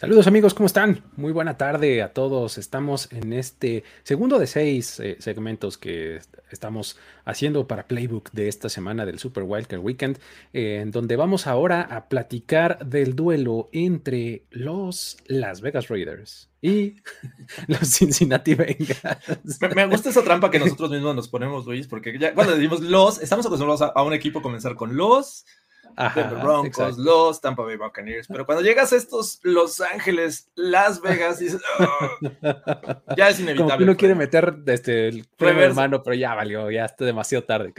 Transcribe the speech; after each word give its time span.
Saludos 0.00 0.26
amigos, 0.26 0.54
¿cómo 0.54 0.66
están? 0.66 1.04
Muy 1.16 1.30
buena 1.30 1.58
tarde 1.58 2.00
a 2.00 2.14
todos. 2.14 2.56
Estamos 2.56 3.12
en 3.12 3.34
este 3.34 3.84
segundo 4.02 4.38
de 4.38 4.46
seis 4.46 4.98
eh, 4.98 5.18
segmentos 5.18 5.76
que 5.76 6.20
estamos 6.50 6.96
haciendo 7.26 7.68
para 7.68 7.86
Playbook 7.86 8.30
de 8.32 8.48
esta 8.48 8.70
semana 8.70 9.04
del 9.04 9.18
Super 9.18 9.42
Wildcard 9.42 9.80
Weekend, 9.80 10.18
eh, 10.54 10.80
en 10.80 10.90
donde 10.90 11.16
vamos 11.16 11.46
ahora 11.46 11.82
a 11.82 12.08
platicar 12.08 12.78
del 12.86 13.14
duelo 13.14 13.68
entre 13.72 14.46
los 14.48 15.18
Las 15.26 15.60
Vegas 15.60 15.88
Raiders 15.88 16.48
y 16.62 16.96
los 17.66 17.86
Cincinnati 17.86 18.54
Bengals. 18.54 19.60
Me, 19.60 19.68
me 19.68 19.86
gusta 19.86 20.08
esa 20.08 20.24
trampa 20.24 20.50
que 20.50 20.60
nosotros 20.60 20.92
mismos 20.92 21.14
nos 21.14 21.28
ponemos, 21.28 21.66
Luis, 21.66 21.86
porque 21.86 22.18
ya 22.18 22.34
cuando 22.34 22.54
decimos 22.54 22.80
los, 22.80 23.20
estamos 23.20 23.44
acostumbrados 23.44 23.82
a, 23.82 23.88
a 23.88 24.02
un 24.02 24.14
equipo 24.14 24.40
comenzar 24.40 24.76
con 24.76 24.96
los, 24.96 25.44
Ajá, 25.96 26.22
Broncos, 26.34 26.66
exacto. 26.66 27.02
los 27.02 27.40
Tampa 27.40 27.62
Bay 27.62 27.76
Buccaneers. 27.76 28.26
Pero 28.28 28.46
cuando 28.46 28.62
llegas 28.64 28.92
a 28.92 28.96
estos 28.96 29.40
Los 29.42 29.80
Ángeles, 29.80 30.50
Las 30.54 31.00
Vegas, 31.00 31.38
dices, 31.38 31.60
"Ah". 31.78 33.02
ya 33.16 33.28
es 33.28 33.40
inevitable. 33.40 33.70
Como 33.72 33.78
que 33.78 33.84
uno 33.84 33.96
quiere 33.96 34.14
meter 34.14 34.54
este, 34.66 35.08
el 35.08 35.24
freno 35.36 35.54
de 35.54 35.60
Reversa. 35.60 35.74
mano, 35.80 36.02
pero 36.02 36.14
ya 36.14 36.34
valió, 36.34 36.70
ya 36.70 36.84
está 36.84 37.04
demasiado 37.04 37.44
tarde. 37.44 37.74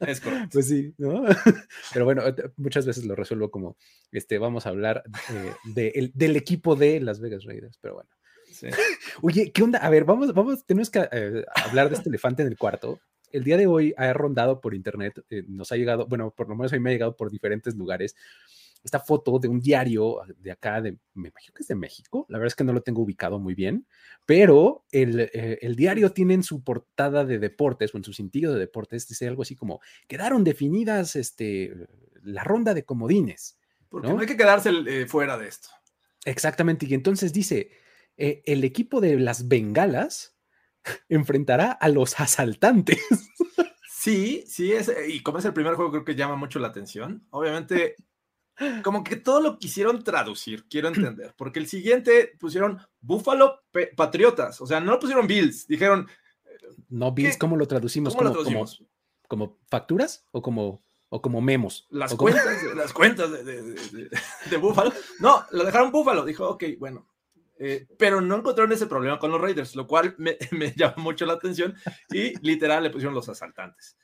Es 0.00 0.20
correcto. 0.20 0.48
Pues 0.52 0.68
sí, 0.68 0.94
¿no? 0.98 1.22
Pero 1.92 2.04
bueno, 2.04 2.22
muchas 2.56 2.86
veces 2.86 3.04
lo 3.04 3.14
resuelvo 3.14 3.50
como, 3.50 3.76
este, 4.10 4.38
vamos 4.38 4.66
a 4.66 4.70
hablar 4.70 5.02
eh, 5.30 5.52
de 5.64 5.88
el- 5.94 6.12
del 6.14 6.36
equipo 6.36 6.74
de 6.76 7.00
Las 7.00 7.20
Vegas 7.20 7.44
Raiders, 7.44 7.78
pero 7.80 7.94
bueno. 7.94 8.10
Sí. 8.50 8.66
Oye, 9.22 9.50
¿qué 9.52 9.62
onda? 9.62 9.78
A 9.78 9.88
ver, 9.90 10.04
vamos, 10.04 10.32
vamos, 10.34 10.64
tenemos 10.66 10.90
que 10.90 11.08
eh, 11.10 11.44
hablar 11.66 11.88
de 11.88 11.94
este 11.96 12.08
elefante 12.08 12.42
en 12.42 12.48
el 12.48 12.58
cuarto. 12.58 13.00
El 13.32 13.44
día 13.44 13.56
de 13.56 13.66
hoy 13.66 13.94
ha 13.96 14.12
rondado 14.12 14.60
por 14.60 14.74
internet, 14.74 15.24
eh, 15.30 15.44
nos 15.48 15.72
ha 15.72 15.76
llegado, 15.76 16.06
bueno, 16.06 16.30
por 16.30 16.48
lo 16.48 16.54
menos 16.54 16.72
a 16.72 16.76
mí 16.76 16.80
me 16.80 16.90
ha 16.90 16.92
llegado 16.92 17.16
por 17.16 17.30
diferentes 17.30 17.74
lugares, 17.74 18.14
esta 18.84 18.98
foto 18.98 19.38
de 19.38 19.48
un 19.48 19.60
diario 19.60 20.20
de 20.38 20.50
acá, 20.50 20.80
de, 20.80 20.98
me 21.14 21.28
imagino 21.28 21.54
que 21.54 21.62
es 21.62 21.68
de 21.68 21.74
México, 21.74 22.26
la 22.28 22.38
verdad 22.38 22.48
es 22.48 22.56
que 22.56 22.64
no 22.64 22.72
lo 22.72 22.82
tengo 22.82 23.02
ubicado 23.02 23.38
muy 23.38 23.54
bien, 23.54 23.86
pero 24.26 24.84
el, 24.90 25.20
eh, 25.20 25.58
el 25.62 25.76
diario 25.76 26.10
tiene 26.12 26.34
en 26.34 26.42
su 26.42 26.64
portada 26.64 27.24
de 27.24 27.38
deportes 27.38 27.94
o 27.94 27.98
en 27.98 28.04
su 28.04 28.12
sentido 28.12 28.52
de 28.52 28.58
deportes, 28.58 29.08
dice 29.08 29.28
algo 29.28 29.42
así 29.42 29.54
como, 29.54 29.80
quedaron 30.08 30.42
definidas 30.42 31.14
este, 31.14 31.74
la 32.22 32.42
ronda 32.42 32.74
de 32.74 32.84
comodines. 32.84 33.56
Porque 33.88 34.08
¿No? 34.08 34.14
no, 34.14 34.20
hay 34.20 34.26
que 34.26 34.36
quedarse 34.36 34.70
eh, 34.86 35.06
fuera 35.06 35.38
de 35.38 35.48
esto. 35.48 35.68
Exactamente, 36.24 36.86
y 36.86 36.94
entonces 36.94 37.32
dice, 37.32 37.70
eh, 38.16 38.42
el 38.46 38.64
equipo 38.64 39.00
de 39.00 39.18
las 39.18 39.48
bengalas 39.48 40.31
enfrentará 41.08 41.72
a 41.72 41.88
los 41.88 42.18
asaltantes. 42.20 42.98
Sí, 43.94 44.42
sí, 44.48 44.72
es, 44.72 44.90
y 45.06 45.22
como 45.22 45.38
es 45.38 45.44
el 45.44 45.52
primer 45.52 45.74
juego, 45.74 45.92
creo 45.92 46.04
que 46.04 46.16
llama 46.16 46.34
mucho 46.34 46.58
la 46.58 46.66
atención. 46.66 47.24
Obviamente, 47.30 47.94
como 48.82 49.04
que 49.04 49.14
todo 49.14 49.40
lo 49.40 49.60
quisieron 49.60 50.02
traducir, 50.02 50.66
quiero 50.68 50.88
entender, 50.88 51.34
porque 51.38 51.60
el 51.60 51.68
siguiente 51.68 52.32
pusieron 52.40 52.80
Buffalo 53.00 53.60
Patriotas, 53.96 54.60
o 54.60 54.66
sea, 54.66 54.80
no 54.80 54.90
lo 54.90 54.98
pusieron 54.98 55.28
Bills, 55.28 55.68
dijeron, 55.68 56.08
No, 56.88 57.12
Bills, 57.12 57.34
¿Qué? 57.34 57.38
¿cómo 57.38 57.56
lo 57.56 57.68
traducimos? 57.68 58.12
¿cómo 58.16 58.24
lo 58.24 58.30
¿Como, 58.34 58.44
como- 58.44 58.64
traducimos? 58.64 58.90
como 59.28 59.60
facturas 59.70 60.26
o 60.32 60.42
como, 60.42 60.84
o 61.08 61.22
como 61.22 61.40
memos? 61.40 61.86
Las 61.90 62.12
¿O 62.12 62.16
como- 62.16 62.32
cuentas, 62.32 62.60
las 62.74 62.92
cuentas 62.92 63.30
de, 63.30 63.44
de, 63.44 63.62
de- 63.62 63.74
de- 64.08 64.10
de 64.50 64.56
Buffalo. 64.56 64.92
No, 65.20 65.44
lo 65.52 65.62
dejaron 65.62 65.92
Buffalo, 65.92 66.24
dijo, 66.24 66.48
ok, 66.48 66.64
bueno. 66.80 67.06
Eh, 67.64 67.86
pero 67.96 68.20
no 68.20 68.36
encontraron 68.38 68.72
ese 68.72 68.86
problema 68.88 69.18
con 69.20 69.30
los 69.30 69.40
Raiders, 69.40 69.76
lo 69.76 69.86
cual 69.86 70.14
me, 70.18 70.36
me 70.50 70.72
llama 70.72 70.96
mucho 70.96 71.26
la 71.26 71.34
atención 71.34 71.74
y 72.10 72.34
literal 72.44 72.82
le 72.82 72.90
pusieron 72.90 73.14
los 73.14 73.28
asaltantes. 73.28 73.96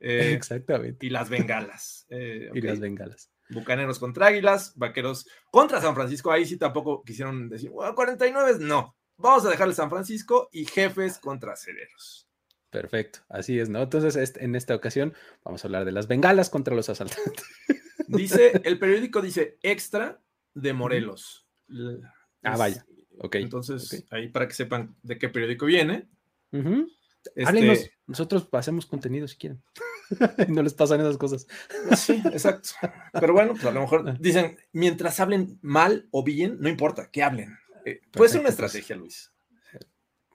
Eh, 0.00 0.32
Exactamente. 0.32 1.06
y 1.06 1.10
las 1.10 1.28
bengalas. 1.28 2.06
Eh, 2.08 2.50
Y 2.54 2.60
las 2.60 2.80
bengalas. 2.80 3.30
Bucaneros 3.48 4.00
contra 4.00 4.26
Águilas, 4.26 4.72
Vaqueros 4.74 5.28
contra 5.52 5.80
San 5.80 5.94
Francisco. 5.94 6.32
Ahí 6.32 6.44
sí 6.44 6.56
tampoco 6.56 7.04
quisieron 7.04 7.48
decir, 7.48 7.70
"Bueno, 7.70 7.94
49, 7.94 8.56
no. 8.58 8.96
Vamos 9.18 9.46
a 9.46 9.50
dejarle 9.50 9.72
San 9.72 9.88
Francisco 9.88 10.48
y 10.52 10.64
Jefes 10.66 11.18
contra 11.18 11.54
Cederos. 11.56 12.28
Perfecto, 12.70 13.20
así 13.28 13.58
es, 13.58 13.68
¿no? 13.70 13.82
Entonces, 13.82 14.34
en 14.36 14.56
esta 14.56 14.74
ocasión 14.74 15.14
vamos 15.44 15.64
a 15.64 15.68
hablar 15.68 15.84
de 15.84 15.92
las 15.92 16.08
bengalas 16.08 16.50
contra 16.50 16.74
los 16.74 16.88
asaltantes. 16.90 17.44
Dice, 18.08 18.52
el 18.64 18.78
periódico 18.78 19.22
dice 19.22 19.58
extra 19.62 20.20
de 20.52 20.72
Morelos. 20.72 21.46
Ah, 22.42 22.56
vaya, 22.56 22.84
ok. 23.18 23.34
Entonces, 23.36 24.04
ahí 24.10 24.28
para 24.28 24.48
que 24.48 24.54
sepan 24.54 24.94
de 25.02 25.18
qué 25.18 25.28
periódico 25.28 25.66
viene. 25.66 26.08
Ujú. 26.52 26.88
Este, 27.34 27.44
Háblenos, 27.44 27.90
nosotros 28.06 28.48
hacemos 28.52 28.86
contenido 28.86 29.26
si 29.26 29.36
quieren. 29.36 29.62
no 30.48 30.62
les 30.62 30.74
pasan 30.74 31.00
esas 31.00 31.18
cosas. 31.18 31.46
Sí, 31.96 32.22
exacto. 32.32 32.70
Pero 33.12 33.32
bueno, 33.32 33.52
pues 33.52 33.64
a 33.64 33.72
lo 33.72 33.80
mejor 33.80 34.18
dicen, 34.18 34.56
mientras 34.72 35.18
hablen 35.20 35.58
mal 35.62 36.06
o 36.10 36.22
bien, 36.22 36.58
no 36.60 36.68
importa, 36.68 37.10
que 37.10 37.22
hablen. 37.22 37.56
Eh, 37.84 38.00
puede 38.12 38.30
ser 38.30 38.40
una 38.40 38.50
estrategia, 38.50 38.96
Luis. 38.96 39.32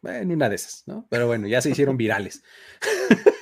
En 0.04 0.32
una 0.32 0.50
de 0.50 0.56
esas, 0.56 0.84
¿no? 0.88 1.06
Pero 1.10 1.28
bueno, 1.28 1.48
ya 1.48 1.62
se 1.62 1.70
hicieron 1.70 1.96
virales. 1.96 2.44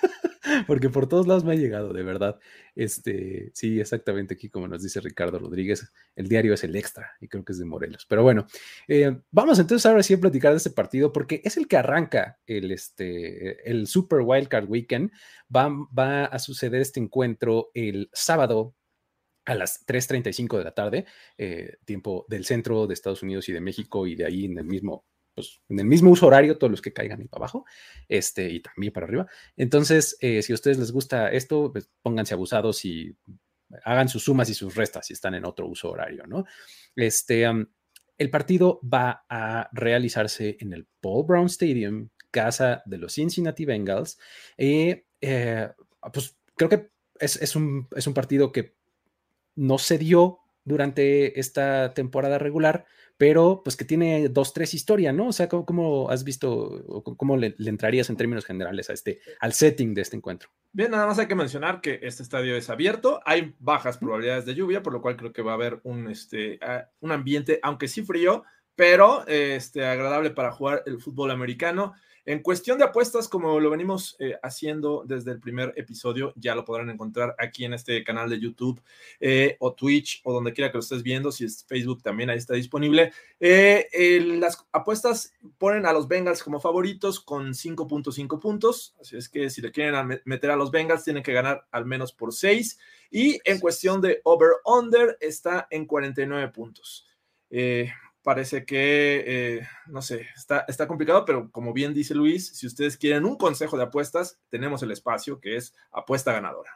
Porque 0.68 0.90
por 0.90 1.08
todos 1.08 1.28
lados 1.28 1.44
me 1.44 1.54
ha 1.54 1.56
llegado, 1.56 1.94
de 1.94 2.04
verdad. 2.04 2.40
Este, 2.76 3.52
sí, 3.54 3.80
exactamente 3.80 4.34
aquí, 4.34 4.50
como 4.50 4.68
nos 4.68 4.84
dice 4.84 5.02
Ricardo 5.02 5.40
Rodríguez, 5.40 5.92
el 6.16 6.28
diario 6.28 6.54
es 6.54 6.64
el 6.64 6.76
extra 6.76 7.12
y 7.20 7.28
creo 7.28 7.44
que 7.44 7.52
es 7.52 7.60
de 7.60 7.66
Morelos. 7.66 8.06
Pero 8.08 8.24
bueno, 8.24 8.48
eh, 8.88 9.20
vamos 9.32 9.60
entonces 9.60 9.86
ahora 9.86 10.04
sí 10.04 10.14
a 10.14 10.20
platicar 10.20 10.52
de 10.52 10.58
este 10.58 10.72
partido 10.72 11.12
porque 11.12 11.42
es 11.44 11.58
el 11.58 11.68
que 11.68 11.78
arranca 11.78 12.40
el, 12.46 12.72
este, 12.72 13.70
el 13.70 13.88
Super 13.88 14.22
Wildcard 14.22 14.70
Weekend. 14.70 15.12
Va, 15.56 15.70
va 15.98 16.26
a 16.26 16.40
suceder 16.40 16.82
este 16.82 17.00
encuentro 17.00 17.72
el 17.74 18.10
sábado 18.14 18.76
a 19.50 19.56
las 19.56 19.86
3.35 19.86 20.58
de 20.60 20.64
la 20.64 20.74
tarde, 20.76 21.06
eh, 21.38 21.78
tiempo 21.84 22.26
del 22.30 22.46
centro 22.46 22.86
de 22.86 22.94
Estados 22.94 23.24
Unidos 23.24 23.50
y 23.50 23.54
de 23.54 23.62
México 23.62 24.06
y 24.06 24.16
de 24.16 24.26
ahí 24.26 24.46
en 24.46 24.58
el 24.60 24.66
mismo, 24.66 25.06
pues, 25.40 25.62
en 25.70 25.80
el 25.80 25.86
mismo 25.86 26.12
uso 26.12 26.28
horario, 26.28 26.58
todos 26.58 26.70
los 26.70 26.82
que 26.82 26.92
caigan 26.92 27.22
ahí 27.22 27.28
para 27.30 27.44
abajo, 27.44 27.66
este, 28.10 28.50
y 28.50 28.60
también 28.60 28.92
para 28.92 29.06
arriba. 29.06 29.28
Entonces, 29.56 30.18
eh, 30.20 30.42
si 30.42 30.52
a 30.52 30.56
ustedes 30.56 30.78
les 30.78 30.92
gusta 30.92 31.32
esto, 31.32 31.72
pues, 31.72 31.90
pónganse 32.02 32.34
abusados 32.34 32.84
y 32.84 33.16
hagan 33.86 34.10
sus 34.10 34.24
sumas 34.24 34.50
y 34.50 34.54
sus 34.54 34.76
restas 34.76 35.08
si 35.08 35.14
están 35.14 35.36
en 35.36 35.46
otro 35.46 35.68
uso 35.68 35.92
horario, 35.92 36.26
¿no? 36.28 36.44
Este, 36.94 37.46
el 38.18 38.30
partido 38.30 38.82
va 38.84 39.26
a 39.30 39.70
realizarse 39.72 40.58
en 40.60 40.74
el 40.74 40.88
Paul 41.00 41.26
Brown 41.26 41.46
Stadium, 41.46 42.10
casa 42.32 42.84
de 42.86 42.98
los 42.98 43.14
Cincinnati 43.14 43.64
Bengals. 43.64 44.20
y, 44.58 45.04
eh, 45.22 45.70
pues 46.14 46.38
creo 46.56 46.70
que 46.70 46.90
es, 47.20 47.42
es 47.42 47.56
un, 47.56 47.88
es 47.96 48.08
un 48.08 48.14
partido 48.14 48.52
que 48.52 48.76
no 49.56 49.78
se 49.78 49.98
dio 49.98 50.40
durante 50.64 51.40
esta 51.40 51.94
temporada 51.94 52.38
regular, 52.38 52.86
pero 53.20 53.60
pues 53.66 53.76
que 53.76 53.84
tiene 53.84 54.30
dos, 54.30 54.54
tres 54.54 54.74
historias, 54.74 55.14
¿no? 55.14 55.28
O 55.28 55.34
sea, 55.34 55.50
¿cómo, 55.50 55.66
cómo 55.66 56.10
has 56.10 56.24
visto, 56.24 56.50
o 56.88 57.04
cómo- 57.04 57.36
le, 57.36 57.54
le 57.58 57.70
entrarías 57.70 58.10
en 58.10 58.16
términos 58.16 58.46
generales 58.46 58.90
a 58.90 58.94
este, 58.94 59.20
al 59.42 59.52
setting 59.52 59.94
de 59.94 60.02
este 60.04 60.16
encuentro? 60.16 60.50
Bien, 60.72 60.90
nada 60.90 61.06
más 61.06 61.20
hay 61.20 61.28
que 61.28 61.36
mencionar 61.36 61.82
que 61.82 62.00
este 62.02 62.24
estadio 62.24 62.56
es 62.56 62.70
abierto, 62.70 63.20
hay 63.26 63.54
bajas 63.60 63.98
probabilidades 63.98 64.46
de 64.46 64.56
lluvia, 64.56 64.82
por 64.82 64.94
lo 64.94 65.02
cual 65.02 65.18
creo 65.18 65.34
que 65.34 65.42
va 65.42 65.52
a 65.52 65.56
haber 65.56 65.82
un, 65.84 66.10
este, 66.10 66.60
ah, 66.62 66.88
un 67.02 67.12
ambiente, 67.12 67.60
aunque 67.62 67.90
sí 67.90 68.04
frío, 68.04 68.44
pero 68.74 69.28
este, 69.28 69.86
agradable 69.86 70.30
para 70.30 70.54
jugar 70.54 70.84
el 70.86 71.02
fútbol 71.02 71.32
americano. 71.32 71.96
En 72.26 72.40
cuestión 72.40 72.78
de 72.78 72.84
apuestas, 72.84 73.28
como 73.28 73.60
lo 73.60 73.70
venimos 73.70 74.16
eh, 74.20 74.38
haciendo 74.44 75.04
desde 75.06 75.32
el 75.32 75.40
primer 75.40 75.74
episodio, 75.76 76.34
ya 76.36 76.56
lo 76.56 76.66
podrán 76.66 76.90
encontrar 76.90 77.36
aquí 77.40 77.66
en 77.66 77.74
este 77.74 78.04
canal 78.04 78.30
de 78.30 78.40
YouTube 78.40 78.82
eh, 79.20 79.58
o 79.60 79.74
Twitch 79.74 80.22
o 80.24 80.34
donde 80.34 80.54
quiera 80.54 80.72
que 80.72 80.78
lo 80.78 80.82
estés 80.82 81.04
viendo, 81.04 81.32
si 81.32 81.46
es 81.46 81.66
Facebook 81.68 82.04
también 82.04 82.30
ahí 82.30 82.38
está 82.38 82.54
disponible. 82.54 83.14
Eh, 83.40 83.88
las 84.40 84.66
apuestas 84.72 85.34
ponen 85.58 85.86
a 85.86 85.94
los 85.94 86.08
Bengals 86.08 86.44
como 86.44 86.60
favoritos 86.60 87.20
con 87.20 87.54
5.5 87.54 88.40
puntos, 88.40 88.96
así 89.00 89.18
es 89.18 89.30
que 89.30 89.50
si 89.50 89.62
le 89.62 89.72
quieren 89.72 90.22
meter 90.26 90.52
a 90.52 90.56
los 90.56 90.72
Bengals 90.72 91.04
tienen 91.04 91.24
que 91.24 91.34
ganar 91.34 91.66
al 91.72 91.86
menos 91.86 92.14
por 92.14 92.34
6 92.34 92.78
y 93.12 93.40
en 93.44 93.60
cuestión 93.60 94.02
de 94.02 94.22
over-under 94.24 95.18
está 95.20 95.68
en 95.70 95.86
49 95.86 96.50
puntos. 96.50 97.08
Parece 98.24 98.66
que, 98.66 99.24
eh, 99.26 99.68
no 99.88 100.02
sé, 100.02 100.28
está, 100.36 100.66
está 100.68 100.88
complicado, 100.88 101.26
pero 101.26 101.52
como 101.52 101.74
bien 101.74 101.94
dice 101.94 102.16
Luis, 102.16 102.50
si 102.56 102.68
ustedes 102.68 102.98
quieren 102.98 103.26
un 103.26 103.38
consejo 103.38 103.78
de 103.78 103.84
apuestas, 103.84 104.40
tenemos 104.50 104.84
el 104.84 104.92
espacio 104.92 105.40
que 105.40 105.56
es 105.56 105.74
apuesta 105.92 106.34
ganadora. 106.34 106.72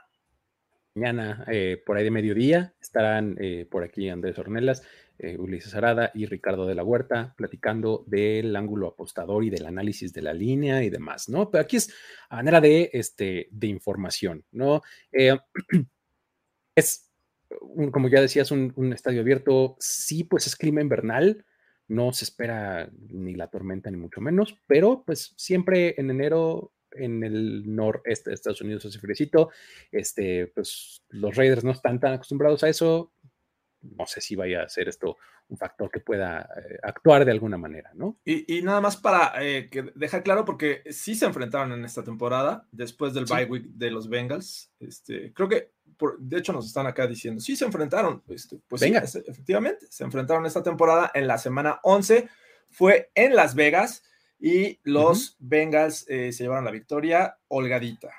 Mañana, 0.96 1.44
eh, 1.52 1.82
por 1.86 1.98
ahí 1.98 2.04
de 2.04 2.12
mediodía, 2.12 2.76
estarán 2.80 3.36
eh, 3.40 3.68
por 3.70 3.84
aquí 3.84 4.10
Andrés 4.10 4.38
Ornelas, 4.38 4.84
Ulises 5.38 5.74
Arada 5.76 6.12
y 6.16 6.26
Ricardo 6.26 6.66
de 6.66 6.76
la 6.76 6.84
Huerta 6.84 7.34
platicando 7.38 8.04
del 8.08 8.54
ángulo 8.56 8.88
apostador 8.88 9.46
y 9.46 9.52
del 9.52 9.68
análisis 9.68 10.12
de 10.12 10.22
la 10.22 10.34
línea 10.34 10.84
y 10.84 10.90
demás, 10.90 11.30
¿no? 11.30 11.50
Pero 11.50 11.62
aquí 11.62 11.78
es 11.78 11.94
a 12.30 12.38
manera 12.38 12.60
de, 12.60 12.90
este, 12.92 13.48
de 13.52 13.68
información, 13.68 14.44
¿no? 14.52 14.82
es 16.76 17.13
como 17.92 18.10
ya 18.10 18.22
decías, 18.22 18.52
un, 18.52 18.74
un, 18.76 18.94
estadio 18.94 19.22
abierto, 19.22 19.76
sí, 19.80 20.24
pues 20.24 20.48
es 20.48 20.56
clima 20.56 20.82
invernal, 20.82 21.46
no 21.88 22.12
se 22.14 22.26
espera 22.26 22.90
ni 23.10 23.36
la 23.36 23.48
tormenta 23.48 23.92
ni 23.92 23.98
mucho 23.98 24.22
menos, 24.22 24.60
pero 24.68 25.04
pues 25.06 25.34
siempre 25.38 25.96
en 25.98 26.10
enero 26.10 26.72
en 26.96 27.24
el 27.24 27.76
noreste 27.76 28.30
de 28.30 28.36
Estados 28.36 28.62
Unidos 28.62 28.86
hace 28.86 29.00
fresito, 29.00 29.50
este, 29.92 30.48
pues 30.48 31.04
los 31.10 31.36
Raiders 31.36 31.64
no 31.64 31.72
están 31.72 32.00
tan 32.00 32.14
acostumbrados 32.14 32.64
a 32.64 32.70
eso, 32.70 33.12
no 33.84 34.06
sé 34.06 34.22
si 34.22 34.36
vaya 34.36 34.64
a 34.64 34.70
ser 34.70 34.90
esto 34.90 35.18
un 35.50 35.58
factor 35.58 35.92
que 35.92 36.00
pueda 36.00 36.50
eh, 36.58 36.80
actuar 36.82 37.26
de 37.26 37.32
alguna 37.32 37.58
manera, 37.58 37.92
¿no? 37.94 38.18
Y, 38.26 38.62
nada 38.64 38.82
más 38.82 38.98
para 38.98 39.34
eh, 39.44 39.70
que 39.70 39.92
dejar 39.96 40.24
claro, 40.24 40.46
porque 40.46 40.84
sí 40.90 41.16
se 41.16 41.26
enfrentaron 41.26 41.72
en 41.74 41.86
esta 41.86 42.04
temporada, 42.04 42.68
después 42.72 43.14
del 43.14 43.26
bye 43.26 43.46
week 43.46 43.66
de 43.66 43.92
los 43.92 44.10
Bengals, 44.10 44.72
este, 44.80 45.34
creo 45.34 45.50
que, 45.50 45.72
por, 45.98 46.18
de 46.20 46.38
hecho 46.38 46.54
nos 46.54 46.66
están 46.66 46.88
acá 46.88 47.06
diciendo, 47.08 47.42
sí 47.42 47.56
se 47.56 47.66
enfrentaron, 47.66 48.24
este, 48.30 48.60
pues 48.68 48.82
sí, 48.82 48.94
efectivamente, 49.28 49.86
se 49.90 50.04
enfrentaron 50.04 50.46
esta 50.46 50.64
temporada 50.64 51.12
en 51.14 51.28
la 51.28 51.38
semana 51.38 51.80
11, 51.84 52.30
fue 52.70 53.12
en 53.14 53.36
Las 53.36 53.54
Vegas 53.54 54.04
y 54.40 54.80
los 54.84 55.36
Bengals 55.40 56.06
eh, 56.10 56.32
se 56.32 56.44
llevaron 56.44 56.66
la 56.66 56.72
victoria 56.72 57.38
holgadita. 57.48 58.10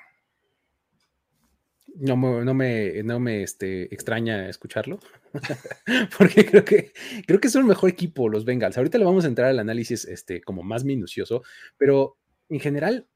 No, 1.97 2.15
no, 2.43 2.53
me, 2.53 3.03
no 3.03 3.19
me 3.19 3.43
este, 3.43 3.83
extraña 3.93 4.49
escucharlo, 4.49 4.99
porque 6.17 6.45
creo 6.45 6.65
que, 6.65 6.91
creo 7.25 7.39
que 7.39 7.47
es 7.47 7.55
un 7.55 7.67
mejor 7.67 7.89
equipo 7.89 8.27
los 8.27 8.43
Bengals. 8.43 8.77
Ahorita 8.77 8.97
le 8.97 9.05
vamos 9.05 9.23
a 9.23 9.29
entrar 9.29 9.47
al 9.47 9.59
análisis 9.59 10.03
este, 10.05 10.41
como 10.41 10.61
más 10.61 10.83
minucioso, 10.83 11.43
pero 11.77 12.17
en 12.49 12.59
general, 12.59 13.07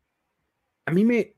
a 0.86 0.92
mí 0.92 1.04
me, 1.04 1.36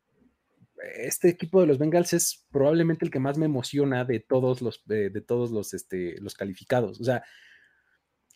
este 0.95 1.29
equipo 1.29 1.61
de 1.61 1.67
los 1.67 1.77
Bengals 1.77 2.13
es 2.13 2.45
probablemente 2.51 3.05
el 3.05 3.11
que 3.11 3.19
más 3.19 3.37
me 3.37 3.45
emociona 3.45 4.05
de 4.05 4.19
todos 4.19 4.61
los, 4.61 4.83
de, 4.85 5.09
todos 5.21 5.51
los, 5.51 5.73
este, 5.73 6.19
los 6.21 6.35
calificados. 6.35 6.99
O 6.99 7.03
sea, 7.03 7.23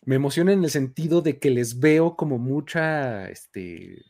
me 0.04 0.16
emociona 0.16 0.52
en 0.52 0.64
el 0.64 0.70
sentido 0.70 1.22
de 1.22 1.38
que 1.38 1.50
les 1.50 1.78
veo 1.78 2.16
como 2.16 2.38
mucha, 2.38 3.28
este, 3.28 4.02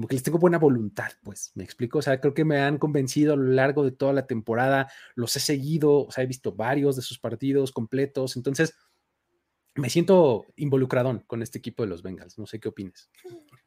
como 0.00 0.08
que 0.08 0.14
les 0.16 0.22
tengo 0.22 0.38
buena 0.38 0.56
voluntad, 0.56 1.10
pues, 1.22 1.52
me 1.54 1.62
explico, 1.62 1.98
o 1.98 2.02
sea, 2.02 2.22
creo 2.22 2.32
que 2.32 2.46
me 2.46 2.58
han 2.58 2.78
convencido 2.78 3.34
a 3.34 3.36
lo 3.36 3.52
largo 3.52 3.84
de 3.84 3.92
toda 3.92 4.14
la 4.14 4.26
temporada, 4.26 4.90
los 5.14 5.36
he 5.36 5.40
seguido, 5.40 6.06
o 6.06 6.10
sea, 6.10 6.24
he 6.24 6.26
visto 6.26 6.52
varios 6.54 6.96
de 6.96 7.02
sus 7.02 7.18
partidos 7.18 7.70
completos, 7.70 8.34
entonces 8.38 8.74
me 9.74 9.90
siento 9.90 10.46
involucradón 10.56 11.22
con 11.26 11.42
este 11.42 11.58
equipo 11.58 11.82
de 11.82 11.90
los 11.90 12.02
Bengals, 12.02 12.38
no 12.38 12.46
sé 12.46 12.58
qué 12.58 12.70
opines. 12.70 13.10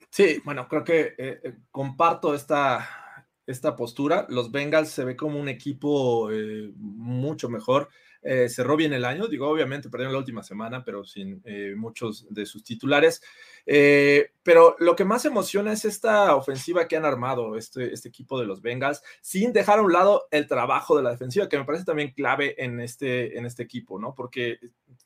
Sí, 0.09 0.41
bueno, 0.43 0.67
creo 0.67 0.83
que 0.83 1.01
eh, 1.19 1.39
eh, 1.43 1.57
comparto 1.69 2.33
esta, 2.33 3.29
esta 3.45 3.75
postura, 3.75 4.25
los 4.27 4.51
Bengals 4.51 4.89
se 4.89 5.05
ve 5.05 5.15
como 5.15 5.39
un 5.39 5.49
equipo 5.49 6.31
eh, 6.31 6.73
mucho 6.77 7.47
mejor, 7.47 7.89
eh, 8.23 8.47
cerró 8.47 8.77
bien 8.77 8.93
el 8.93 9.03
año, 9.03 9.27
digo, 9.27 9.49
obviamente 9.49 9.89
perdieron 9.89 10.13
la 10.13 10.19
última 10.19 10.43
semana, 10.43 10.83
pero 10.83 11.03
sin 11.03 11.41
eh, 11.43 11.73
muchos 11.75 12.25
de 12.29 12.45
sus 12.45 12.63
titulares. 12.63 13.21
Eh, 13.65 14.31
pero 14.43 14.75
lo 14.79 14.95
que 14.95 15.05
más 15.05 15.25
emociona 15.25 15.73
es 15.73 15.85
esta 15.85 16.35
ofensiva 16.35 16.87
que 16.87 16.95
han 16.95 17.05
armado 17.05 17.57
este, 17.57 17.93
este 17.93 18.09
equipo 18.09 18.39
de 18.39 18.45
los 18.45 18.61
Bengals, 18.61 19.01
sin 19.21 19.51
dejar 19.51 19.79
a 19.79 19.81
un 19.81 19.91
lado 19.91 20.27
el 20.31 20.47
trabajo 20.47 20.95
de 20.95 21.03
la 21.03 21.11
defensiva, 21.11 21.49
que 21.49 21.57
me 21.57 21.65
parece 21.65 21.85
también 21.85 22.11
clave 22.11 22.55
en 22.63 22.79
este, 22.79 23.37
en 23.37 23.45
este 23.45 23.63
equipo, 23.63 23.99
¿no? 23.99 24.15
Porque, 24.15 24.59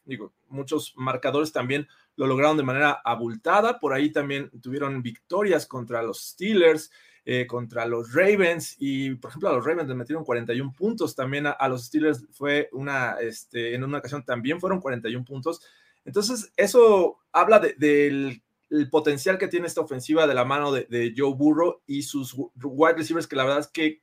digo, 0.05 0.33
muchos 0.47 0.93
marcadores 0.95 1.51
también 1.51 1.87
lo 2.15 2.27
lograron 2.27 2.57
de 2.57 2.63
manera 2.63 3.01
abultada, 3.03 3.79
por 3.79 3.93
ahí 3.93 4.11
también 4.11 4.51
tuvieron 4.61 5.01
victorias 5.01 5.65
contra 5.65 6.03
los 6.03 6.21
Steelers. 6.21 6.91
Eh, 7.29 7.45
contra 7.45 7.85
los 7.85 8.13
Ravens 8.13 8.77
y 8.79 9.13
por 9.15 9.31
ejemplo 9.31 9.49
a 9.49 9.51
los 9.51 9.65
Ravens 9.65 9.89
les 9.89 9.97
metieron 9.97 10.23
41 10.23 10.71
puntos, 10.71 11.13
también 11.13 11.45
a, 11.45 11.67
los 11.67 11.87
Steelers 11.87 12.25
fue 12.31 12.69
una, 12.71 13.17
este, 13.19 13.75
en 13.75 13.83
una 13.83 13.97
ocasión 13.97 14.23
también 14.23 14.61
fueron 14.61 14.79
41 14.79 15.25
puntos. 15.25 15.59
Entonces 16.05 16.53
eso 16.55 17.17
habla 17.33 17.59
del 17.59 18.41
potencial 18.89 19.37
que 19.37 19.49
tiene 19.49 19.67
esta 19.67 19.81
ofensiva 19.81 20.25
de 20.25 20.35
la 20.35 20.45
mano 20.45 20.71
de, 20.71 21.13
Joe 21.17 21.33
Burrow 21.35 21.81
y 21.85 22.03
sus 22.03 22.33
wide 22.33 22.95
receivers 22.95 23.27
que 23.27 23.35
la 23.35 23.43
verdad 23.43 23.59
es 23.59 23.67
que 23.67 24.01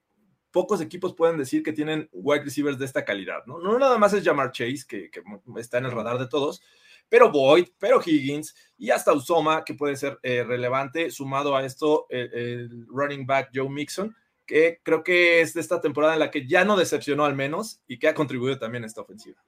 pocos 0.51 0.83
equipos 0.83 1.15
pueden 1.15 1.39
decir 1.39 1.63
que 1.63 1.73
tienen 1.73 2.11
wide 2.13 2.45
receivers 2.45 2.79
de 2.79 2.85
esta 2.85 3.07
calidad, 3.07 3.47
¿no? 3.47 3.59
No 3.59 3.79
nada 3.79 3.97
más 3.97 4.13
es 4.13 4.23
Jamar 4.23 4.53
Chase, 4.53 4.85
que, 4.87 5.11
que 5.11 5.23
está 5.57 5.79
en 5.79 5.87
el 5.87 5.93
radar 5.93 6.19
de 6.19 6.29
todos, 6.29 6.61
pero 7.09 7.31
Boyd, 7.31 7.69
pero 7.79 8.01
Higgins 8.05 8.55
y 8.77 8.91
hasta 8.91 9.13
Usoma, 9.13 9.65
que 9.65 9.75
puede 9.75 9.97
ser 9.97 10.19
eh, 10.23 10.45
relevante, 10.45 11.11
sumado 11.11 11.57
a 11.57 11.65
esto 11.65 12.07
el 12.11 12.87
running 12.89 13.27
back 13.27 13.51
Joe 13.55 13.69
Mixon, 13.69 14.15
que 14.47 14.81
creo 14.83 15.03
que 15.03 15.41
es 15.41 15.55
de 15.55 15.61
esta 15.61 15.81
temporada 15.81 16.15
en 16.15 16.21
la 16.21 16.31
que 16.31 16.47
ya 16.47 16.65
no 16.65 16.77
decepcionó 16.77 17.25
al 17.25 17.35
menos 17.35 17.81
y 17.87 17.99
que 17.99 18.09
ha 18.09 18.15
contribuido 18.15 18.59
también 18.59 18.85
a 18.85 18.87
esta 18.87 19.01
ofensiva. 19.01 19.43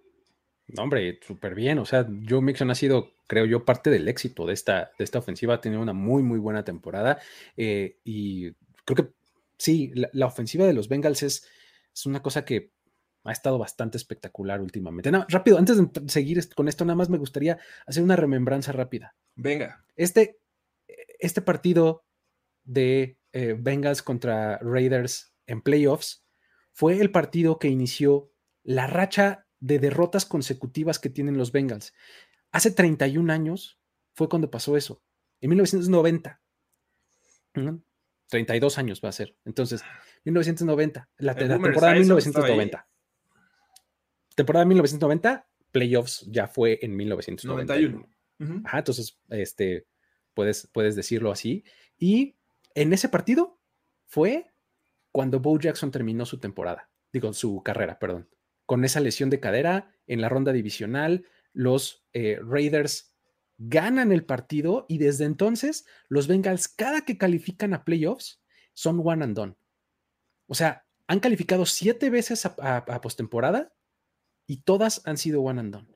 No, 0.68 0.82
hombre, 0.82 1.20
súper 1.24 1.54
bien. 1.54 1.78
O 1.78 1.84
sea, 1.84 2.06
Joe 2.28 2.42
Mixon 2.42 2.70
ha 2.70 2.74
sido, 2.74 3.12
creo 3.26 3.46
yo, 3.46 3.64
parte 3.64 3.90
del 3.90 4.08
éxito 4.08 4.46
de 4.46 4.54
esta, 4.54 4.90
de 4.98 5.04
esta 5.04 5.18
ofensiva. 5.18 5.54
Ha 5.54 5.60
tenido 5.60 5.80
una 5.80 5.92
muy, 5.92 6.22
muy 6.22 6.38
buena 6.38 6.64
temporada. 6.64 7.18
Eh, 7.56 7.98
y 8.04 8.52
creo 8.84 8.96
que 8.96 9.08
sí, 9.58 9.92
la, 9.94 10.26
ofensiva 10.26 10.66
de 10.66 10.72
los 10.72 10.88
Bengals 10.88 11.22
es, 11.22 11.48
es 11.94 12.06
una 12.06 12.20
cosa 12.20 12.44
que 12.44 12.72
ha 13.26 13.32
estado 13.32 13.58
bastante 13.58 13.96
espectacular 13.96 14.60
últimamente. 14.60 15.10
rápido, 15.28 15.58
antes 15.58 15.76
de 15.76 16.08
seguir 16.08 16.48
con 16.54 16.68
esto, 16.68 16.84
nada 16.84 16.96
más 16.96 17.10
me 17.10 17.18
gustaría 17.18 17.58
hacer 17.86 18.02
una 18.02 18.16
remembranza 18.16 18.72
rápida. 18.72 19.14
Venga. 19.34 19.84
Este, 19.96 20.38
este 21.18 21.42
partido 21.42 22.04
de 22.64 23.18
eh, 23.32 23.56
Bengals 23.58 24.02
contra 24.02 24.58
Raiders 24.58 25.34
en 25.46 25.60
playoffs 25.60 26.24
fue 26.72 27.00
el 27.00 27.10
partido 27.10 27.58
que 27.58 27.68
inició 27.68 28.30
la 28.62 28.86
racha 28.86 29.46
de 29.58 29.78
derrotas 29.78 30.24
consecutivas 30.24 30.98
que 30.98 31.10
tienen 31.10 31.36
los 31.36 31.50
Bengals. 31.50 31.94
Hace 32.52 32.70
31 32.70 33.32
años 33.32 33.80
fue 34.14 34.28
cuando 34.28 34.50
pasó 34.50 34.76
eso, 34.76 35.02
en 35.40 35.50
1990. 35.50 36.40
32 38.28 38.78
años 38.78 39.00
va 39.04 39.08
a 39.08 39.12
ser. 39.12 39.36
Entonces, 39.44 39.82
1990, 40.24 41.08
la, 41.18 41.32
la 41.32 41.38
temporada 41.38 41.94
de 41.94 42.00
1990 42.00 42.88
temporada 44.36 44.64
1990, 44.66 45.48
playoffs 45.72 46.24
ya 46.30 46.46
fue 46.46 46.78
en 46.82 46.94
1991. 46.94 48.08
Ajá, 48.64 48.78
entonces, 48.78 49.18
este, 49.30 49.86
puedes, 50.34 50.68
puedes 50.72 50.94
decirlo 50.94 51.32
así. 51.32 51.64
Y 51.98 52.36
en 52.74 52.92
ese 52.92 53.08
partido 53.08 53.58
fue 54.04 54.52
cuando 55.10 55.40
Bo 55.40 55.58
Jackson 55.58 55.90
terminó 55.90 56.26
su 56.26 56.38
temporada, 56.38 56.90
digo, 57.12 57.32
su 57.32 57.62
carrera, 57.62 57.98
perdón. 57.98 58.28
Con 58.66 58.84
esa 58.84 59.00
lesión 59.00 59.30
de 59.30 59.40
cadera 59.40 59.90
en 60.06 60.20
la 60.20 60.28
ronda 60.28 60.52
divisional, 60.52 61.24
los 61.52 62.04
eh, 62.12 62.38
Raiders 62.42 63.14
ganan 63.56 64.12
el 64.12 64.26
partido 64.26 64.84
y 64.88 64.98
desde 64.98 65.24
entonces 65.24 65.86
los 66.08 66.26
Bengals, 66.26 66.68
cada 66.68 67.06
que 67.06 67.16
califican 67.16 67.72
a 67.72 67.84
playoffs, 67.84 68.42
son 68.74 69.00
one 69.02 69.24
and 69.24 69.36
done. 69.36 69.56
O 70.46 70.54
sea, 70.54 70.84
han 71.06 71.20
calificado 71.20 71.64
siete 71.64 72.10
veces 72.10 72.44
a, 72.44 72.76
a 72.76 73.00
postemporada 73.00 73.72
y 74.46 74.58
todas 74.58 75.02
han 75.04 75.16
sido 75.16 75.42
one 75.42 75.60
and 75.60 75.74
done. 75.74 75.88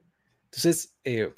Entonces, 0.45 0.97
eh, 1.05 1.33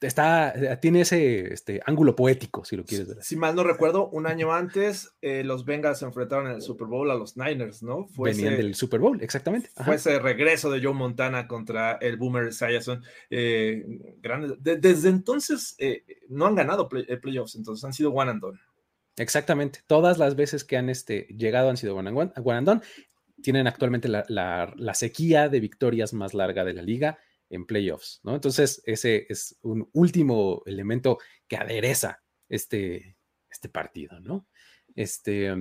está, 0.00 0.52
eh, 0.52 0.76
tiene 0.80 1.02
ese 1.02 1.52
este, 1.52 1.80
ángulo 1.84 2.16
poético, 2.16 2.64
si 2.64 2.76
lo 2.76 2.84
quieres 2.84 3.08
ver. 3.08 3.22
Si 3.22 3.36
mal 3.36 3.54
no 3.54 3.62
recuerdo, 3.62 4.08
un 4.08 4.26
año 4.26 4.52
antes 4.52 5.14
eh, 5.20 5.44
los 5.44 5.64
Bengals 5.64 5.98
se 5.98 6.06
enfrentaron 6.06 6.46
en 6.46 6.54
el 6.54 6.62
Super 6.62 6.86
Bowl 6.86 7.10
a 7.10 7.14
los 7.14 7.36
Niners, 7.36 7.82
¿no? 7.82 8.06
Fue 8.06 8.30
Venían 8.30 8.56
del 8.56 8.74
Super 8.74 9.00
Bowl, 9.00 9.22
exactamente. 9.22 9.70
Fue 9.84 9.96
ese 9.96 10.18
regreso 10.18 10.70
de 10.70 10.82
Joe 10.82 10.94
Montana 10.94 11.46
contra 11.46 11.92
el 12.00 12.16
Boomer 12.16 12.52
Sayerson. 12.52 13.02
desde 13.28 15.08
entonces 15.08 15.76
no 16.28 16.46
han 16.46 16.54
ganado 16.54 16.88
playoffs, 16.88 17.54
entonces 17.54 17.84
han 17.84 17.92
sido 17.92 18.12
one 18.12 18.30
and 18.30 18.40
done. 18.40 18.58
Exactamente. 19.16 19.80
Todas 19.86 20.18
las 20.18 20.36
veces 20.36 20.64
que 20.64 20.76
han 20.76 20.88
este, 20.88 21.26
llegado 21.36 21.68
han 21.68 21.76
sido 21.76 21.98
a 21.98 22.40
Guanandón. 22.40 22.82
Tienen 23.42 23.66
actualmente 23.66 24.08
la, 24.08 24.94
sequía 24.94 25.48
de 25.48 25.60
victorias 25.60 26.12
más 26.12 26.34
larga 26.34 26.64
de 26.64 26.74
la 26.74 26.82
liga 26.82 27.18
en 27.50 27.66
playoffs, 27.66 28.20
¿no? 28.22 28.34
Entonces, 28.34 28.82
ese 28.86 29.26
es 29.28 29.58
un 29.62 29.88
último 29.92 30.62
elemento 30.64 31.18
que 31.46 31.56
adereza 31.56 32.22
este, 32.48 33.16
este 33.50 33.68
partido, 33.68 34.20
¿no? 34.20 34.48
Este, 34.94 35.54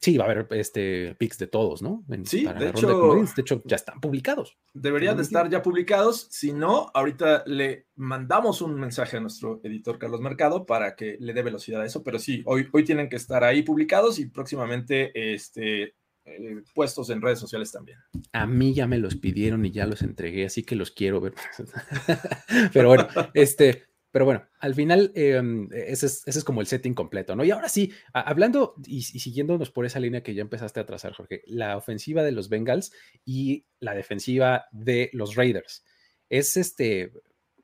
Sí, 0.00 0.16
va 0.16 0.26
a 0.26 0.30
haber 0.30 0.46
este, 0.52 1.16
picks 1.16 1.38
de 1.38 1.48
todos, 1.48 1.82
¿no? 1.82 2.04
sí, 2.24 2.44
de, 2.44 2.68
hecho, 2.68 3.14
de, 3.14 3.42
hecho, 3.42 3.62
ya 3.64 3.74
están 3.74 4.00
publicados. 4.00 4.56
Deberían 4.72 5.16
de 5.16 5.24
estar 5.24 5.50
ya 5.50 5.60
publicados. 5.60 6.28
Si 6.30 6.52
no, 6.52 6.88
ahorita 6.94 7.42
le 7.46 7.88
mandamos 7.96 8.62
un 8.62 8.78
mensaje 8.78 9.16
a 9.16 9.20
nuestro 9.20 9.60
editor 9.64 9.98
Carlos 9.98 10.20
Mercado 10.20 10.66
para 10.66 10.94
que 10.94 11.16
le 11.18 11.32
dé 11.32 11.42
velocidad 11.42 11.82
a 11.82 11.86
eso. 11.86 12.04
Pero 12.04 12.20
sí, 12.20 12.44
hoy, 12.46 12.68
hoy 12.72 12.84
tienen 12.84 13.08
que 13.08 13.16
estar 13.16 13.42
ahí 13.42 13.62
publicados 13.62 14.20
y 14.20 14.26
próximamente 14.26 15.10
este, 15.34 15.96
puestos 16.74 17.10
en 17.10 17.20
redes 17.20 17.38
sociales 17.38 17.72
también. 17.72 17.98
A 18.32 18.46
mí 18.46 18.74
ya 18.74 18.86
me 18.86 18.98
los 18.98 19.16
pidieron 19.16 19.64
y 19.64 19.70
ya 19.70 19.86
los 19.86 20.02
entregué, 20.02 20.46
así 20.46 20.62
que 20.62 20.76
los 20.76 20.90
quiero 20.90 21.20
ver. 21.20 21.34
Pero 22.72 22.88
bueno, 22.88 23.08
este, 23.34 23.88
pero 24.10 24.24
bueno, 24.24 24.48
al 24.60 24.74
final 24.74 25.12
em, 25.14 25.68
ese, 25.70 26.06
es, 26.06 26.44
como 26.44 26.60
el 26.60 26.66
setting 26.66 26.94
completo, 26.94 27.36
¿no? 27.36 27.44
Y 27.44 27.50
ahora 27.50 27.68
sí, 27.68 27.92
hablando 28.12 28.74
y, 28.86 29.02
siguiéndonos 29.02 29.70
por 29.70 29.84
esa 29.84 30.00
línea 30.00 30.22
que 30.22 30.34
ya 30.34 30.42
empezaste 30.42 30.80
a 30.80 30.86
trazar, 30.86 31.12
Jorge, 31.12 31.42
la 31.46 31.76
ofensiva 31.76 32.22
de 32.22 32.32
los 32.32 32.48
Bengals 32.48 32.90
y 33.24 33.66
la 33.80 33.94
defensiva 33.94 34.64
de 34.72 35.10
los 35.12 35.36
Raiders. 35.36 35.84
Es 36.30 36.56
este, 36.56 37.12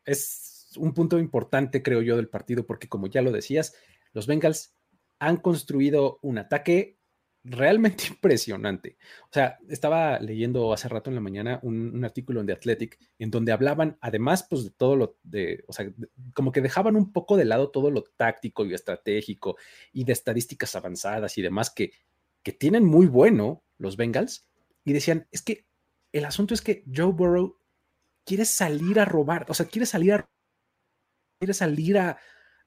es 0.04 0.73
un 0.76 0.92
punto 0.92 1.18
importante, 1.18 1.83
creo 1.83 2.02
yo, 2.02 2.16
del 2.16 2.28
partido, 2.28 2.66
porque 2.66 2.88
como 2.88 3.06
ya 3.06 3.23
lo 3.23 3.33
decías, 3.33 3.75
los 4.12 4.26
Bengals 4.26 4.76
han 5.18 5.38
construido 5.38 6.18
un 6.21 6.38
ataque 6.38 6.99
realmente 7.44 8.04
impresionante. 8.08 8.96
O 9.24 9.32
sea, 9.32 9.58
estaba 9.68 10.18
leyendo 10.18 10.72
hace 10.72 10.88
rato 10.88 11.10
en 11.10 11.16
la 11.16 11.20
mañana 11.20 11.60
un, 11.62 12.04
artículo 12.04 12.40
en 12.40 12.46
The 12.46 12.54
Athletic 12.54 12.98
en 13.18 13.30
donde 13.30 13.52
hablaban, 13.52 13.98
además, 14.00 14.46
pues 14.48 14.64
de 14.64 14.70
todo 14.70 14.96
lo 14.96 15.18
de, 15.22 15.62
o 15.68 15.72
sea, 15.72 15.92
como 16.34 16.50
que 16.52 16.62
dejaban 16.62 16.96
un 16.96 17.12
poco 17.12 17.36
de 17.36 17.44
lado 17.44 17.70
todo 17.70 17.90
lo 17.90 18.02
táctico 18.02 18.64
y 18.64 18.74
estratégico 18.74 19.56
y 19.92 20.04
de 20.04 20.12
estadísticas 20.12 20.74
avanzadas 20.74 21.38
y 21.38 21.42
demás 21.42 21.70
que, 21.70 21.92
que 22.42 22.52
tienen 22.52 22.84
muy 22.84 23.06
bueno 23.06 23.62
los 23.78 23.96
Bengals 23.96 24.48
y 24.84 24.92
decían, 24.92 25.28
es 25.30 25.42
que 25.42 25.66
el 26.12 26.24
asunto 26.24 26.54
es 26.54 26.62
que 26.62 26.84
Joe 26.94 27.12
Burrow 27.12 27.58
quiere 28.24 28.44
salir 28.44 29.00
a 29.00 29.04
robar, 29.04 29.46
o 29.48 29.54
sea, 29.54 29.66
quiere 29.66 29.86
salir 29.86 30.14
a 30.14 30.30
quiere 31.38 31.52
salir 31.52 31.98
a, 31.98 32.18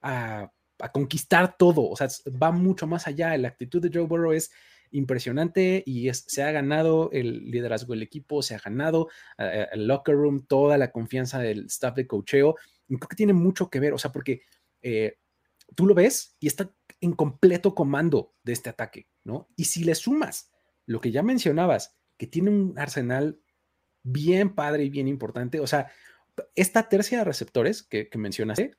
a 0.01 0.51
a 0.79 0.91
conquistar 0.91 1.57
todo. 1.57 1.89
O 1.89 1.96
sea, 1.96 2.07
va 2.41 2.51
mucho 2.51 2.88
más 2.88 3.07
allá. 3.07 3.36
La 3.38 3.48
actitud 3.48 3.81
de 3.81 3.91
Joe 3.93 4.07
Burrow 4.07 4.31
es 4.31 4.51
impresionante 4.91 5.84
y 5.86 6.12
se 6.13 6.43
ha 6.43 6.51
ganado 6.51 7.10
el 7.12 7.51
liderazgo 7.51 7.93
del 7.93 8.03
equipo, 8.03 8.41
se 8.41 8.55
ha 8.55 8.60
ganado 8.60 9.10
el 9.38 9.88
locker 9.88 10.15
room, 10.15 10.46
toda 10.46 10.77
la 10.77 10.91
confianza 10.91 11.39
del 11.39 11.65
staff 11.65 11.96
de 11.96 12.07
cocheo. 12.07 12.55
Creo 12.88 13.00
que 13.00 13.15
tiene 13.15 13.34
mucho 13.34 13.69
que 13.69 13.79
ver, 13.79 13.93
o 13.93 13.98
sea, 13.98 14.12
porque 14.12 14.41
eh, 14.81 15.17
tú 15.75 15.86
lo 15.86 15.93
ves 15.93 16.36
y 16.39 16.48
está 16.48 16.72
en 17.01 17.13
completo 17.13 17.75
comando 17.75 18.34
de 18.43 18.53
este 18.53 18.69
ataque, 18.69 19.07
¿no? 19.24 19.50
Y 19.55 19.65
si 19.65 19.84
le 19.84 19.96
sumas 19.96 20.51
lo 20.86 21.01
que 21.01 21.12
ya 21.12 21.22
mencionabas, 21.22 21.98
que 22.17 22.27
tiene 22.27 22.50
un 22.50 22.79
arsenal 22.79 23.41
bien 24.03 24.55
padre 24.55 24.86
y 24.86 24.89
bien 24.89 25.07
importante, 25.07 25.60
o 25.60 25.67
sea, 25.67 25.91
esta 26.55 26.88
tercia 26.88 27.19
de 27.19 27.24
receptores 27.25 27.84
que, 27.84 28.10
que 28.10 28.17
mencionaste, 28.17 28.75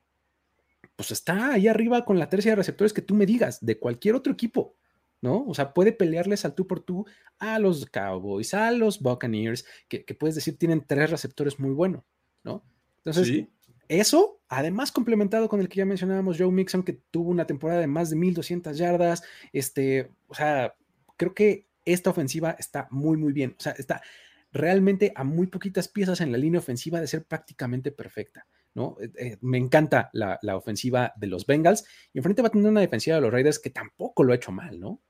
pues 0.99 1.11
está 1.11 1.53
ahí 1.53 1.69
arriba 1.69 2.03
con 2.03 2.19
la 2.19 2.27
tercia 2.27 2.51
de 2.51 2.57
receptores 2.57 2.91
que 2.91 3.01
tú 3.01 3.15
me 3.15 3.25
digas, 3.25 3.65
de 3.65 3.79
cualquier 3.79 4.15
otro 4.15 4.33
equipo, 4.33 4.75
¿no? 5.21 5.45
O 5.47 5.53
sea, 5.53 5.73
puede 5.73 5.93
pelearles 5.93 6.43
al 6.43 6.55
tú 6.55 6.67
por 6.67 6.81
tú 6.81 7.05
a 7.37 7.57
los 7.57 7.85
Cowboys, 7.85 8.53
a 8.53 8.69
los 8.71 8.99
Buccaneers, 8.99 9.65
que, 9.87 10.03
puedes 10.19 10.35
decir 10.35 10.57
tienen 10.57 10.83
tres 10.85 11.09
receptores 11.09 11.57
muy 11.57 11.71
buenos, 11.71 12.03
¿no? 12.43 12.65
Entonces, 12.97 13.45
eso, 13.87 14.41
además 14.49 14.91
complementado 14.91 15.47
con 15.47 15.61
el 15.61 15.69
que 15.69 15.77
ya 15.77 15.85
mencionábamos, 15.85 16.35
Joe 16.37 16.51
Mixon, 16.51 16.83
que 16.83 16.99
tuvo 17.11 17.29
una 17.29 17.47
temporada 17.47 17.79
de 17.79 17.87
más 17.87 18.09
de 18.09 18.17
1200 18.17 18.77
yardas, 18.77 19.23
este, 19.53 20.11
o 20.27 20.33
sea, 20.33 20.75
creo 21.15 21.33
que 21.33 21.69
esta 21.85 22.09
ofensiva 22.09 22.57
está 22.59 22.89
muy, 22.91 23.15
muy 23.15 23.31
bien, 23.31 23.55
o 23.57 23.61
sea, 23.61 23.71
está 23.71 24.01
realmente 24.51 25.13
a 25.15 25.23
muy 25.23 25.47
poquitas 25.47 25.87
piezas 25.87 26.19
en 26.19 26.33
la 26.33 26.37
línea 26.37 26.59
ofensiva 26.59 26.99
de 26.99 27.07
ser 27.07 27.23
prácticamente 27.23 27.89
perfecta. 27.89 28.45
¿No? 28.73 28.97
Eh, 29.01 29.11
eh, 29.17 29.37
me 29.41 29.57
encanta 29.57 30.09
la, 30.13 30.39
ofensiva 30.55 31.13
de 31.17 31.27
los 31.27 31.45
Bengals 31.45 31.85
y 32.13 32.19
enfrente 32.19 32.41
va 32.41 32.49
a 32.49 32.51
tener 32.51 32.69
una 32.69 32.81
defensiva 32.81 33.15
de 33.15 33.21
los 33.21 33.31
Raiders 33.31 33.59
que 33.59 33.69
tampoco 33.69 34.23
lo 34.23 34.33
ha 34.33 34.35
hecho 34.35 34.51
mal, 34.51 34.79
¿no? 34.79 35.01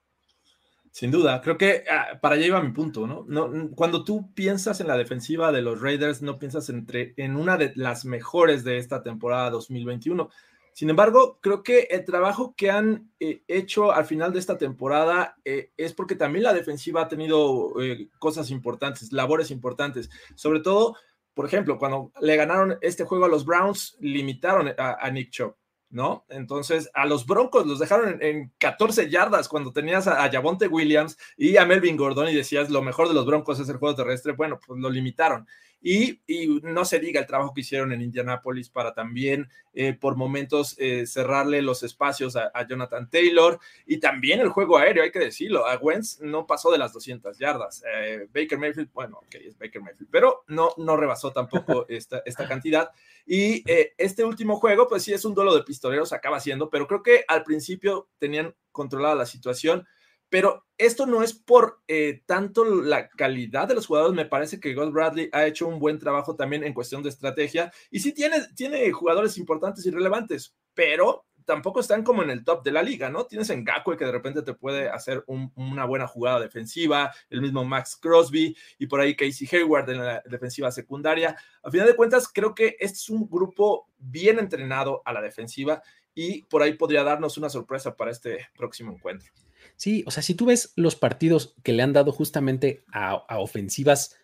Sin 0.92 1.12
duda, 1.12 1.39
creo 1.42 1.58
que 1.58 1.84
ah, 1.89 2.20
para 2.20 2.36
allá 2.36 2.48
iba 2.48 2.62
mi 2.62 2.72
punto, 2.72 3.06
¿no? 3.06 3.24
¿no? 3.28 3.70
Cuando 3.75 4.04
tú 4.04 4.34
piensas 4.34 4.82
en 4.82 4.88
la 4.88 4.98
defensiva 4.98 5.51
de 5.51 5.62
los 5.62 5.82
Raiders, 5.82 6.22
no 6.22 6.39
piensas 6.39 6.70
entre, 6.70 7.13
en 7.18 7.36
una 7.36 7.58
de 7.58 7.74
las 7.75 8.06
mejores 8.06 8.63
de 8.63 8.78
esta 8.78 9.04
temporada 9.04 9.51
2021. 9.51 10.30
Sin 10.74 10.89
embargo, 10.89 11.39
creo 11.42 11.62
que 11.62 11.88
el 11.92 12.06
trabajo 12.06 12.56
que 12.56 12.72
han 12.72 13.12
eh, 13.20 13.44
hecho 13.48 13.92
al 13.92 14.06
final 14.06 14.34
de 14.34 14.39
esta 14.39 14.58
temporada 14.58 15.38
es 15.44 15.94
porque 15.94 16.16
también 16.16 16.44
la 16.44 16.54
defensiva 16.54 17.01
ha 17.01 17.08
tenido 17.08 17.74
cosas 18.18 18.50
importantes, 18.50 19.12
labores 19.12 19.51
importantes, 19.51 20.10
sobre 20.36 20.62
todo 20.62 20.96
por 21.39 21.46
ejemplo, 21.46 21.77
cuando 21.77 22.12
le 22.19 22.36
ganaron 22.36 22.77
este 22.81 23.05
juego 23.05 23.24
a 23.24 23.29
los 23.29 23.46
Browns, 23.46 23.96
limitaron 24.01 24.74
a, 24.77 25.10
Nick 25.10 25.29
Chubb, 25.29 25.55
¿no? 25.89 26.25
Entonces, 26.27 26.89
a 26.93 27.05
los 27.05 27.25
Broncos 27.25 27.65
los 27.65 27.79
dejaron 27.79 28.22
en, 28.22 28.51
14 28.58 29.10
yardas 29.10 29.48
cuando 29.48 29.72
tenías 29.72 30.05
a, 30.08 30.22
a 30.22 30.29
Javonte 30.29 30.67
Williams 30.67 31.17
y 31.38 31.55
a 31.55 31.65
Melvin 31.65 31.96
Gordon 31.96 32.27
y 32.27 32.36
decías, 32.36 32.69
lo 32.69 32.81
mejor 32.81 33.08
de 33.08 33.13
los 33.13 33.25
Broncos 33.25 33.58
es 33.58 33.69
el 33.69 33.77
juego 33.77 33.96
terrestre. 33.96 34.34
Bueno, 34.34 34.60
pues 34.60 34.81
lo 34.81 34.89
limitaron. 34.89 35.48
Y, 35.82 36.20
no 36.64 36.84
se 36.84 37.00
diga 37.00 37.22
el 37.22 37.28
trabajo 37.28 37.54
que 37.54 37.62
hicieron 37.62 37.92
en 37.92 38.02
Indianápolis 38.02 38.70
para 38.70 38.94
también 38.94 39.50
eh, 39.74 39.94
por 39.94 40.18
momentos 40.18 40.76
eh, 40.78 41.06
cerrarle 41.06 41.62
los 41.62 41.84
espacios 41.84 42.36
a, 42.36 42.52
Jonathan 42.68 43.10
Taylor 43.10 43.60
y 43.86 43.98
también 44.00 44.42
el 44.42 44.50
juego 44.50 44.78
aéreo, 44.78 45.04
hay 45.04 45.12
que 45.12 45.20
decirlo, 45.20 45.66
a 45.66 45.78
Wentz 45.78 46.20
no 46.20 46.46
pasó 46.46 46.72
de 46.72 46.78
las 46.78 46.92
200 46.92 47.38
yardas. 47.38 47.84
Eh, 47.94 48.28
Baker 48.34 48.58
Mayfield, 48.58 48.92
bueno, 48.94 49.20
ok, 49.20 49.36
es 49.36 49.58
Baker 49.58 49.82
Mayfield, 49.82 50.10
pero 50.12 50.44
no, 50.48 50.72
no 50.78 50.98
rebasó 50.98 51.32
tampoco 51.32 51.86
esta, 51.90 52.22
esta 52.26 52.48
cantidad. 52.48 52.92
Y 53.26 53.64
este 53.98 54.26
último 54.26 54.56
juego, 54.56 54.88
pues 54.88 55.04
sí 55.04 55.14
es 55.14 55.24
un 55.24 55.36
duelo 55.36 55.56
de 55.56 55.64
pistoleros, 55.64 56.14
acaba 56.14 56.40
siendo, 56.40 56.70
pero 56.70 56.88
creo 56.88 57.04
que 57.04 57.24
al 57.28 57.44
principio 57.44 58.10
tenían 58.18 58.56
controlada 58.72 59.16
la 59.16 59.26
situación 59.26 59.88
pero 60.30 60.66
esto 60.78 61.06
no 61.06 61.22
es 61.22 61.34
por 61.34 61.82
eh, 61.88 62.24
tanto 62.26 62.64
la 62.64 63.10
calidad 63.10 63.68
de 63.68 63.76
los 63.76 63.88
jugadores, 63.88 64.16
me 64.16 64.26
parece 64.26 64.60
que 64.60 64.74
God 64.74 64.92
Bradley 64.92 65.30
ha 65.34 65.46
hecho 65.46 65.68
un 65.68 65.80
buen 65.80 66.00
trabajo 66.00 66.36
también 66.36 66.64
en 66.64 66.74
cuestión 66.74 67.04
de 67.04 67.10
estrategia 67.10 67.72
y 67.92 68.00
sí 68.00 68.14
tiene, 68.14 68.92
jugadores 68.92 69.38
importantes 69.38 69.86
y 69.86 69.92
relevantes, 69.92 70.56
pero 70.74 71.26
tampoco 71.44 71.80
están 71.80 72.04
como 72.04 72.22
en 72.22 72.30
el 72.30 72.44
top 72.44 72.64
de 72.64 72.72
la 72.72 72.84
liga, 72.84 73.10
¿no? 73.10 73.26
Tienes 73.26 73.50
en 73.50 73.64
Gakwe 73.66 73.98
que 73.98 74.06
de 74.06 74.12
repente 74.12 74.44
te 74.44 74.54
puede 74.54 74.88
hacer 74.88 75.24
una 75.26 75.84
buena 75.86 76.06
jugada 76.06 76.40
defensiva, 76.40 77.12
el 77.30 77.42
mismo 77.42 77.66
Max 77.66 77.98
Crosby 78.00 78.56
y 78.78 78.86
por 78.86 79.02
ahí 79.02 79.16
Casey 79.16 79.50
Hayward 79.52 79.90
en 79.90 79.98
la 79.98 80.22
defensiva 80.28 80.72
secundaria. 80.72 81.36
A 81.64 81.72
final 81.72 81.88
de 81.88 81.96
cuentas, 81.96 82.30
creo 82.32 82.54
que 82.54 82.78
este 82.80 82.98
es 82.98 83.10
un 83.10 83.28
grupo 83.28 83.90
bien 83.98 84.38
entrenado 84.38 85.02
a 85.04 85.12
la 85.12 85.22
defensiva 85.22 85.82
y 86.20 86.42
por 86.44 86.62
ahí 86.62 86.74
podría 86.74 87.06
darnos 87.06 87.38
una 87.38 87.50
sorpresa 87.50 87.96
para 87.96 88.12
este 88.12 88.48
próximo 88.58 88.92
encuentro. 88.92 89.32
Sí, 89.78 90.04
o 90.06 90.12
sea, 90.12 90.22
si 90.22 90.36
tú 90.36 90.48
ves 90.48 90.74
los 90.76 90.98
partidos 90.98 91.56
que 91.64 91.72
le 91.72 91.82
han 91.82 91.94
dado 91.94 92.12
justamente 92.12 92.84
a, 92.92 93.24
ofensivas 93.40 94.18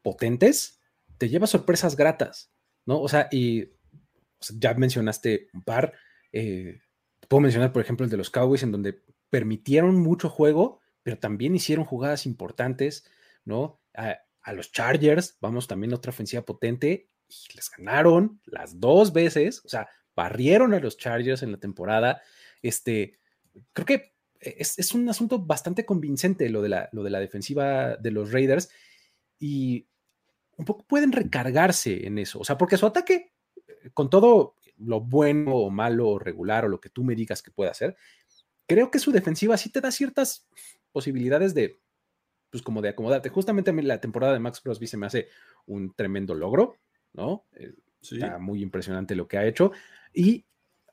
potentes, 0.00 0.80
te 1.18 1.28
lleva 1.28 1.48
sorpresas 1.48 1.96
gratas, 1.96 2.52
¿no? 2.86 3.00
O 3.00 3.08
sea, 3.08 3.28
y 3.32 3.72
ya 4.60 4.74
mencionaste 4.74 5.48
un 5.52 5.62
par. 5.64 5.92
Eh, 6.30 6.78
puedo 7.28 7.40
mencionar, 7.40 7.72
por 7.72 7.82
ejemplo, 7.82 8.04
el 8.04 8.10
de 8.10 8.16
los 8.16 8.30
Cowboys, 8.30 8.62
en 8.62 8.70
donde 8.70 9.02
permitieron 9.28 9.96
mucho 9.96 10.28
juego, 10.28 10.78
pero 11.02 11.18
también 11.18 11.56
hicieron 11.56 11.84
jugadas 11.84 12.26
importantes, 12.26 13.10
¿no? 13.44 13.80
A, 13.94 14.18
a 14.42 14.52
los 14.52 14.70
Chargers, 14.70 15.36
vamos, 15.40 15.66
también 15.66 15.92
otra 15.94 16.10
ofensiva 16.10 16.42
potente, 16.42 17.10
y 17.28 17.56
les 17.56 17.68
ganaron 17.70 18.40
las 18.44 18.78
dos 18.78 19.12
veces, 19.12 19.64
o 19.64 19.68
sea, 19.68 19.88
barrieron 20.20 20.74
a 20.74 20.80
los 20.80 20.98
Chargers 20.98 21.42
en 21.42 21.52
la 21.52 21.58
temporada. 21.58 22.20
Este, 22.60 23.18
creo 23.72 23.86
que 23.86 24.12
es, 24.38 24.94
un 24.94 25.08
asunto 25.08 25.38
bastante 25.38 25.86
convincente 25.86 26.50
lo 26.50 26.60
de, 26.60 26.68
la, 26.68 26.90
lo 26.92 27.02
de 27.02 27.08
la 27.08 27.20
defensiva 27.20 27.96
de 27.96 28.10
los 28.10 28.30
Raiders 28.30 28.68
y 29.38 29.86
un 30.58 30.66
poco 30.66 30.84
pueden 30.86 31.12
recargarse 31.12 32.06
en 32.06 32.18
eso. 32.18 32.38
O 32.38 32.44
sea, 32.44 32.58
porque 32.58 32.76
su 32.76 32.84
ataque, 32.84 33.32
eh, 33.56 33.90
con 33.94 34.10
todo 34.10 34.56
lo 34.76 35.00
bueno 35.00 35.54
o 35.54 35.70
malo 35.70 36.08
o 36.10 36.18
regular 36.18 36.66
o 36.66 36.68
lo 36.68 36.82
que 36.82 36.90
tú 36.90 37.02
me 37.02 37.14
digas 37.14 37.42
que 37.42 37.50
puede 37.50 37.70
hacer, 37.70 37.96
creo 38.66 38.90
que 38.90 38.98
su 38.98 39.12
defensiva 39.12 39.56
sí 39.56 39.70
te 39.70 39.80
da 39.80 39.90
ciertas 39.90 40.46
posibilidades 40.92 41.54
de, 41.54 41.80
pues 42.50 42.62
como 42.62 42.82
de 42.82 42.90
acomodarte. 42.90 43.30
Justamente 43.30 43.72
la 43.72 44.02
temporada 44.02 44.34
de 44.34 44.40
Max 44.40 44.60
Crosby 44.60 44.86
se 44.86 44.98
me 44.98 45.06
hace 45.06 45.28
un 45.64 45.94
tremendo 45.94 46.34
logro, 46.34 46.76
¿no? 47.14 47.46
Está 48.00 48.38
muy 48.38 48.62
impresionante 48.62 49.14
lo 49.14 49.28
que 49.28 49.38
ha 49.38 49.46
hecho. 49.46 49.72
Y 50.12 50.46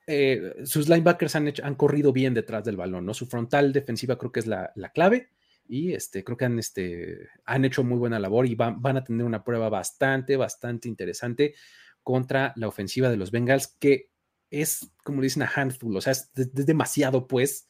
eh, 0.06 0.54
sus 0.64 0.88
linebackers 0.88 1.36
han, 1.36 1.52
han 1.64 1.76
corrido 1.76 2.14
bien 2.14 2.34
detrás 2.34 2.64
del 2.64 2.78
balón, 2.78 3.06
¿no? 3.06 3.14
Su 3.14 3.28
frontal 3.28 3.74
defensiva 3.74 4.18
creo 4.18 4.32
que 4.32 4.40
es 4.40 4.48
la, 4.48 4.72
clave 4.94 5.30
y 5.68 5.94
este, 5.94 6.24
creo 6.24 6.38
que 6.38 6.46
han, 6.46 6.60
este, 6.60 7.28
han 7.46 7.66
hecho 7.66 7.84
muy 7.84 7.98
buena 7.98 8.20
labor 8.20 8.46
y 8.48 8.56
van, 8.56 8.82
van 8.82 8.98
a 8.98 9.04
tener 9.04 9.26
una 9.26 9.44
prueba 9.44 9.68
bastante, 9.68 10.38
bastante 10.38 10.88
interesante 10.88 11.56
contra 12.04 12.54
la 12.56 12.70
ofensiva 12.70 13.10
de 13.10 13.18
los 13.18 13.32
Bengals, 13.32 13.68
que 13.68 14.12
es, 14.50 14.90
como 15.04 15.22
dicen, 15.22 15.44
a 15.44 15.52
handful, 15.54 15.98
o 15.98 16.00
sea, 16.00 16.12
es, 16.12 16.32
demasiado, 16.34 17.28
pues, 17.28 17.68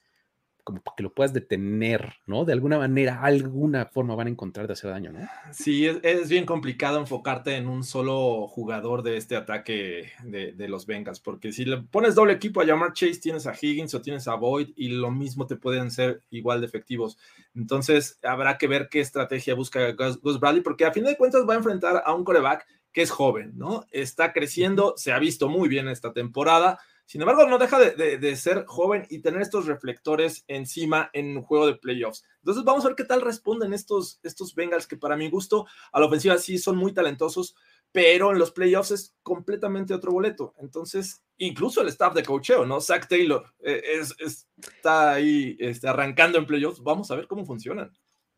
como 0.67 0.83
que 0.97 1.01
lo 1.01 1.13
puedas 1.13 1.31
detener, 1.31 2.15
¿no? 2.25 2.43
De 2.43 2.51
alguna 2.51 2.77
manera, 2.77 3.21
alguna 3.21 3.85
forma 3.85 4.15
van 4.15 4.27
a 4.27 4.31
encontrar 4.31 4.67
de 4.67 4.73
hacer 4.73 4.89
daño, 4.89 5.13
¿no? 5.13 5.25
Sí, 5.53 5.85
es, 5.85 6.27
bien 6.27 6.45
complicado 6.45 6.99
enfocarte 6.99 7.55
en 7.55 7.69
un 7.69 7.85
solo 7.85 8.47
jugador 8.47 9.01
de 9.01 9.15
este 9.15 9.37
ataque 9.37 10.11
de, 10.25 10.67
los 10.67 10.85
Bengals, 10.85 11.21
porque 11.21 11.53
si 11.53 11.63
le 11.63 11.77
pones 11.77 12.15
doble 12.15 12.33
equipo 12.33 12.59
a 12.59 12.65
llamar 12.65 12.91
Chase, 12.91 13.21
tienes 13.21 13.47
a 13.47 13.53
Higgins 13.53 13.93
o 13.93 14.01
tienes 14.01 14.27
a 14.27 14.35
Boyd 14.35 14.71
y 14.75 14.89
lo 14.89 15.09
mismo 15.09 15.47
te 15.47 15.55
pueden 15.55 15.89
ser 15.89 16.21
igual 16.31 16.59
de 16.59 16.67
efectivos. 16.67 17.17
Entonces, 17.55 18.19
habrá 18.21 18.57
que 18.57 18.67
ver 18.67 18.89
qué 18.91 18.99
estrategia 18.99 19.55
busca 19.55 19.93
Gus, 19.93 20.37
Bradley, 20.41 20.63
porque 20.63 20.83
a 20.83 20.91
fin 20.91 21.05
de 21.05 21.15
cuentas 21.15 21.45
va 21.47 21.53
a 21.53 21.57
enfrentar 21.57 22.03
a 22.05 22.13
un 22.13 22.25
coreback 22.25 22.67
que 22.91 23.03
es 23.03 23.09
joven, 23.09 23.53
¿no? 23.55 23.85
Está 23.91 24.33
creciendo, 24.33 24.95
se 24.97 25.13
ha 25.13 25.19
visto 25.19 25.47
muy 25.47 25.69
bien 25.69 25.87
esta 25.87 26.11
temporada. 26.11 26.77
Sin 27.07 27.21
embargo, 27.21 27.47
no 27.47 27.57
deja 27.57 27.79
de, 27.79 28.35
ser 28.35 28.65
joven 28.65 29.07
y 29.09 29.19
tener 29.19 29.41
estos 29.41 29.65
reflectores 29.65 30.43
encima 30.49 31.09
en 31.13 31.37
un 31.37 31.41
juego 31.41 31.65
de 31.65 31.75
playoffs. 31.75 32.25
Entonces, 32.39 32.65
vamos 32.65 32.83
a 32.83 32.89
ver 32.89 32.97
qué 32.97 33.05
tal 33.05 33.21
responden 33.21 33.73
estos, 33.73 34.19
estos 34.23 34.53
Bengals, 34.53 34.87
que 34.87 34.97
para 34.97 35.15
mi 35.15 35.29
gusto, 35.29 35.65
a 35.93 36.01
la 36.01 36.07
ofensiva 36.07 36.37
sí 36.37 36.57
son 36.57 36.75
muy 36.75 36.93
talentosos, 36.93 37.55
pero 37.93 38.33
en 38.33 38.39
los 38.39 38.51
playoffs 38.51 38.91
es 38.91 39.15
completamente 39.23 39.93
otro 39.93 40.11
boleto. 40.11 40.53
Entonces, 40.59 41.23
incluso 41.37 41.81
el 41.81 41.87
staff 41.87 42.13
de 42.13 42.23
coacheo, 42.23 42.65
¿no? 42.65 42.81
Zach 42.81 43.07
Taylor 43.07 43.53
eh, 43.59 43.81
está 44.19 45.13
ahí 45.13 45.55
este, 45.61 45.87
arrancando 45.87 46.37
en 46.37 46.45
playoffs. 46.45 46.83
Vamos 46.83 47.09
a 47.09 47.15
ver 47.15 47.27
cómo 47.27 47.45
funcionan. 47.45 47.89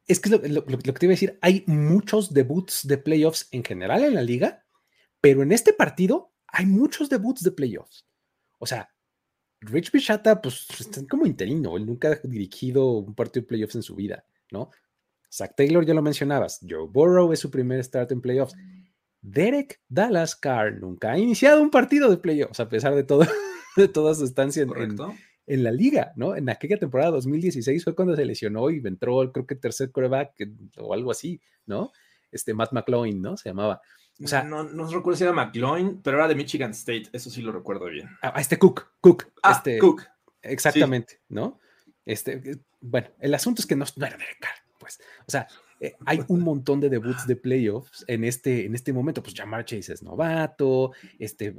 Es 0.05 0.19
que 0.19 0.29
lo, 0.29 0.39
que 0.39 0.77
te 0.77 1.05
iba 1.07 1.11
a 1.11 1.17
decir, 1.17 1.39
hay 1.41 1.63
muchos 1.65 2.35
debuts 2.35 2.85
de 2.85 2.99
playoffs 2.99 3.47
en 3.49 3.63
general 3.63 4.03
en 4.03 4.13
la 4.13 4.21
liga, 4.21 4.63
pero 5.21 5.41
en 5.41 5.51
este 5.51 5.73
partido 5.73 6.35
hay 6.45 6.67
muchos 6.67 7.09
debuts 7.09 7.41
de 7.41 7.51
playoffs. 7.51 8.08
O 8.59 8.65
sea, 8.65 8.89
Rich 9.61 9.91
Bishata, 9.91 10.41
pues 10.41 10.67
está 10.79 11.05
como 11.07 11.25
interino, 11.25 11.75
él 11.75 11.85
nunca 11.85 12.11
ha 12.11 12.27
dirigido 12.27 12.91
un 12.99 13.15
partido 13.15 13.43
de 13.43 13.47
playoffs 13.47 13.75
en 13.75 13.83
su 13.83 13.95
vida, 13.95 14.25
¿no? 14.51 14.69
Zach 15.31 15.53
Taylor 15.55 15.85
ya 15.85 15.93
lo 15.93 16.01
mencionabas, 16.01 16.59
Joe 16.67 16.87
Burrow 16.87 17.31
es 17.33 17.39
su 17.39 17.51
primer 17.51 17.83
start 17.83 18.11
en 18.11 18.21
playoffs. 18.21 18.55
Derek 19.21 19.81
Dallas 19.89 20.35
Carr 20.35 20.79
nunca 20.79 21.11
ha 21.11 21.19
iniciado 21.19 21.61
un 21.61 21.69
partido 21.69 22.09
de 22.09 22.17
playoffs, 22.17 22.59
a 22.59 22.69
pesar 22.69 22.95
de 22.95 23.03
todo, 23.03 23.25
de 23.75 23.87
toda 23.87 24.15
su 24.15 24.23
estancia 24.23 24.63
en, 24.63 24.69
en 25.49 25.63
la 25.63 25.71
liga, 25.71 26.13
¿no? 26.15 26.35
En 26.35 26.49
aquella 26.49 26.77
temporada 26.77 27.11
2016 27.11 27.83
fue 27.83 27.95
cuando 27.95 28.15
se 28.15 28.23
lesionó 28.23 28.69
y 28.69 28.81
entró, 28.85 29.31
creo 29.31 29.45
que 29.45 29.55
tercer 29.55 29.91
coreback 29.91 30.33
o 30.77 30.93
algo 30.93 31.11
así, 31.11 31.41
¿no? 31.65 31.91
Este 32.31 32.53
Matt 32.53 32.71
McLaurin, 32.71 33.21
¿no? 33.21 33.35
Se 33.35 33.49
llamaba. 33.49 33.81
O 34.23 34.27
sea, 34.27 34.43
no, 34.43 34.63
no 34.63 34.87
recuerdo 34.87 35.17
si 35.17 35.23
era 35.23 35.33
McLaurin, 35.33 36.01
pero 36.01 36.17
era 36.17 36.27
de 36.27 36.35
Michigan 36.35 36.71
State, 36.71 37.09
eso 37.13 37.29
sí 37.29 37.41
lo 37.41 37.51
recuerdo 37.51 37.85
bien. 37.85 38.09
A, 38.21 38.39
este 38.41 38.57
Cook, 38.57 38.91
Cook. 38.99 39.31
Ah, 39.41 39.53
este, 39.53 39.79
Cook. 39.79 40.03
Exactamente, 40.41 41.21
¿no? 41.29 41.59
Este, 42.05 42.33
eh, 42.33 42.57
bueno, 42.81 43.07
el 43.19 43.33
asunto 43.33 43.61
es 43.61 43.65
que 43.65 43.75
no, 43.75 43.85
era 43.97 44.17
de 44.17 44.25
pues. 44.77 44.99
O 45.27 45.31
sea, 45.31 45.47
eh, 45.79 45.95
hay 46.05 46.21
un 46.27 46.41
montón 46.41 46.79
de 46.79 46.89
debuts 46.89 47.27
de 47.27 47.35
playoffs 47.35 48.03
en 48.07 48.23
este, 48.23 48.65
en 48.65 48.75
este 48.75 48.91
momento. 48.91 49.23
Pues 49.23 49.35
Jamar 49.35 49.65
Chase 49.65 49.93
es 49.93 50.03
novato, 50.03 50.91
este 51.17 51.55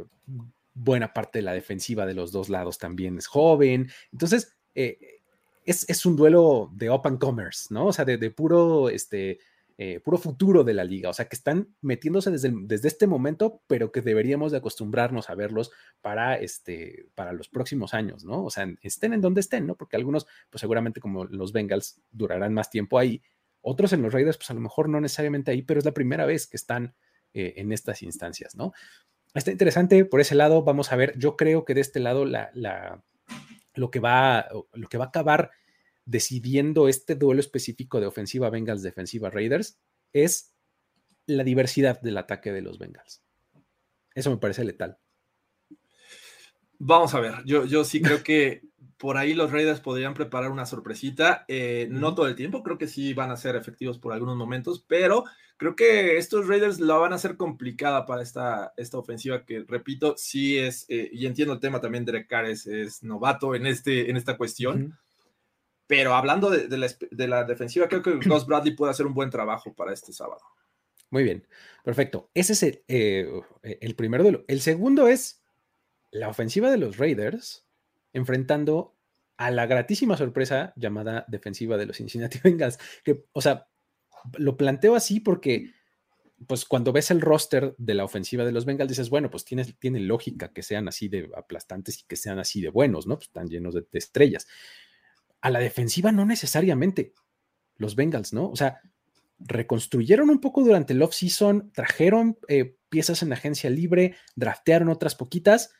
buena 0.74 1.12
parte 1.12 1.38
de 1.38 1.42
la 1.42 1.52
defensiva 1.52 2.06
de 2.06 2.14
los 2.14 2.32
dos 2.32 2.48
lados 2.48 2.78
también 2.78 3.18
es 3.18 3.26
joven. 3.26 3.90
Entonces, 4.12 4.56
eh, 4.74 4.98
es, 5.64 6.06
un 6.06 6.16
duelo 6.16 6.70
de 6.74 6.90
open 6.90 7.16
commerce, 7.16 7.66
¿no? 7.70 7.86
O 7.86 7.92
sea, 7.92 8.04
de, 8.04 8.30
puro, 8.30 8.88
este, 8.88 9.38
eh, 9.82 9.98
puro 9.98 10.18
futuro 10.18 10.62
de 10.62 10.74
la 10.74 10.84
liga. 10.84 11.08
O 11.08 11.14
sea, 11.14 11.24
que 11.24 11.34
están 11.34 11.74
metiéndose 11.80 12.30
desde, 12.30 12.52
desde, 12.64 12.86
este 12.86 13.06
momento, 13.06 13.62
pero 13.66 13.90
que 13.90 14.02
deberíamos 14.02 14.52
de 14.52 14.58
acostumbrarnos 14.58 15.30
a 15.30 15.34
verlos 15.34 15.70
para, 16.02 16.36
este, 16.36 17.06
para 17.14 17.32
los 17.32 17.48
próximos 17.48 17.94
años, 17.94 18.22
¿no? 18.22 18.44
O 18.44 18.50
sea, 18.50 18.70
estén 18.82 19.14
en 19.14 19.22
donde 19.22 19.40
estén, 19.40 19.66
¿no? 19.66 19.76
Porque 19.76 19.96
algunos, 19.96 20.26
pues 20.50 20.60
seguramente 20.60 21.00
como 21.00 21.24
los 21.24 21.54
Bengals, 21.54 22.02
durarán 22.10 22.52
más 22.52 22.68
tiempo 22.68 22.98
ahí. 22.98 23.22
Otros 23.62 23.94
en 23.94 24.02
los 24.02 24.12
Raiders, 24.12 24.36
pues 24.36 24.50
a 24.50 24.54
lo 24.54 24.60
mejor 24.60 24.90
no 24.90 25.00
necesariamente 25.00 25.50
ahí, 25.50 25.62
pero 25.62 25.78
es 25.78 25.86
la 25.86 25.94
primera 25.94 26.26
vez 26.26 26.46
que 26.46 26.58
están 26.58 26.94
eh, 27.32 27.54
en 27.56 27.72
estas 27.72 28.02
instancias, 28.02 28.54
¿no? 28.54 28.74
Está 29.32 29.50
interesante 29.50 30.04
por 30.04 30.20
ese 30.20 30.34
lado. 30.34 30.62
Vamos 30.62 30.92
a 30.92 30.96
ver. 30.96 31.16
Yo 31.16 31.38
creo 31.38 31.64
que 31.64 31.72
de 31.72 31.80
este 31.80 32.00
lado 32.00 32.26
la, 32.26 32.50
lo, 33.72 33.90
que 33.90 34.00
va, 34.00 34.46
lo 34.74 34.88
que 34.88 34.98
va 34.98 35.06
a 35.06 35.08
acabar 35.08 35.52
decidiendo 36.04 36.88
este 36.88 37.14
duelo 37.14 37.40
específico 37.40 38.00
de 38.00 38.06
ofensiva 38.06 38.50
Bengals, 38.50 38.82
defensiva 38.82 39.30
Raiders, 39.30 39.78
es 40.12 40.54
la 41.26 41.44
diversidad 41.44 42.00
del 42.00 42.18
ataque 42.18 42.52
de 42.52 42.62
los 42.62 42.78
Bengals. 42.78 43.22
Eso 44.14 44.30
me 44.30 44.38
parece 44.38 44.64
letal. 44.64 44.98
Vamos 46.78 47.14
a 47.14 47.20
ver, 47.20 47.34
yo, 47.44 47.66
yo 47.66 47.84
sí 47.84 48.00
creo 48.00 48.22
que 48.22 48.62
por 49.00 49.16
ahí 49.16 49.32
los 49.32 49.50
Raiders 49.50 49.80
podrían 49.80 50.14
preparar 50.14 50.50
una 50.50 50.66
sorpresita. 50.66 51.46
Eh, 51.48 51.88
no 51.90 52.14
todo 52.14 52.26
el 52.26 52.34
tiempo, 52.34 52.62
creo 52.62 52.76
que 52.76 52.86
sí 52.86 53.14
van 53.14 53.30
a 53.30 53.36
ser 53.36 53.56
efectivos 53.56 53.98
por 53.98 54.12
algunos 54.12 54.36
momentos, 54.36 54.84
pero 54.86 55.24
creo 55.56 55.74
que 55.74 56.18
estos 56.18 56.48
Raiders 56.48 56.80
la 56.80 56.96
van 56.96 57.12
a 57.12 57.16
hacer 57.16 57.36
complicada 57.36 58.04
para 58.04 58.22
esta, 58.22 58.74
esta 58.76 58.98
ofensiva 58.98 59.44
que, 59.44 59.64
repito, 59.66 60.14
sí 60.18 60.58
es, 60.58 60.84
eh, 60.88 61.08
y 61.12 61.26
entiendo 61.26 61.54
el 61.54 61.60
tema 61.60 61.80
también, 61.80 62.04
Derek 62.04 62.28
Carr 62.28 62.46
es, 62.46 62.66
novato 63.02 63.54
en, 63.54 63.66
este, 63.66 64.10
en 64.10 64.18
esta 64.18 64.36
cuestión. 64.36 64.98
Pero 65.90 66.14
hablando 66.14 66.50
de, 66.50 67.26
la, 67.26 67.42
defensiva, 67.42 67.88
creo 67.88 68.00
que 68.00 68.12
Gus 68.24 68.46
Bradley 68.46 68.76
puede 68.76 68.92
hacer 68.92 69.06
un 69.06 69.12
buen 69.12 69.28
trabajo 69.28 69.74
para 69.74 69.92
este 69.92 70.12
sábado. 70.12 70.40
Muy 71.10 71.24
bien, 71.24 71.44
perfecto. 71.82 72.30
Ese 72.32 72.52
es 72.52 72.62
el, 72.62 72.84
eh, 72.86 73.28
el 73.62 73.96
primer 73.96 74.22
duelo. 74.22 74.44
El 74.46 74.60
segundo 74.60 75.08
es 75.08 75.42
la 76.12 76.28
ofensiva 76.28 76.70
de 76.70 76.78
los 76.78 76.96
Raiders 76.96 77.66
enfrentando 78.12 78.96
a 79.36 79.50
la 79.50 79.66
gratísima 79.66 80.16
sorpresa 80.16 80.72
llamada 80.76 81.24
defensiva 81.26 81.76
de 81.76 81.86
los 81.86 81.96
Cincinnati 81.96 82.38
Bengals. 82.44 82.78
Que, 83.02 83.24
o 83.32 83.40
sea, 83.40 83.66
lo 84.38 84.56
planteo 84.56 84.94
así 84.94 85.18
porque, 85.18 85.72
pues 86.46 86.64
cuando 86.64 86.92
ves 86.92 87.10
el 87.10 87.20
roster 87.20 87.74
de 87.78 87.94
la 87.94 88.04
ofensiva 88.04 88.44
de 88.44 88.52
los 88.52 88.64
Bengals, 88.64 88.90
dices, 88.90 89.10
bueno, 89.10 89.28
pues 89.28 89.44
tiene, 89.44 89.64
tiene 89.80 89.98
lógica 89.98 90.52
que 90.52 90.62
sean 90.62 90.86
así 90.86 91.08
de 91.08 91.28
aplastantes 91.36 91.98
y 91.98 92.04
que 92.06 92.14
sean 92.14 92.38
así 92.38 92.60
de 92.60 92.68
buenos, 92.68 93.08
¿no? 93.08 93.16
Pues 93.16 93.26
están 93.26 93.48
llenos 93.48 93.74
de, 93.74 93.84
estrellas. 93.92 94.46
A 95.40 95.50
la 95.50 95.58
defensiva 95.58 96.12
no 96.12 96.26
necesariamente 96.26 97.14
los 97.76 97.96
Bengals, 97.96 98.32
¿no? 98.32 98.50
O 98.50 98.56
sea, 98.56 98.80
reconstruyeron 99.38 100.28
un 100.30 100.40
poco 100.40 100.62
durante 100.62 100.92
el 100.92 101.02
off-season, 101.02 101.72
trajeron 101.72 102.38
eh, 102.48 102.76
piezas 102.88 103.22
en 103.22 103.32
agencia 103.32 103.70
libre, 103.70 104.16
draftearon 104.36 104.90
otras 104.90 105.14
poquitas 105.14 105.72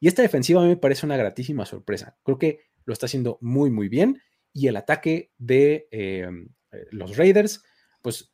y 0.00 0.08
esta 0.08 0.22
defensiva 0.22 0.60
a 0.60 0.64
mí 0.64 0.70
me 0.70 0.76
parece 0.76 1.06
una 1.06 1.16
gratísima 1.16 1.66
sorpresa. 1.66 2.16
Creo 2.22 2.38
que 2.38 2.60
lo 2.84 2.92
está 2.92 3.06
haciendo 3.06 3.38
muy, 3.40 3.70
muy 3.70 3.88
bien. 3.88 4.22
Y 4.52 4.68
el 4.68 4.76
ataque 4.76 5.32
de 5.38 5.88
em, 5.90 6.48
eh, 6.70 6.86
los 6.90 7.16
Raiders, 7.16 7.62
pues 8.02 8.32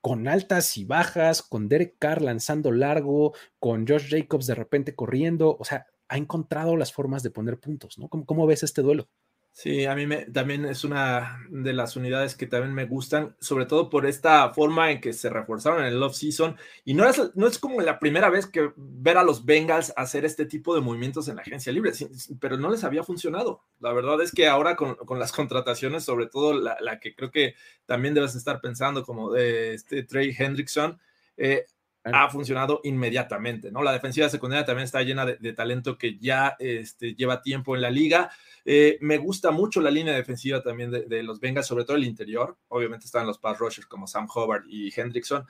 con 0.00 0.28
altas 0.28 0.76
y 0.76 0.84
bajas, 0.84 1.42
con 1.42 1.68
Derek 1.68 1.96
Carr 1.98 2.22
lanzando 2.22 2.72
largo, 2.72 3.34
con 3.58 3.86
Josh 3.86 4.10
Jacobs 4.10 4.46
de 4.46 4.54
repente 4.54 4.94
corriendo, 4.94 5.56
o 5.58 5.64
sea, 5.64 5.86
ha 6.08 6.16
encontrado 6.16 6.76
las 6.76 6.92
formas 6.92 7.22
de 7.22 7.30
poner 7.30 7.60
puntos, 7.60 7.98
¿no? 7.98 8.08
cómo 8.08 8.46
ves 8.46 8.62
este 8.62 8.82
duelo? 8.82 9.08
Sí, 9.52 9.84
a 9.84 9.94
mí 9.94 10.06
me, 10.06 10.26
también 10.26 10.64
es 10.64 10.84
una 10.84 11.44
de 11.50 11.72
las 11.72 11.96
unidades 11.96 12.34
que 12.34 12.46
también 12.46 12.72
me 12.72 12.86
gustan, 12.86 13.36
sobre 13.40 13.66
todo 13.66 13.90
por 13.90 14.06
esta 14.06 14.48
forma 14.54 14.90
en 14.90 15.00
que 15.00 15.12
se 15.12 15.28
reforzaron 15.28 15.80
en 15.80 15.88
el 15.88 16.02
off 16.02 16.14
season. 16.14 16.56
Y 16.84 16.94
no 16.94 17.06
es, 17.06 17.20
no 17.34 17.46
es 17.46 17.58
como 17.58 17.80
la 17.82 17.98
primera 17.98 18.30
vez 18.30 18.46
que 18.46 18.72
ver 18.76 19.18
a 19.18 19.24
los 19.24 19.44
Bengals 19.44 19.92
hacer 19.96 20.24
este 20.24 20.46
tipo 20.46 20.74
de 20.74 20.80
movimientos 20.80 21.28
en 21.28 21.36
la 21.36 21.42
agencia 21.42 21.72
libre, 21.72 21.92
pero 22.40 22.56
no 22.56 22.70
les 22.70 22.84
había 22.84 23.02
funcionado. 23.02 23.64
La 23.80 23.92
verdad 23.92 24.22
es 24.22 24.32
que 24.32 24.46
ahora 24.46 24.76
con, 24.76 24.96
las 25.18 25.32
contrataciones, 25.32 26.04
sobre 26.04 26.26
todo 26.26 26.54
la, 26.54 27.00
que 27.00 27.14
creo 27.14 27.30
que 27.30 27.54
también 27.86 28.14
debes 28.14 28.36
estar 28.36 28.60
pensando, 28.60 29.04
como 29.04 29.32
de 29.32 29.74
este 29.74 30.04
Trey 30.04 30.34
Hendrickson, 30.38 30.98
eh, 31.36 31.66
ha 32.04 32.30
funcionado 32.30 32.80
inmediatamente, 32.84 33.70
¿no? 33.70 33.82
La 33.82 33.92
defensiva 33.92 34.28
secundaria 34.28 34.64
también 34.64 34.84
está 34.84 35.02
llena 35.02 35.26
de, 35.26 35.52
talento 35.52 35.98
que 35.98 36.16
ya 36.18 36.56
este, 36.58 37.14
lleva 37.14 37.42
tiempo 37.42 37.76
en 37.76 37.82
la 37.82 37.90
liga. 37.90 38.30
Eh, 38.64 38.98
me 39.00 39.18
gusta 39.18 39.50
mucho 39.50 39.80
la 39.80 39.90
línea 39.90 40.14
defensiva 40.14 40.62
también 40.62 40.90
de, 40.90 41.22
los 41.22 41.40
Bengals, 41.40 41.66
sobre 41.66 41.84
todo 41.84 41.96
el 41.96 42.04
interior. 42.04 42.56
Obviamente 42.68 43.06
están 43.06 43.26
los 43.26 43.38
pass 43.38 43.58
rushers 43.58 43.86
como 43.86 44.06
Sam 44.06 44.28
Hubbard 44.34 44.64
y 44.68 44.92
Hendrickson, 44.94 45.44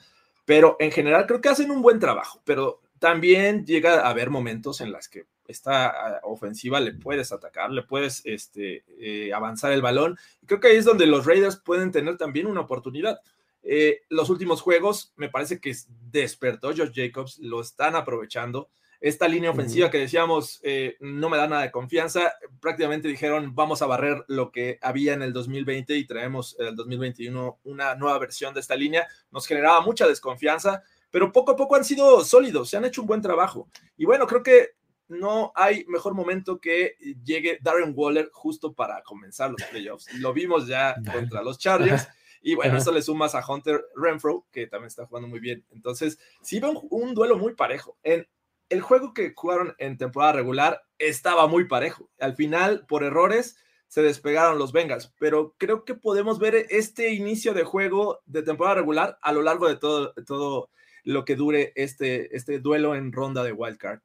pero 0.44 0.76
en 0.80 0.90
general 0.90 1.26
creo 1.26 1.40
que 1.40 1.48
hacen 1.48 1.70
un 1.70 1.82
buen 1.82 2.00
trabajo, 2.00 2.42
pero 2.44 2.80
también 2.98 3.64
llega 3.64 4.00
a 4.00 4.10
haber 4.10 4.30
momentos 4.30 4.80
en 4.80 4.92
las 4.92 5.08
que 5.08 5.26
esta 5.46 5.86
ah, 5.88 6.20
ofensiva 6.24 6.80
le 6.80 6.92
puedes 6.92 7.32
atacar, 7.32 7.70
le 7.70 7.82
puedes 7.82 8.22
este, 8.24 8.84
eh, 8.98 9.32
avanzar 9.32 9.72
el 9.72 9.82
balón. 9.82 10.18
Creo 10.46 10.60
que 10.60 10.68
ahí 10.68 10.76
es 10.76 10.84
donde 10.84 11.06
los 11.06 11.26
Raiders 11.26 11.56
pueden 11.56 11.90
tener 11.92 12.16
también 12.16 12.46
una 12.46 12.60
oportunidad. 12.60 13.20
Eh, 13.62 14.00
los 14.08 14.30
últimos 14.30 14.62
juegos, 14.62 15.12
me 15.16 15.28
parece 15.28 15.60
que 15.60 15.74
despertó 16.10 16.68
Josh 16.68 16.92
Jacobs, 16.94 17.38
lo 17.38 17.60
están 17.60 17.96
aprovechando. 17.96 18.70
esta 19.00 19.28
línea 19.28 19.50
ofensiva 19.50 19.90
que 19.90 19.96
decíamos 19.96 20.60
eh, 20.62 20.96
no 21.00 21.30
me 21.30 21.38
da 21.38 21.48
nada 21.48 21.62
de 21.62 21.70
confianza, 21.70 22.34
prácticamente 22.60 23.08
dijeron 23.08 23.54
vamos 23.54 23.80
a 23.80 23.86
barrer 23.86 24.24
lo 24.28 24.52
que 24.52 24.78
había 24.82 25.14
en 25.14 25.22
el 25.22 25.32
2020 25.32 25.96
y 25.96 26.06
traemos 26.06 26.54
el 26.58 26.76
2021 26.76 27.60
una 27.64 27.94
nueva 27.94 28.18
versión 28.18 28.52
de 28.52 28.60
esta 28.60 28.76
línea, 28.76 29.06
nos 29.30 29.46
generaba 29.46 29.80
mucha 29.80 30.06
desconfianza, 30.06 30.82
pero 31.10 31.32
poco 31.32 31.52
a 31.52 31.56
poco 31.56 31.76
han 31.76 31.84
sido 31.84 32.22
sólidos, 32.24 32.68
se 32.68 32.76
han 32.76 32.84
hecho 32.84 33.00
un 33.00 33.06
buen 33.06 33.22
trabajo. 33.22 33.68
Y 33.96 34.04
bueno, 34.04 34.26
creo 34.26 34.42
que 34.42 34.74
no 35.08 35.52
hay 35.56 35.84
mejor 35.86 36.14
momento 36.14 36.60
que 36.60 36.96
llegue 37.24 37.58
Darren 37.60 37.92
Waller 37.96 38.30
justo 38.32 38.72
para 38.72 39.02
comenzar 39.02 39.50
los 39.50 39.62
playoffs. 39.64 40.06
Lo 40.14 40.32
vimos 40.32 40.66
ya 40.66 40.94
contra 41.12 41.42
los 41.42 41.58
Chargers. 41.58 42.06
Y 42.42 42.54
bueno, 42.54 42.78
eso 42.78 42.92
le 42.92 43.02
sumas 43.02 43.34
a 43.34 43.44
Hunter 43.46 43.84
Renfro, 43.94 44.46
que 44.50 44.66
también 44.66 44.88
está 44.88 45.06
jugando 45.06 45.28
muy 45.28 45.40
bien. 45.40 45.64
Entonces, 45.70 46.18
sí 46.42 46.58
veo 46.58 46.72
un, 46.90 47.14
duelo 47.14 47.36
muy 47.36 47.54
parejo. 47.54 47.98
En 48.02 48.26
el 48.70 48.80
juego 48.80 49.12
que 49.12 49.32
jugaron 49.36 49.74
en 49.78 49.98
temporada 49.98 50.32
regular 50.32 50.82
estaba 50.98 51.46
muy 51.46 51.66
parejo. 51.66 52.08
Al 52.18 52.36
final, 52.36 52.86
por 52.86 53.04
errores, 53.04 53.56
se 53.88 54.02
despegaron 54.02 54.58
los 54.58 54.72
Bengals, 54.72 55.12
pero 55.18 55.54
creo 55.58 55.84
que 55.84 55.94
podemos 55.94 56.38
ver 56.38 56.66
este 56.70 57.12
inicio 57.12 57.52
de 57.52 57.64
juego 57.64 58.20
de 58.24 58.42
temporada 58.42 58.76
regular 58.76 59.18
a 59.20 59.32
lo 59.32 59.42
largo 59.42 59.68
de 59.68 59.76
todo, 59.76 60.14
todo 60.26 60.70
lo 61.04 61.24
que 61.24 61.36
dure 61.36 61.72
este, 61.74 62.34
este 62.36 62.60
duelo 62.60 62.94
en 62.94 63.12
ronda 63.12 63.42
de 63.42 63.52
wildcard. 63.52 64.00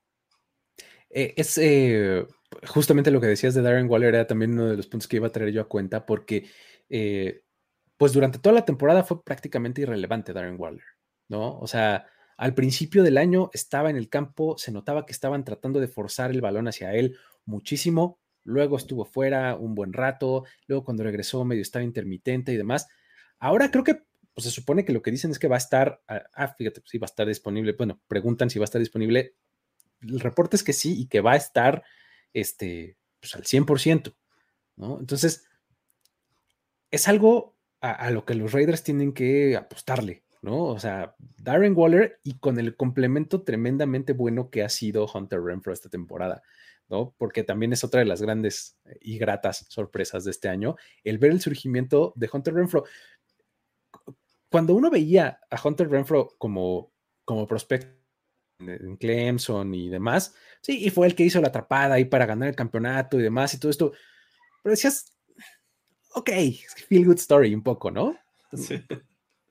Eh, 1.09 1.33
es 1.37 1.57
eh, 1.59 2.25
justamente 2.67 3.11
lo 3.11 3.21
que 3.21 3.27
decías 3.27 3.53
de 3.53 3.61
Darren 3.61 3.89
Waller, 3.89 4.15
era 4.15 4.27
también 4.27 4.53
uno 4.53 4.67
de 4.67 4.77
los 4.77 4.87
puntos 4.87 5.07
que 5.07 5.17
iba 5.17 5.27
a 5.27 5.31
traer 5.31 5.51
yo 5.51 5.61
a 5.61 5.69
cuenta, 5.69 6.05
porque 6.05 6.49
eh, 6.89 7.44
pues 7.97 8.13
durante 8.13 8.39
toda 8.39 8.55
la 8.55 8.65
temporada 8.65 9.03
fue 9.03 9.23
prácticamente 9.23 9.81
irrelevante 9.81 10.33
Darren 10.33 10.59
Waller, 10.59 10.83
¿no? 11.29 11.59
O 11.59 11.67
sea, 11.67 12.07
al 12.37 12.53
principio 12.53 13.03
del 13.03 13.17
año 13.17 13.49
estaba 13.53 13.89
en 13.89 13.95
el 13.95 14.09
campo, 14.09 14.57
se 14.57 14.71
notaba 14.71 15.05
que 15.05 15.13
estaban 15.13 15.43
tratando 15.45 15.79
de 15.79 15.87
forzar 15.87 16.31
el 16.31 16.41
balón 16.41 16.67
hacia 16.67 16.93
él 16.93 17.17
muchísimo, 17.45 18.19
luego 18.43 18.77
estuvo 18.77 19.05
fuera 19.05 19.55
un 19.55 19.75
buen 19.75 19.93
rato, 19.93 20.43
luego 20.67 20.83
cuando 20.83 21.03
regresó 21.03 21.45
medio 21.45 21.61
estaba 21.61 21.83
intermitente 21.83 22.51
y 22.51 22.57
demás. 22.57 22.87
Ahora 23.39 23.71
creo 23.71 23.83
que 23.83 24.03
pues 24.33 24.45
se 24.45 24.51
supone 24.51 24.83
que 24.83 24.91
lo 24.91 25.01
que 25.01 25.11
dicen 25.11 25.31
es 25.31 25.39
que 25.39 25.47
va 25.47 25.55
a 25.55 25.59
estar, 25.59 26.01
ah, 26.09 26.23
ah 26.33 26.49
fíjate, 26.49 26.81
sí 26.85 26.97
va 26.97 27.05
a 27.05 27.11
estar 27.11 27.25
disponible, 27.25 27.73
bueno, 27.77 28.01
preguntan 28.07 28.49
si 28.49 28.59
va 28.59 28.63
a 28.63 28.65
estar 28.65 28.79
disponible. 28.79 29.35
El 30.01 30.19
reporte 30.19 30.57
es 30.57 30.63
que 30.63 30.73
sí 30.73 30.99
y 30.99 31.07
que 31.07 31.21
va 31.21 31.33
a 31.33 31.37
estar 31.37 31.83
este, 32.33 32.97
pues 33.21 33.33
al 33.35 33.43
100%, 33.43 34.13
¿no? 34.75 34.99
Entonces, 34.99 35.47
es 36.91 37.07
algo 37.07 37.54
a, 37.93 38.09
lo 38.11 38.25
que 38.25 38.35
los 38.35 38.51
Raiders 38.51 38.83
tienen 38.83 39.13
que 39.13 39.55
apostarle, 39.55 40.23
¿no? 40.41 40.63
O 40.63 40.79
sea, 40.79 41.15
Darren 41.37 41.75
Waller 41.75 42.19
y 42.23 42.39
con 42.39 42.59
el 42.59 42.75
complemento 42.75 43.43
tremendamente 43.43 44.13
bueno 44.13 44.49
que 44.49 44.63
ha 44.63 44.69
sido 44.69 45.05
Hunter 45.13 45.41
Renfro 45.41 45.71
esta 45.71 45.89
temporada, 45.89 46.41
¿no? 46.89 47.13
Porque 47.17 47.43
también 47.43 47.73
es 47.73 47.83
otra 47.83 47.99
de 47.99 48.05
las 48.05 48.21
grandes 48.21 48.77
y 49.01 49.17
gratas 49.17 49.65
sorpresas 49.69 50.23
de 50.23 50.31
este 50.31 50.49
año, 50.49 50.75
el 51.03 51.17
ver 51.17 51.31
el 51.31 51.41
surgimiento 51.41 52.13
de 52.15 52.29
Hunter 52.31 52.55
Renfro. 52.55 52.85
Cuando 54.49 54.73
uno 54.73 54.89
veía 54.89 55.39
a 55.49 55.61
Hunter 55.61 55.89
Renfro 55.89 56.35
como, 56.37 56.91
como 57.23 57.45
prospecto 57.45 57.93
en 58.59 58.95
Clemson 58.97 59.75
y 59.75 59.89
demás, 59.89 60.33
sí, 60.61 60.85
y 60.85 60.89
fue 60.89 61.07
el 61.07 61.15
que 61.15 61.23
hizo 61.23 61.41
la 61.41 61.49
atrapada 61.49 61.95
ahí 61.95 62.05
para 62.05 62.25
ganar 62.25 62.49
el 62.49 62.55
campeonato 62.55 63.19
y 63.19 63.23
demás 63.23 63.53
y 63.53 63.59
todo 63.59 63.69
esto, 63.69 63.91
pero 64.63 64.71
decías, 64.71 65.14
ok, 66.15 66.29
feel 66.87 67.05
good 67.05 67.17
story 67.17 67.53
un 67.53 67.63
poco, 67.63 67.91
¿no? 67.91 68.15
Sí. 68.53 68.81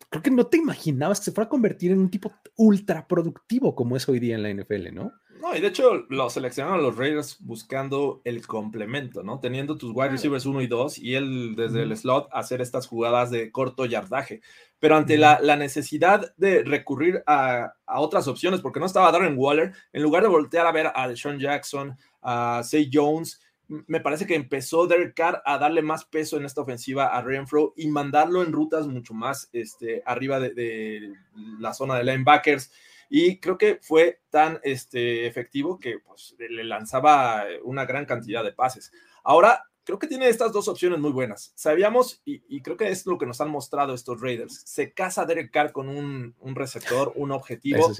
Creo 0.08 0.22
que 0.22 0.30
no 0.30 0.46
te 0.46 0.56
imaginabas 0.56 1.18
que 1.18 1.26
se 1.26 1.32
fuera 1.32 1.46
a 1.46 1.50
convertir 1.50 1.90
en 1.90 1.98
un 1.98 2.10
tipo 2.10 2.32
ultra 2.56 3.06
productivo 3.06 3.74
como 3.74 3.96
es 3.96 4.08
hoy 4.08 4.20
día 4.20 4.36
en 4.36 4.42
la 4.42 4.50
NFL, 4.52 4.94
¿no? 4.94 5.12
No, 5.40 5.54
y 5.54 5.60
de 5.60 5.68
hecho 5.68 6.06
lo 6.08 6.30
seleccionaron 6.30 6.82
los 6.82 6.96
Raiders 6.96 7.36
buscando 7.40 8.22
el 8.24 8.46
complemento, 8.46 9.22
¿no? 9.22 9.40
Teniendo 9.40 9.76
tus 9.76 9.92
wide 9.94 10.10
receivers 10.10 10.46
1 10.46 10.62
y 10.62 10.66
2 10.68 10.98
y 10.98 11.16
él 11.16 11.54
desde 11.54 11.82
el 11.82 11.94
slot 11.94 12.28
hacer 12.32 12.62
estas 12.62 12.86
jugadas 12.86 13.30
de 13.30 13.52
corto 13.52 13.84
yardaje. 13.84 14.40
Pero 14.78 14.96
ante 14.96 15.18
la, 15.18 15.38
necesidad 15.56 16.32
de 16.38 16.62
recurrir 16.62 17.22
a, 17.26 17.74
a, 17.84 18.00
otras 18.00 18.26
opciones, 18.26 18.60
porque 18.60 18.80
no 18.80 18.86
estaba 18.86 19.12
Darren 19.12 19.36
Waller, 19.36 19.72
en 19.92 20.02
lugar 20.02 20.22
de 20.22 20.30
voltear 20.30 20.66
a 20.66 20.72
ver 20.72 20.90
a 20.94 21.08
Deshaun 21.08 21.38
Jackson, 21.38 21.94
a 22.22 22.62
Say 22.64 22.88
Jones, 22.90 23.38
me 23.86 24.00
parece 24.00 24.26
que 24.26 24.34
empezó 24.34 24.86
Derek 24.86 25.14
Carr 25.14 25.42
a 25.44 25.58
darle 25.58 25.82
más 25.82 26.04
peso 26.04 26.36
en 26.36 26.44
esta 26.44 26.60
ofensiva 26.60 27.06
a 27.06 27.22
Renfro 27.22 27.74
y 27.76 27.88
mandarlo 27.88 28.42
en 28.42 28.52
rutas 28.52 28.86
mucho 28.86 29.14
más 29.14 29.48
este, 29.52 30.02
arriba 30.06 30.40
de, 30.40 31.12
la 31.58 31.74
zona 31.74 31.96
de 31.96 32.04
linebackers. 32.04 32.72
Y 33.10 33.38
creo 33.38 33.58
que 33.58 33.78
fue 33.82 34.20
tan 34.30 34.60
este, 34.62 35.26
efectivo 35.26 35.78
que 35.78 35.98
pues, 35.98 36.34
le 36.38 36.64
lanzaba 36.64 37.44
una 37.62 37.84
gran 37.84 38.06
cantidad 38.06 38.42
de 38.42 38.52
pases. 38.52 38.92
Ahora, 39.22 39.64
creo 39.84 39.98
que 39.98 40.06
tiene 40.06 40.28
estas 40.28 40.52
dos 40.52 40.68
opciones 40.68 40.98
muy 40.98 41.12
buenas. 41.12 41.52
Sabíamos, 41.54 42.22
y, 42.24 42.60
creo 42.62 42.76
que 42.76 42.88
es 42.88 43.06
lo 43.06 43.18
que 43.18 43.26
nos 43.26 43.40
han 43.40 43.50
mostrado 43.50 43.94
estos 43.94 44.20
Raiders, 44.20 44.62
se 44.64 44.92
casa 44.92 45.26
Derek 45.26 45.50
Carr 45.50 45.72
con 45.72 45.88
un, 45.88 46.34
receptor, 46.54 47.12
un 47.14 47.30
objetivo. 47.30 47.92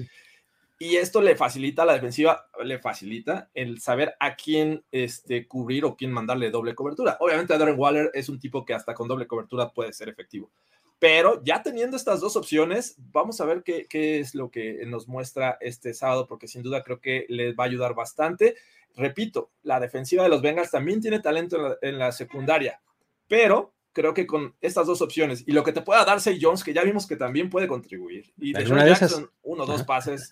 Y 0.79 0.97
esto 0.97 1.21
le 1.23 1.37
facilita 1.37 1.83
a 1.83 1.87
la 1.87 1.93
defensiva, 1.95 2.47
le 2.63 2.79
facilita 2.79 3.49
el 3.55 3.81
saber 3.81 4.17
a 4.19 4.35
quién 4.35 4.85
este, 4.91 5.47
cubrir 5.47 5.85
o 5.85 5.97
quién 5.97 6.13
mandarle 6.13 6.51
doble 6.51 6.75
cobertura. 6.75 7.17
Obviamente, 7.21 7.57
Darren 7.57 7.79
Waller 7.79 8.11
es 8.13 8.29
un 8.29 8.41
tipo 8.41 8.65
que 8.65 8.75
hasta 8.75 8.95
con 8.95 9.07
doble 9.07 9.27
cobertura 9.27 9.71
puede 9.71 9.93
ser 9.93 10.09
efectivo. 10.09 10.51
Pero 10.99 11.43
ya 11.45 11.63
teniendo 11.63 11.97
estas 11.97 12.21
dos 12.21 12.35
opciones, 12.35 12.97
vamos 13.13 13.41
a 13.41 13.45
ver 13.45 13.63
qué, 13.63 13.87
qué 13.89 14.21
es 14.21 14.35
lo 14.35 14.51
que 14.51 14.85
nos 14.87 15.07
muestra 15.07 15.59
este 15.61 15.95
sábado, 15.95 16.27
porque 16.27 16.49
sin 16.49 16.63
duda 16.63 16.83
creo 16.83 17.01
que 17.01 17.27
les 17.29 17.55
va 17.55 17.65
a 17.65 17.67
ayudar 17.67 17.95
bastante. 17.95 18.57
Repito, 18.97 19.51
la 19.63 19.81
defensiva 19.81 20.23
de 20.23 20.29
los 20.29 20.43
Bengals 20.43 20.71
también 20.71 21.01
tiene 21.01 21.21
talento 21.21 21.57
en 21.57 21.63
la, 21.63 21.77
en 21.83 21.99
la 21.99 22.13
secundaria, 22.13 22.81
pero 23.29 23.74
creo 23.95 24.13
que 24.13 24.27
con 24.27 24.55
estas 24.61 24.87
dos 24.87 25.01
opciones 25.01 25.45
y 25.47 25.53
lo 25.53 25.65
que 25.65 25.73
te 25.73 25.81
pueda 25.81 26.05
dar 26.05 26.21
Say 26.21 26.39
Jones, 26.41 26.63
que 26.63 26.75
ya 26.75 26.83
vimos 26.83 27.07
que 27.07 27.17
también 27.17 27.49
puede 27.49 27.69
contribuir, 27.69 28.31
y 28.37 28.53
de 28.53 28.65
Jackson, 28.67 29.31
uno 29.43 29.63
o 29.63 29.67
dos 29.67 29.83
pases, 29.85 30.31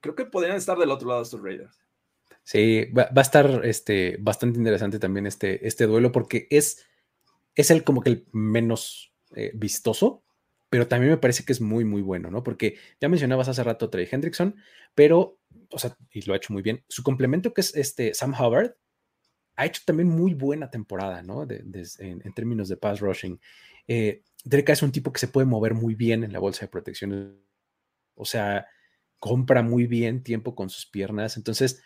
creo 0.00 0.14
que 0.14 0.24
podrían 0.24 0.56
estar 0.56 0.78
del 0.78 0.90
otro 0.90 1.08
lado 1.08 1.22
estos 1.22 1.42
Raiders. 1.42 1.78
Sí, 2.44 2.86
va, 2.96 3.10
a 3.14 3.20
estar 3.20 3.66
este, 3.66 4.16
bastante 4.20 4.58
interesante 4.58 4.98
también 4.98 5.26
este, 5.26 5.66
este 5.66 5.86
duelo 5.86 6.12
porque 6.12 6.46
es, 6.48 6.86
es 7.54 7.70
el 7.70 7.84
como 7.84 8.00
que 8.00 8.08
el 8.08 8.26
menos 8.32 9.12
eh, 9.34 9.50
vistoso, 9.54 10.22
pero 10.70 10.88
también 10.88 11.10
me 11.10 11.18
parece 11.18 11.44
que 11.44 11.52
es 11.52 11.60
muy, 11.60 11.84
muy 11.84 12.00
bueno, 12.00 12.30
¿no? 12.30 12.42
Porque 12.42 12.76
ya 13.00 13.08
mencionabas 13.08 13.48
hace 13.48 13.64
rato 13.64 13.86
a 13.86 13.90
Trey 13.90 14.08
Hendrickson, 14.10 14.56
pero, 14.94 15.38
o 15.70 15.78
sea, 15.78 15.96
y 16.10 16.22
lo 16.22 16.32
ha 16.32 16.36
hecho 16.36 16.52
muy 16.52 16.62
bien. 16.62 16.84
Su 16.88 17.02
complemento 17.02 17.52
que 17.52 17.60
es 17.60 17.74
este 17.74 18.14
Sam 18.14 18.32
Hubbard, 18.32 18.76
ha 19.58 19.66
hecho 19.66 19.82
también 19.84 20.08
muy 20.08 20.34
buena 20.34 20.70
temporada, 20.70 21.20
¿no? 21.20 21.42
en, 21.42 22.32
términos 22.32 22.68
de 22.68 22.76
pass 22.76 23.00
rushing. 23.00 23.40
Eh, 23.88 24.22
es 24.44 24.82
un 24.82 24.92
tipo 24.92 25.12
que 25.12 25.18
se 25.18 25.26
puede 25.26 25.46
mover 25.46 25.74
muy 25.74 25.96
bien 25.96 26.22
en 26.22 26.32
la 26.32 26.38
bolsa 26.38 26.60
de 26.60 26.68
protección. 26.68 27.42
O 28.14 28.24
sea, 28.24 28.68
compra 29.18 29.62
muy 29.62 29.88
bien 29.88 30.22
tiempo 30.22 30.54
con 30.54 30.70
sus 30.70 30.86
piernas. 30.86 31.36
Entonces, 31.36 31.82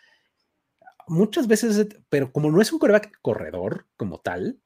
muchas 1.07 1.47
veces, 1.47 1.87
pero 2.09 2.31
como 2.31 2.51
no 2.51 2.61
es 2.61 2.71
un 2.71 2.77
coreback 2.77 3.11
corredor 3.23 3.87
como 3.97 4.19
tal, 4.19 4.59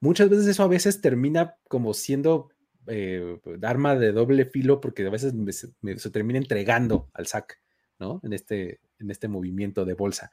muchas 0.00 0.30
veces 0.30 0.46
eso 0.46 0.62
a 0.62 0.68
veces 0.68 1.02
termina 1.02 1.56
como 1.68 1.92
siendo 1.92 2.48
eh, 2.86 3.38
arma 3.60 3.96
de 3.96 4.12
doble 4.12 4.46
filo 4.46 4.80
porque 4.80 5.06
a 5.06 5.10
veces 5.10 5.34
se 5.98 6.10
termina 6.10 6.38
entregando 6.38 7.10
al 7.12 7.26
sac, 7.26 7.60
¿no? 7.98 8.18
En 8.24 8.32
este, 8.32 8.80
en 8.98 9.10
este 9.10 9.28
movimiento 9.28 9.84
de 9.84 9.92
bolsa. 9.92 10.32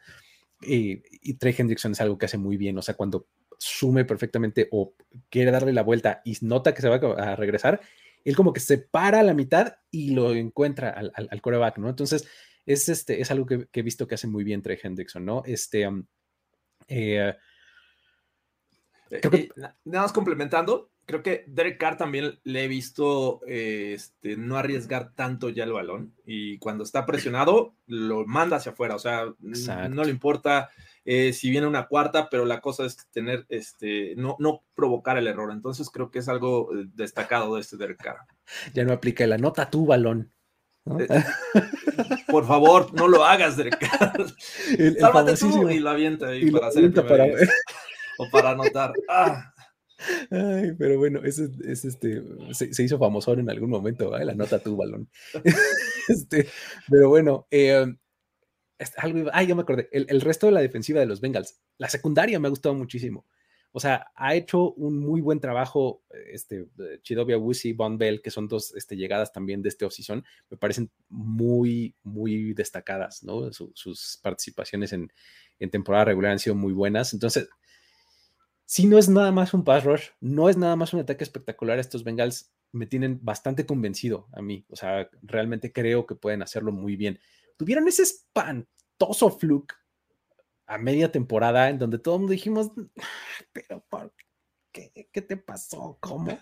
Y, 0.62 1.34
Trey 1.36 1.56
Hendrickson 1.58 1.92
es 1.92 2.02
algo 2.02 2.18
que 2.18 2.26
hace 2.26 2.38
muy 2.38 2.58
bien, 2.58 2.78
o 2.78 2.82
sea, 2.82 2.96
cuando 2.96 3.28
sume 3.60 4.06
perfectamente 4.06 4.68
o 4.72 4.94
quiere 5.30 5.52
darle 5.52 5.74
la 5.74 5.84
vuelta 5.84 6.22
y 6.26 6.38
nota 6.42 6.74
que 6.74 6.82
se 6.82 6.90
va 6.90 6.96
a 6.96 7.36
regresar, 7.36 7.82
él 8.24 8.36
como 8.36 8.54
que 8.54 8.60
se 8.60 8.78
para 8.78 9.20
a 9.20 9.24
la 9.24 9.34
mitad 9.34 9.76
y 9.92 10.12
lo 10.12 10.34
encuentra 10.34 10.90
al, 10.90 11.12
al, 11.16 11.42
coreback, 11.42 11.78
¿no? 11.78 11.90
Entonces, 11.90 12.28
es, 12.66 12.90
este, 12.90 13.22
es 13.22 13.32
algo 13.32 13.46
que, 13.46 13.68
he 13.72 13.82
visto 13.82 14.08
que 14.08 14.16
hace 14.16 14.28
muy 14.28 14.44
bien 14.44 14.62
Trey 14.62 14.78
Hendrickson, 14.82 15.24
¿no? 15.24 15.44
Este, 15.46 15.88
um, 15.88 16.06
eh, 16.88 17.34
eh, 19.10 19.22
eh, 19.24 19.50
nada 19.86 20.04
más 20.04 20.12
complementando, 20.12 20.92
creo 21.08 21.24
que 21.24 21.46
Derek 21.48 21.80
Carr 21.80 21.98
también 21.98 22.38
le 22.44 22.66
he 22.66 22.68
visto 22.68 23.42
este, 23.48 24.38
no 24.38 24.58
arriesgar 24.58 25.14
tanto 25.16 25.50
ya 25.50 25.64
el 25.64 25.72
balón 25.72 26.14
y 26.26 26.60
cuando 26.60 26.84
está 26.84 27.08
presionado 27.08 27.74
lo 27.88 28.28
manda 28.28 28.58
hacia 28.58 28.74
afuera, 28.74 28.96
o 28.96 29.00
sea, 29.00 29.34
no 29.40 30.04
le 30.04 30.12
importa 30.12 30.70
eh, 31.10 31.32
si 31.32 31.50
viene 31.50 31.66
una 31.66 31.88
cuarta, 31.88 32.30
pero 32.30 32.44
la 32.44 32.60
cosa 32.60 32.86
es 32.86 32.98
tener, 33.12 33.46
este, 33.48 34.14
no, 34.18 34.36
no 34.40 34.64
provocar 34.76 35.18
el 35.18 35.28
error. 35.28 35.54
Entonces 35.54 35.90
creo 35.90 36.12
que 36.12 36.20
es 36.20 36.28
algo 36.28 36.70
eh, 36.76 36.86
destacado 36.96 37.56
de 37.56 37.62
este 37.62 37.78
Derek 37.78 38.04
Carr. 38.04 38.18
Ya 38.74 38.84
no 38.84 38.92
aplica 38.92 39.26
la 39.26 39.38
nota 39.38 39.70
tu 39.70 39.86
balón. 39.86 40.34
Eh, 41.00 41.08
por 42.30 42.46
favor, 42.46 42.94
no 42.94 43.08
lo 43.08 43.24
hagas, 43.24 43.56
Derek 43.56 43.80
Carr. 43.80 44.26
Sálvate 45.00 45.38
tú 45.38 45.70
y 45.70 45.80
lo 45.80 45.92
avienta 45.92 46.28
ahí 46.28 46.52
para 46.52 46.68
hacer 46.68 46.84
el 46.84 46.94
o 48.18 48.30
para 48.30 48.50
anotar. 48.50 48.92
Ah. 49.08 49.54
Ay, 50.30 50.74
pero 50.78 50.98
bueno, 50.98 51.24
ese, 51.24 51.50
este, 51.66 52.22
se, 52.52 52.84
hizo 52.84 53.00
famoso 53.00 53.34
en 53.34 53.50
algún 53.50 53.70
momento, 53.70 54.16
la 54.18 54.34
nota 54.34 54.60
tu 54.60 54.76
balón. 54.76 55.10
este, 56.08 56.48
pero 56.90 57.10
bueno, 57.10 57.48
eh, 57.52 57.86
algo, 58.98 59.30
ay, 59.34 59.48
ya 59.48 59.56
me 59.56 59.62
acordé, 59.62 59.90
el, 59.92 60.22
resto 60.22 60.46
de 60.46 60.52
la 60.52 60.62
defensiva 60.62 61.00
de 61.00 61.06
los 61.06 61.22
Bengals, 61.22 61.60
la 61.78 61.90
secundaria 61.90 62.40
me 62.40 62.48
ha 62.48 62.52
gustado 62.52 62.76
muchísimo. 62.76 63.26
O 63.74 63.80
sea, 63.80 64.08
ha 64.16 64.34
hecho 64.34 64.72
un 64.74 64.98
muy 65.00 65.22
buen 65.22 65.40
trabajo 65.40 66.02
este, 66.32 66.68
Chidobia 67.04 67.38
Wusi, 67.38 67.74
Von 67.74 67.98
Bell, 67.98 68.22
que 68.22 68.32
son 68.32 68.48
dos 68.48 68.74
este, 68.76 68.96
llegadas 68.96 69.32
también 69.32 69.62
de 69.62 69.70
este 69.70 69.86
offseason, 69.86 70.24
me 70.50 70.58
parecen 70.58 70.90
muy, 71.10 71.96
muy 72.02 72.54
destacadas, 72.54 73.24
¿no? 73.24 73.52
sus 73.52 74.20
participaciones 74.24 74.94
en, 74.94 75.12
en 75.60 75.70
temporada 75.70 76.06
regular 76.06 76.32
han 76.32 76.40
sido 76.40 76.56
muy 76.56 76.74
buenas. 76.74 77.14
Entonces, 77.14 77.50
si 78.68 78.86
no 78.86 78.98
es 78.98 79.08
nada 79.08 79.32
más 79.32 79.54
un 79.54 79.64
pass 79.64 79.86
rush, 79.86 80.10
no 80.20 80.50
es 80.50 80.58
nada 80.58 80.76
más 80.76 80.94
un 80.94 81.00
ataque 81.00 81.24
espectacular, 81.24 81.80
estos 81.80 82.04
Bengals 82.04 82.52
me 82.74 82.86
tienen 82.86 83.18
bastante 83.24 83.66
convencido 83.66 84.28
a 84.34 84.42
mí. 84.42 84.66
O 84.70 84.76
sea, 84.76 85.10
realmente 85.22 85.72
creo 85.72 86.06
que 86.06 86.16
pueden 86.16 86.42
hacerlo 86.42 86.74
muy 86.74 86.98
bien. 86.98 87.18
Tuvieron 87.56 87.88
ese 87.88 88.04
espantoso 88.04 89.30
fluke 89.32 89.74
a 90.66 90.78
media 90.78 91.10
temporada 91.14 91.70
en 91.70 91.80
donde 91.80 91.98
todo 91.98 92.16
el 92.16 92.20
mundo 92.20 92.34
dijimos, 92.34 92.72
pero 93.54 93.86
¿por 93.90 94.14
qué? 94.74 94.92
¿Qué 95.14 95.22
te 95.22 95.38
pasó? 95.38 95.98
¿Cómo? 96.02 96.38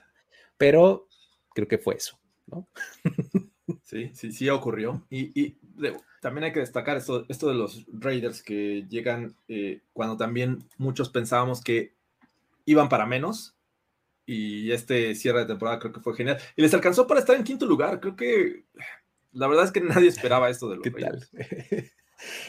Pero 0.57 1.07
creo 1.53 1.67
que 1.67 1.77
fue 1.77 1.95
eso, 1.95 2.19
¿no? 2.47 2.67
Sí, 3.83 4.11
sí, 4.13 4.31
sí 4.31 4.47
ocurrió. 4.49 5.07
Y, 5.09 5.57
también 6.21 6.43
hay 6.43 6.53
que 6.53 6.59
destacar 6.59 6.97
esto, 6.97 7.25
esto 7.29 7.47
de 7.47 7.55
los 7.55 7.83
Raiders 7.91 8.43
que 8.43 8.85
llegan 8.87 9.35
eh, 9.47 9.81
cuando 9.91 10.17
también 10.17 10.67
muchos 10.77 11.09
pensábamos 11.09 11.61
que 11.61 11.95
iban 12.65 12.89
para 12.89 13.05
menos. 13.05 13.55
Y 14.25 14.71
este 14.71 15.13
cierre 15.13 15.39
de 15.39 15.45
temporada 15.45 15.79
creo 15.79 15.93
que 15.93 15.99
fue 15.99 16.15
genial. 16.15 16.37
Y 16.55 16.61
les 16.61 16.73
alcanzó 16.73 17.05
para 17.05 17.19
estar 17.19 17.35
en 17.35 17.43
quinto 17.43 17.65
lugar. 17.65 17.99
Creo 17.99 18.15
que 18.15 18.65
la 19.31 19.47
verdad 19.47 19.65
es 19.65 19.71
que 19.71 19.81
nadie 19.81 20.09
esperaba 20.09 20.49
esto 20.49 20.69
de 20.69 20.77
los 20.77 20.85
Raiders. 20.85 21.29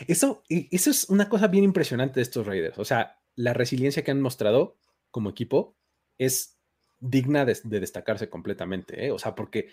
Eso, 0.06 0.44
eso 0.48 0.90
es 0.90 1.10
una 1.10 1.28
cosa 1.28 1.48
bien 1.48 1.64
impresionante 1.64 2.14
de 2.14 2.22
estos 2.22 2.46
Raiders. 2.46 2.78
O 2.78 2.84
sea, 2.84 3.18
la 3.34 3.52
resiliencia 3.52 4.04
que 4.04 4.12
han 4.12 4.20
mostrado 4.20 4.76
como 5.10 5.28
equipo 5.28 5.76
es 6.18 6.56
digna 7.00 7.44
de, 7.44 7.58
destacarse 7.64 8.30
completamente. 8.30 9.06
¿eh? 9.06 9.10
O 9.10 9.18
sea, 9.18 9.34
porque 9.34 9.68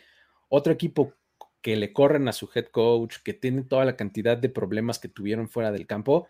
otro 0.50 0.74
equipo 0.74 1.14
que 1.62 1.76
le 1.76 1.94
corren 1.94 2.28
a 2.28 2.34
su 2.34 2.50
head 2.54 2.66
coach, 2.66 3.18
que 3.24 3.34
tiene 3.34 3.64
toda 3.64 3.86
la 3.86 3.96
cantidad 3.96 4.38
de 4.38 4.50
problemas 4.50 5.00
que 5.00 5.08
tuvieron 5.08 5.48
fuera 5.48 5.72
del 5.72 5.88
campo, 5.88 6.28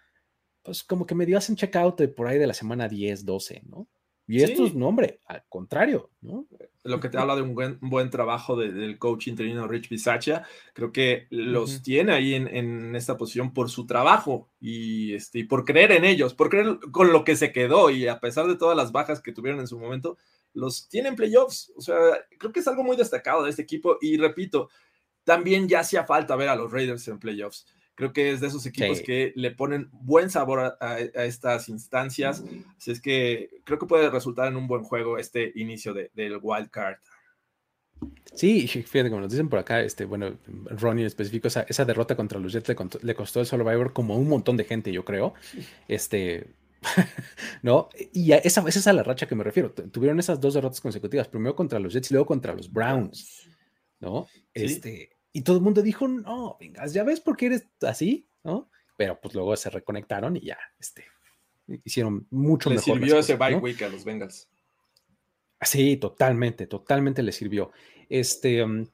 pues 0.61 0.83
como 0.83 1.05
que 1.05 1.15
me 1.15 1.25
dio 1.25 1.37
hacen 1.37 1.55
checkout 1.55 1.97
de 1.97 2.07
por 2.07 2.27
ahí 2.27 2.37
de 2.37 2.47
la 2.47 2.53
semana 2.53 2.87
10, 2.87 3.25
12, 3.25 3.63
¿no? 3.65 3.87
Y 4.25 4.41
esto 4.41 4.65
es, 4.65 4.73
no, 4.73 4.87
hombre, 4.87 5.19
al 5.25 5.43
contrario, 5.49 6.09
¿no? 6.21 6.47
Lo 6.83 6.99
que 6.99 7.09
te 7.09 7.17
habla 7.17 7.35
de 7.35 7.41
un 7.41 7.55
buen, 7.55 7.77
buen 7.81 8.09
trabajo 8.09 8.55
del 8.55 8.97
coach 8.97 9.27
interino 9.27 9.67
Rich 9.67 9.89
Bisaccia, 9.89 10.45
creo 10.73 10.91
que 10.91 11.27
los 11.29 11.81
tiene 11.81 12.13
ahí 12.13 12.33
en, 12.33 12.95
esta 12.95 13.17
posición 13.17 13.53
por 13.53 13.69
su 13.69 13.85
trabajo 13.85 14.49
y, 14.61 15.13
este, 15.13 15.39
y 15.39 15.43
por 15.43 15.65
creer 15.65 15.91
en 15.91 16.05
ellos, 16.05 16.33
por 16.33 16.49
creer 16.49 16.79
con 16.91 17.11
lo 17.11 17.23
que 17.25 17.35
se 17.35 17.51
quedó 17.51 17.89
y 17.89 18.07
a 18.07 18.19
pesar 18.19 18.47
de 18.47 18.55
todas 18.55 18.77
las 18.77 18.91
bajas 18.91 19.21
que 19.21 19.33
tuvieron 19.33 19.59
en 19.59 19.67
su 19.67 19.77
momento, 19.77 20.17
los 20.53 20.87
tienen 20.87 21.15
playoffs. 21.15 21.73
O 21.75 21.81
sea, 21.81 21.97
creo 22.37 22.53
que 22.53 22.61
es 22.61 22.67
algo 22.67 22.83
muy 22.83 22.95
destacado 22.95 23.43
de 23.43 23.49
este 23.49 23.63
equipo 23.63 23.97
y 24.01 24.17
repito, 24.17 24.69
también 25.23 25.67
ya 25.67 25.81
hacía 25.81 26.05
falta 26.05 26.35
ver 26.35 26.49
a 26.49 26.55
los 26.55 26.71
Raiders 26.71 27.07
en 27.07 27.19
playoffs. 27.19 27.65
Creo 27.95 28.11
que 28.11 28.31
es 28.31 28.41
de 28.41 28.47
esos 28.47 28.65
equipos 28.65 29.01
que 29.01 29.33
le 29.35 29.51
ponen 29.51 29.89
buen 29.91 30.29
sabor 30.29 30.77
a, 30.79 30.99
estas 30.99 31.69
instancias. 31.69 32.43
Así 32.77 32.91
es 32.91 32.99
que 32.99 33.49
creo 33.63 33.77
que 33.77 33.85
puede 33.85 34.09
resultar 34.09 34.47
en 34.47 34.55
un 34.55 34.67
buen 34.67 34.83
juego 34.83 35.17
este 35.17 35.51
inicio 35.55 35.93
del 35.93 36.39
wild 36.41 36.69
card. 36.71 36.97
Sí, 38.33 38.67
fíjate, 38.67 39.09
como 39.09 39.21
nos 39.21 39.31
dicen 39.31 39.47
por 39.47 39.59
acá, 39.59 39.81
este, 39.81 40.05
bueno, 40.05 40.37
Ronnie 40.65 41.03
en 41.03 41.07
específico, 41.07 41.47
esa, 41.47 41.85
derrota 41.85 42.15
contra 42.15 42.39
los 42.39 42.51
Jets 42.51 42.73
le, 43.01 43.15
costó 43.15 43.39
el 43.39 43.45
Survivor 43.45 43.93
como 43.93 44.15
a 44.15 44.17
un 44.17 44.27
montón 44.27 44.57
de 44.57 44.63
gente, 44.63 44.91
yo 44.91 45.05
creo. 45.05 45.35
Este, 45.87 46.47
¿no? 47.61 47.89
Y 48.11 48.31
esa, 48.31 48.67
esa 48.67 48.79
es 48.79 48.87
a 48.87 48.93
la 48.93 49.03
racha 49.03 49.27
que 49.27 49.35
me 49.35 49.43
refiero. 49.43 49.71
Tuvieron 49.71 50.19
esas 50.19 50.41
dos 50.41 50.55
derrotas 50.55 50.81
consecutivas, 50.81 51.27
primero 51.27 51.55
contra 51.55 51.79
los 51.79 51.93
Jets 51.93 52.09
y 52.09 52.15
luego 52.15 52.25
contra 52.25 52.55
los 52.55 52.71
Browns, 52.71 53.47
¿no? 53.99 54.27
Este, 54.53 55.11
y 55.33 55.41
todo 55.41 55.57
el 55.57 55.63
mundo 55.63 55.81
dijo, 55.81 56.07
no, 56.07 56.55
vengas, 56.59 56.93
ya 56.93 57.03
ves 57.03 57.19
por 57.19 57.35
qué 57.35 57.47
eres 57.47 57.67
así, 57.81 58.29
¿no? 58.43 58.69
Pero 58.95 59.19
pues 59.19 59.33
luego 59.33 59.55
se 59.57 59.71
reconectaron 59.71 60.37
y 60.37 60.41
ya, 60.41 60.59
este, 60.79 61.05
hicieron 61.83 62.27
mucho 62.29 62.69
le 62.69 62.75
mejor. 62.75 62.99
sirvió 62.99 63.19
ese 63.19 63.35
bye 63.35 63.55
week 63.55 63.81
a 63.81 63.89
los 63.89 64.05
Bengals. 64.05 64.47
Sí, 65.59 65.97
totalmente, 65.97 66.67
totalmente 66.67 67.23
le 67.23 67.31
sirvió. 67.31 67.71
Este, 68.09 68.63
um, 68.63 68.85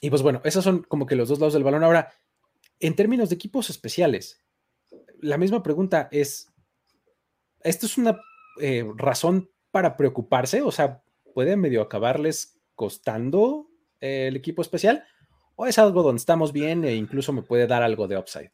y 0.00 0.10
pues 0.10 0.22
bueno, 0.22 0.40
esos 0.44 0.64
son 0.64 0.82
como 0.82 1.06
que 1.06 1.14
los 1.14 1.28
dos 1.28 1.38
lados 1.38 1.54
del 1.54 1.62
balón. 1.62 1.84
Ahora, 1.84 2.12
en 2.80 2.96
términos 2.96 3.28
de 3.28 3.36
equipos 3.36 3.70
especiales, 3.70 4.42
la 5.20 5.38
misma 5.38 5.62
pregunta 5.62 6.08
es, 6.10 6.52
¿esto 7.60 7.86
es 7.86 7.96
una 7.96 8.20
eh, 8.60 8.84
razón 8.96 9.50
para 9.70 9.96
preocuparse? 9.96 10.62
O 10.62 10.72
sea, 10.72 11.02
¿puede 11.34 11.56
medio 11.56 11.82
acabarles 11.82 12.60
costando 12.74 13.70
eh, 14.00 14.28
el 14.28 14.36
equipo 14.36 14.62
especial? 14.62 15.04
O 15.60 15.66
es 15.66 15.76
algo 15.78 16.04
donde 16.04 16.20
estamos 16.20 16.52
bien 16.52 16.84
e 16.84 16.94
incluso 16.94 17.32
me 17.32 17.42
puede 17.42 17.66
dar 17.66 17.82
algo 17.82 18.06
de 18.06 18.16
upside? 18.16 18.52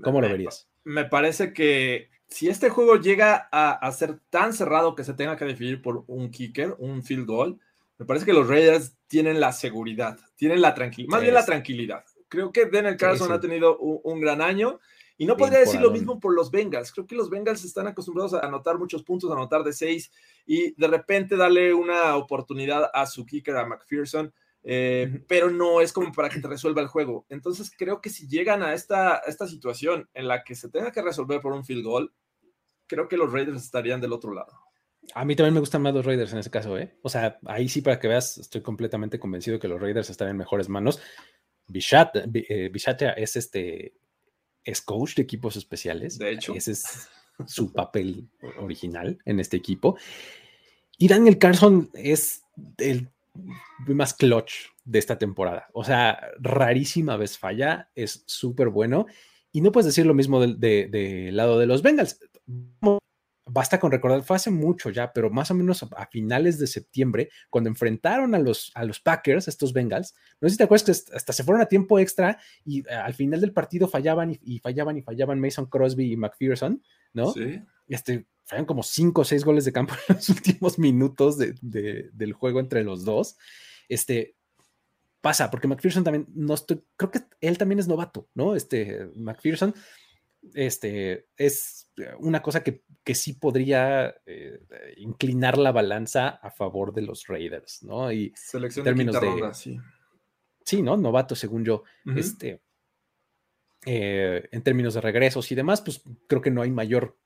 ¿Cómo 0.00 0.20
lo 0.20 0.28
verías? 0.28 0.68
Me 0.84 1.04
parece 1.04 1.52
que 1.52 2.08
si 2.28 2.48
este 2.48 2.70
juego 2.70 2.96
llega 3.00 3.48
a, 3.50 3.90
ser 3.90 4.20
tan 4.30 4.52
cerrado 4.52 4.94
que 4.94 5.02
se 5.02 5.14
tenga 5.14 5.36
que 5.36 5.44
definir 5.44 5.82
por 5.82 6.04
un 6.06 6.30
kicker, 6.30 6.76
un 6.78 7.02
field 7.02 7.26
goal, 7.26 7.58
me 7.98 8.06
parece 8.06 8.24
que 8.24 8.32
los 8.32 8.46
Raiders 8.46 8.96
tienen 9.08 9.40
la 9.40 9.50
seguridad, 9.50 10.20
tienen 10.36 10.60
la 10.60 10.72
tranquilidad, 10.72 11.10
más 11.10 11.22
bien 11.22 11.34
la 11.34 11.44
tranquilidad. 11.44 12.04
Creo 12.28 12.52
que 12.52 12.66
Daniel 12.66 12.96
Carson 12.96 13.32
ha 13.32 13.40
tenido 13.40 13.76
un, 13.78 14.20
gran 14.20 14.40
año 14.40 14.78
y 15.18 15.26
no 15.26 15.36
podría 15.36 15.58
decir 15.58 15.80
lo 15.80 15.90
mismo 15.90 16.20
por 16.20 16.32
los 16.32 16.52
Bengals. 16.52 16.92
Creo 16.92 17.08
que 17.08 17.16
los 17.16 17.28
Bengals 17.28 17.64
están 17.64 17.88
acostumbrados 17.88 18.34
a 18.34 18.46
anotar 18.46 18.78
muchos 18.78 19.02
puntos, 19.02 19.28
a 19.30 19.34
anotar 19.34 19.64
de 19.64 19.72
seis 19.72 20.12
y 20.46 20.70
de 20.80 20.86
repente 20.86 21.36
darle 21.36 21.74
una 21.74 22.14
oportunidad 22.14 22.88
a 22.94 23.04
su 23.06 23.26
kicker, 23.26 23.56
a 23.56 23.66
McPherson 23.66 24.32
eh, 24.68 25.22
pero 25.28 25.48
no 25.48 25.80
es 25.80 25.92
como 25.92 26.12
para 26.12 26.28
que 26.28 26.40
te 26.40 26.48
resuelva 26.48 26.82
el 26.82 26.88
juego. 26.88 27.24
Entonces 27.28 27.70
creo 27.78 28.00
que 28.00 28.10
si 28.10 28.26
llegan 28.26 28.64
a 28.64 28.74
esta, 28.74 29.18
esta 29.18 29.46
situación 29.46 30.10
en 30.12 30.26
la 30.26 30.42
que 30.42 30.56
se 30.56 30.68
tenga 30.68 30.90
que 30.90 31.02
resolver 31.02 31.40
por 31.40 31.52
un 31.52 31.64
field 31.64 31.84
goal, 31.84 32.12
creo 32.88 33.06
que 33.06 33.16
los 33.16 33.32
Raiders 33.32 33.62
estarían 33.62 34.00
del 34.00 34.12
otro 34.12 34.34
lado. 34.34 34.52
A 35.14 35.24
mí 35.24 35.36
también 35.36 35.54
me 35.54 35.60
gustan 35.60 35.82
más 35.82 35.94
los 35.94 36.04
Raiders 36.04 36.32
en 36.32 36.40
ese 36.40 36.50
caso, 36.50 36.76
¿eh? 36.76 36.98
O 37.02 37.08
sea, 37.08 37.38
ahí 37.46 37.68
sí 37.68 37.80
para 37.80 38.00
que 38.00 38.08
veas, 38.08 38.38
estoy 38.38 38.60
completamente 38.60 39.20
convencido 39.20 39.60
que 39.60 39.68
los 39.68 39.80
Raiders 39.80 40.10
están 40.10 40.30
en 40.30 40.36
mejores 40.36 40.68
manos. 40.68 41.00
Bishat, 41.68 42.16
eh, 42.34 42.72
es 43.16 43.36
este, 43.36 43.94
es 44.64 44.82
coach 44.82 45.14
de 45.14 45.22
equipos 45.22 45.54
especiales. 45.54 46.18
De 46.18 46.32
hecho. 46.32 46.54
Ese 46.54 46.72
es 46.72 47.08
su 47.46 47.72
papel 47.72 48.28
original 48.58 49.16
en 49.24 49.38
este 49.38 49.56
equipo. 49.56 49.96
Y 50.98 51.06
Daniel 51.06 51.38
Carson 51.38 51.88
es 51.94 52.42
el 52.78 53.10
más 53.86 54.14
clutch 54.14 54.66
de 54.84 54.98
esta 54.98 55.18
temporada. 55.18 55.68
O 55.72 55.84
sea, 55.84 56.18
rarísima 56.38 57.16
vez 57.16 57.38
falla, 57.38 57.90
es 57.94 58.24
súper 58.26 58.68
bueno. 58.68 59.06
Y 59.52 59.60
no 59.60 59.72
puedes 59.72 59.86
decir 59.86 60.06
lo 60.06 60.14
mismo 60.14 60.40
del 60.40 60.58
de, 60.60 61.30
lado 61.32 61.58
de 61.58 61.66
los 61.66 61.82
Bengals. 61.82 62.18
Basta 63.48 63.78
con 63.78 63.92
recordar, 63.92 64.22
fue 64.24 64.36
hace 64.36 64.50
mucho 64.50 64.90
ya, 64.90 65.12
pero 65.12 65.30
más 65.30 65.52
o 65.52 65.54
menos 65.54 65.82
a, 65.82 66.06
finales 66.08 66.58
de 66.58 66.66
septiembre, 66.66 67.30
cuando 67.48 67.70
enfrentaron 67.70 68.34
a 68.34 68.40
los, 68.40 68.72
a 68.74 68.84
los 68.84 68.98
Packers, 68.98 69.46
estos 69.46 69.72
Bengals, 69.72 70.16
no 70.40 70.48
sé 70.48 70.54
si 70.54 70.58
te 70.58 70.64
acuerdas 70.64 70.84
que 70.84 71.16
hasta 71.16 71.32
se 71.32 71.44
fueron 71.44 71.62
a 71.62 71.66
tiempo 71.66 72.00
extra 72.00 72.40
y 72.64 72.80
eh, 72.80 72.92
al 72.92 73.14
final 73.14 73.40
del 73.40 73.52
partido 73.52 73.86
fallaban 73.86 74.36
y, 74.42 74.58
fallaban 74.58 74.96
y 74.96 75.02
fallaban 75.02 75.40
Mason 75.40 75.66
Crosby 75.66 76.12
y 76.12 76.16
McPherson, 76.16 76.82
¿no? 77.12 77.32
Sí. 77.32 77.62
Este, 77.86 78.26
fallan 78.46 78.64
como 78.64 78.82
cinco 78.82 79.22
o 79.22 79.24
seis 79.24 79.44
goles 79.44 79.64
de 79.64 79.72
campo 79.72 79.94
en 80.08 80.16
los 80.16 80.28
últimos 80.28 80.78
minutos 80.78 81.36
del 81.38 82.32
juego 82.32 82.60
entre 82.60 82.84
los 82.84 83.04
dos. 83.04 83.36
Este 83.88 84.36
pasa, 85.20 85.50
porque 85.50 85.66
McPherson 85.66 86.04
también, 86.04 86.26
no 86.34 86.54
estoy, 86.54 86.82
creo 86.96 87.10
que 87.10 87.20
él 87.40 87.58
también 87.58 87.80
es 87.80 87.88
novato, 87.88 88.28
¿no? 88.34 88.54
Este 88.54 89.10
McPherson, 89.16 89.74
este 90.54 91.26
es 91.36 91.90
una 92.20 92.40
cosa 92.42 92.62
que, 92.62 92.84
sí 93.14 93.32
podría 93.32 94.14
eh, 94.26 94.60
inclinar 94.98 95.58
la 95.58 95.72
balanza 95.72 96.28
a 96.28 96.50
favor 96.50 96.92
de 96.92 97.02
los 97.02 97.26
Raiders, 97.26 97.82
¿no? 97.82 98.12
Y 98.12 98.32
Selección 98.36 98.84
términos 98.84 99.20
de, 99.20 99.50
sí. 99.54 99.80
Sí, 100.64 100.82
¿no? 100.82 100.96
Novato, 100.96 101.34
según 101.36 101.64
yo. 101.64 101.84
Este. 102.16 102.60
Eh, 103.84 104.48
en 104.50 104.62
términos 104.62 104.94
de 104.94 105.00
regresos 105.00 105.50
y 105.52 105.54
demás, 105.54 105.80
pues 105.80 106.02
creo 106.26 106.42
que 106.42 106.50
no 106.50 106.62
hay 106.62 106.72
mayor 106.72 107.16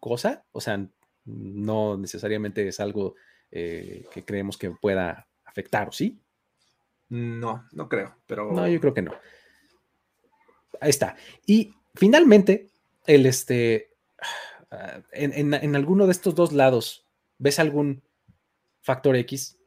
cosa, 0.00 0.44
o 0.52 0.60
sea, 0.60 0.86
no 1.24 1.96
necesariamente 1.96 2.66
es 2.68 2.80
algo 2.80 3.14
eh, 3.50 4.04
que 4.12 4.24
creemos 4.24 4.58
que 4.58 4.70
pueda 4.70 5.28
afectar, 5.44 5.88
¿o 5.88 5.92
sí? 5.92 6.20
No, 7.08 7.64
no 7.72 7.88
creo, 7.88 8.16
pero... 8.26 8.52
No, 8.52 8.66
yo 8.68 8.80
creo 8.80 8.94
que 8.94 9.02
no. 9.02 9.12
Ahí 10.80 10.90
está. 10.90 11.16
Y 11.46 11.72
finalmente, 11.94 12.68
el 13.06 13.26
este, 13.26 13.90
en, 15.12 15.54
en 15.54 15.76
alguno 15.76 16.06
de 16.06 16.12
estos 16.12 16.34
dos 16.34 16.52
lados, 16.52 17.06
¿ves 17.38 17.58
algún 17.58 18.02
factor 18.80 19.16
X? 19.16 19.58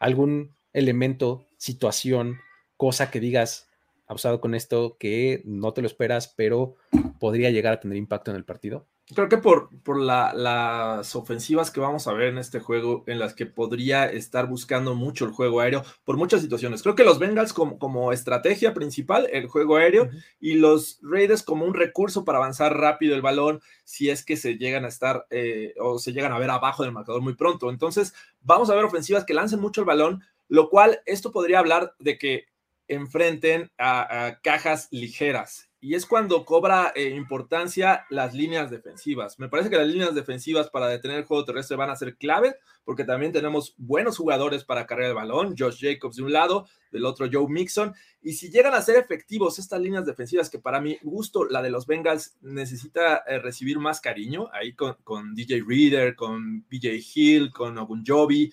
¿Algún 0.00 0.54
elemento, 0.72 1.46
situación, 1.56 2.38
cosa 2.76 3.10
que 3.10 3.20
digas, 3.20 3.68
abusado 4.06 4.40
con 4.40 4.54
esto 4.54 4.96
que 4.98 5.42
no 5.44 5.72
te 5.72 5.82
lo 5.82 5.86
esperas, 5.86 6.32
pero 6.36 6.76
podría 7.20 7.50
llegar 7.50 7.74
a 7.74 7.80
tener 7.80 7.96
impacto 7.98 8.30
en 8.30 8.36
el 8.36 8.44
partido? 8.44 8.86
Creo 9.14 9.30
que 9.30 9.38
por, 9.38 9.70
por 9.82 9.98
las 9.98 11.16
ofensivas 11.16 11.70
que 11.70 11.80
vamos 11.80 12.06
a 12.06 12.12
ver 12.12 12.28
en 12.28 12.36
este 12.36 12.60
juego, 12.60 13.04
en 13.06 13.18
las 13.18 13.32
que 13.32 13.46
podría 13.46 14.04
estar 14.04 14.46
buscando 14.46 14.94
mucho 14.94 15.24
el 15.24 15.30
juego 15.30 15.60
aéreo, 15.60 15.82
por 16.04 16.18
muchas 16.18 16.42
situaciones. 16.42 16.82
Creo 16.82 16.94
que 16.94 17.04
los 17.04 17.18
Bengals 17.18 17.54
como, 17.54 17.78
como 17.78 18.12
estrategia 18.12 18.74
principal, 18.74 19.26
el 19.32 19.46
juego 19.46 19.76
aéreo, 19.76 20.10
y 20.40 20.54
los 20.54 20.98
Raiders 21.00 21.42
como 21.42 21.64
un 21.64 21.72
recurso 21.72 22.26
para 22.26 22.36
avanzar 22.36 22.76
rápido 22.76 23.14
el 23.14 23.22
balón, 23.22 23.62
si 23.84 24.10
es 24.10 24.22
que 24.22 24.36
se 24.36 24.58
llegan 24.58 24.84
a 24.84 24.88
estar 24.88 25.26
eh, 25.30 25.74
o 25.80 25.98
se 25.98 26.12
llegan 26.12 26.32
a 26.32 26.38
ver 26.38 26.50
abajo 26.50 26.82
del 26.82 26.92
marcador 26.92 27.22
muy 27.22 27.34
pronto. 27.34 27.70
Entonces, 27.70 28.12
vamos 28.42 28.68
a 28.68 28.74
ver 28.74 28.84
ofensivas 28.84 29.24
que 29.24 29.32
lancen 29.32 29.60
mucho 29.60 29.80
el 29.80 29.86
balón, 29.86 30.22
lo 30.48 30.68
cual 30.68 31.00
esto 31.06 31.32
podría 31.32 31.60
hablar 31.60 31.94
de 31.98 32.18
que 32.18 32.47
enfrenten 32.88 33.70
a 33.78 34.38
cajas 34.42 34.88
ligeras. 34.90 35.68
Y 35.80 35.94
es 35.94 36.06
cuando 36.06 36.44
cobra 36.44 36.92
eh, 36.96 37.10
importancia 37.10 38.04
las 38.10 38.34
líneas 38.34 38.68
defensivas. 38.68 39.38
Me 39.38 39.48
parece 39.48 39.70
que 39.70 39.76
las 39.76 39.86
líneas 39.86 40.12
defensivas 40.12 40.70
para 40.70 40.88
detener 40.88 41.18
el 41.18 41.24
juego 41.24 41.44
terrestre 41.44 41.76
van 41.76 41.88
a 41.88 41.94
ser 41.94 42.16
clave, 42.16 42.56
porque 42.84 43.04
también 43.04 43.30
tenemos 43.30 43.74
buenos 43.76 44.16
jugadores 44.16 44.64
para 44.64 44.86
cargar 44.86 45.10
el 45.10 45.14
balón, 45.14 45.54
Josh 45.56 45.78
Jacobs 45.80 46.16
de 46.16 46.24
un 46.24 46.32
lado, 46.32 46.66
del 46.90 47.04
otro 47.04 47.28
Joe 47.30 47.46
Mixon, 47.48 47.94
y 48.20 48.32
si 48.32 48.50
llegan 48.50 48.74
a 48.74 48.82
ser 48.82 48.96
efectivos 48.96 49.60
estas 49.60 49.80
líneas 49.80 50.04
defensivas, 50.04 50.50
que 50.50 50.58
para 50.58 50.80
mi 50.80 50.98
gusto 51.02 51.44
la 51.44 51.62
de 51.62 51.70
los 51.70 51.86
Bengals 51.86 52.36
necesita 52.40 53.18
eh, 53.28 53.38
recibir 53.38 53.78
más 53.78 54.00
cariño, 54.00 54.48
ahí 54.52 54.74
con, 54.74 54.96
DJ 55.36 55.62
Reader, 55.64 56.16
con 56.16 56.66
BJ 56.68 57.00
Hill, 57.14 57.52
con 57.52 57.78
Ogunjobi, 57.78 58.52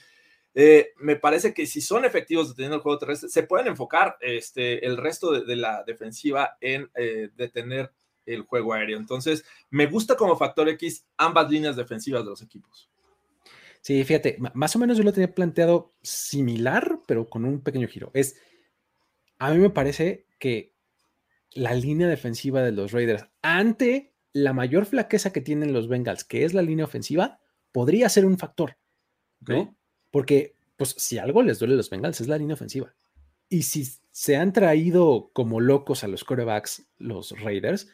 eh, 0.57 0.93
me 0.97 1.17
parece 1.17 1.53
que 1.53 1.65
si 1.65 1.81
son 1.81 2.05
efectivos 2.05 2.47
deteniendo 2.49 2.77
el 2.77 2.81
juego 2.81 2.97
terrestre, 2.97 3.27
se 3.27 3.43
pueden 3.43 3.67
enfocar 3.67 4.17
este, 4.21 4.85
el 4.85 4.95
resto 4.95 5.31
de, 5.31 5.55
la 5.57 5.83
defensiva 5.83 6.57
en 6.61 6.89
eh, 6.95 7.29
detener 7.35 7.91
el 8.25 8.43
juego 8.43 8.73
aéreo. 8.73 8.97
Entonces, 8.97 9.43
me 9.69 9.85
gusta 9.85 10.15
como 10.15 10.37
factor 10.37 10.69
X 10.69 11.05
ambas 11.17 11.51
líneas 11.51 11.75
defensivas 11.75 12.23
de 12.23 12.29
los 12.29 12.41
equipos. 12.41 12.89
Sí, 13.81 14.01
fíjate, 14.05 14.37
más 14.53 14.75
o 14.75 14.79
menos 14.79 14.97
yo 14.97 15.03
lo 15.03 15.11
tenía 15.11 15.35
planteado 15.35 15.93
similar, 16.01 17.01
pero 17.05 17.29
con 17.29 17.43
un 17.43 17.61
pequeño 17.61 17.89
giro. 17.89 18.09
Es, 18.13 18.41
a 19.37 19.53
mí 19.53 19.59
me 19.59 19.69
parece 19.69 20.25
que 20.39 20.73
la 21.51 21.73
línea 21.73 22.07
defensiva 22.07 22.63
de 22.63 22.71
los 22.71 22.93
Raiders 22.93 23.27
ante 23.41 24.13
la 24.31 24.53
mayor 24.53 24.85
flaqueza 24.85 25.31
que 25.31 25.41
tienen 25.41 25.73
los 25.73 25.89
Bengals, 25.89 26.23
que 26.23 26.45
es 26.45 26.53
la 26.53 26.61
línea 26.61 26.85
ofensiva, 26.85 27.39
podría 27.73 28.07
ser 28.09 28.25
un 28.25 28.37
factor. 28.37 28.77
¿no? 29.41 29.77
Porque, 30.15 30.55
pues, 30.77 30.95
si 30.97 31.17
algo 31.17 31.43
les 31.43 31.59
duele 31.59 31.73
a 31.73 31.75
los 31.75 31.89
Bengals 31.89 32.21
es 32.21 32.29
la 32.29 32.37
línea 32.37 32.53
ofensiva. 32.53 32.93
Y 33.49 33.63
si 33.63 33.83
se 34.11 34.37
han 34.37 34.53
traído 34.53 35.29
como 35.33 35.59
locos 35.59 36.05
a 36.05 36.07
los 36.07 36.23
corebacks 36.23 36.87
los 36.97 37.37
Raiders, 37.41 37.89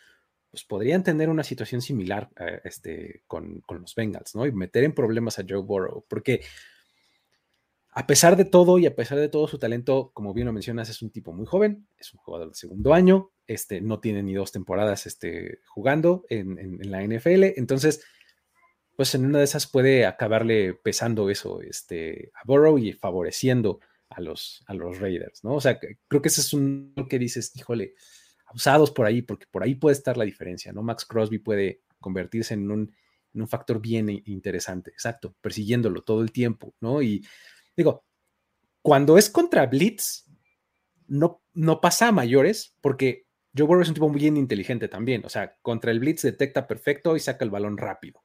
pues 0.52 0.64
podrían 0.64 1.04
tener 1.04 1.30
una 1.30 1.44
situación 1.44 1.82
similar 1.82 2.30
eh, 2.40 2.62
este, 2.64 3.24
con, 3.26 3.64
los 3.68 3.96
Bengals, 3.96 4.36
¿no? 4.36 4.46
Y 4.46 4.52
meter 4.52 4.84
en 4.84 4.94
problemas 4.94 5.40
a 5.40 5.46
Joe 5.50 5.64
Burrow. 5.64 6.06
Porque 6.08 6.42
a 7.90 8.06
pesar 8.06 8.36
de 8.36 8.46
todo 8.46 8.78
y 8.78 8.86
a 8.86 8.96
pesar 8.96 9.18
de 9.18 9.28
todo 9.28 9.48
su 9.48 9.58
talento, 9.58 10.12
como 10.14 10.32
bien 10.32 10.46
lo 10.46 10.54
mencionas, 10.54 10.90
es 10.90 11.02
un 11.02 11.10
tipo 11.10 11.34
muy 11.34 11.48
joven, 11.48 11.88
es 11.98 12.14
un 12.14 12.20
jugador 12.20 12.50
de 12.50 12.54
segundo 12.56 12.94
año, 12.94 13.32
este, 13.48 13.82
no 13.82 14.00
tiene 14.00 14.22
ni 14.22 14.36
dos 14.36 14.52
temporadas 14.52 15.08
este, 15.08 15.62
jugando 15.66 16.24
en, 16.30 16.60
en 16.60 16.92
la 16.92 17.02
NFL. 17.02 17.58
Entonces, 17.58 18.04
pues 19.02 19.16
en 19.16 19.26
una 19.26 19.40
de 19.40 19.46
esas 19.46 19.66
puede 19.66 20.06
acabarle 20.06 20.76
pesando 20.76 21.32
eso 21.32 21.60
este, 21.60 22.32
a 22.36 22.42
Burrow 22.46 22.78
y 22.78 22.94
favoreciendo 22.94 23.80
a 24.10 24.22
los, 24.22 24.64
a 24.68 24.76
los 24.76 25.00
Raiders, 25.00 25.44
¿no? 25.44 25.56
O 25.56 25.60
sea, 25.60 25.80
creo 25.80 26.22
que 26.22 26.28
ese 26.28 26.42
es 26.42 26.54
un 26.54 26.94
que 27.10 27.18
dices, 27.18 27.52
híjole, 27.56 27.96
abusados 28.46 28.92
por 28.92 29.08
ahí, 29.08 29.24
porque 29.24 29.48
por 29.50 29.64
ahí 29.64 29.74
puede 29.74 29.96
estar 29.96 30.18
la 30.18 30.24
diferencia, 30.24 30.72
¿no? 30.72 30.84
Max 30.84 31.06
Crosby 31.06 31.40
puede 31.40 31.82
convertirse 32.00 32.54
en 32.54 32.70
un, 32.70 32.94
en 33.34 33.42
un 33.42 33.48
factor 33.48 33.82
bien 33.82 34.08
interesante, 34.28 34.92
exacto, 34.92 35.36
persiguiéndolo 35.42 36.04
todo 36.04 36.22
el 36.22 36.32
tiempo, 36.32 36.76
¿no? 36.80 37.02
Y 37.02 37.26
digo, 37.76 38.06
cuando 38.84 39.18
es 39.18 39.32
contra 39.32 39.66
Blitz, 39.66 40.26
no, 41.08 41.42
no 41.56 41.82
pasa 41.82 42.10
a 42.10 42.12
mayores, 42.12 42.76
porque 42.82 43.26
Joe 43.58 43.66
Burrow 43.66 43.82
es 43.82 43.88
un 43.88 43.96
tipo 43.96 44.10
muy 44.10 44.20
bien 44.20 44.38
inteligente 44.38 44.88
también, 44.88 45.26
o 45.26 45.30
sea, 45.30 45.58
contra 45.64 45.90
el 45.90 46.00
Blitz 46.00 46.22
detecta 46.22 46.68
perfecto 46.68 47.16
y 47.16 47.20
saca 47.20 47.44
el 47.44 47.50
balón 47.50 47.80
rápido 47.80 48.22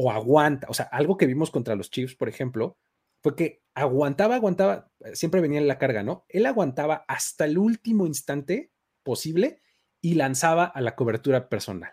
o 0.00 0.12
aguanta. 0.12 0.68
O 0.70 0.74
sea, 0.74 0.86
algo 0.92 1.16
que 1.16 1.26
vimos 1.26 1.50
contra 1.50 1.74
los 1.74 1.90
Chiefs, 1.90 2.14
por 2.14 2.28
ejemplo, 2.28 2.78
fue 3.20 3.34
que 3.34 3.64
aguantaba, 3.74 4.36
aguantaba, 4.36 4.92
eh, 5.00 5.16
siempre 5.16 5.40
venía 5.40 5.58
en 5.58 5.66
la 5.66 5.76
carga, 5.76 6.04
¿no? 6.04 6.24
Él 6.28 6.46
aguantaba 6.46 7.04
hasta 7.08 7.46
el 7.46 7.58
último 7.58 8.06
instante 8.06 8.70
posible 9.02 9.60
y 10.00 10.14
lanzaba 10.14 10.66
a 10.66 10.80
la 10.82 10.94
cobertura 10.94 11.48
personal. 11.48 11.90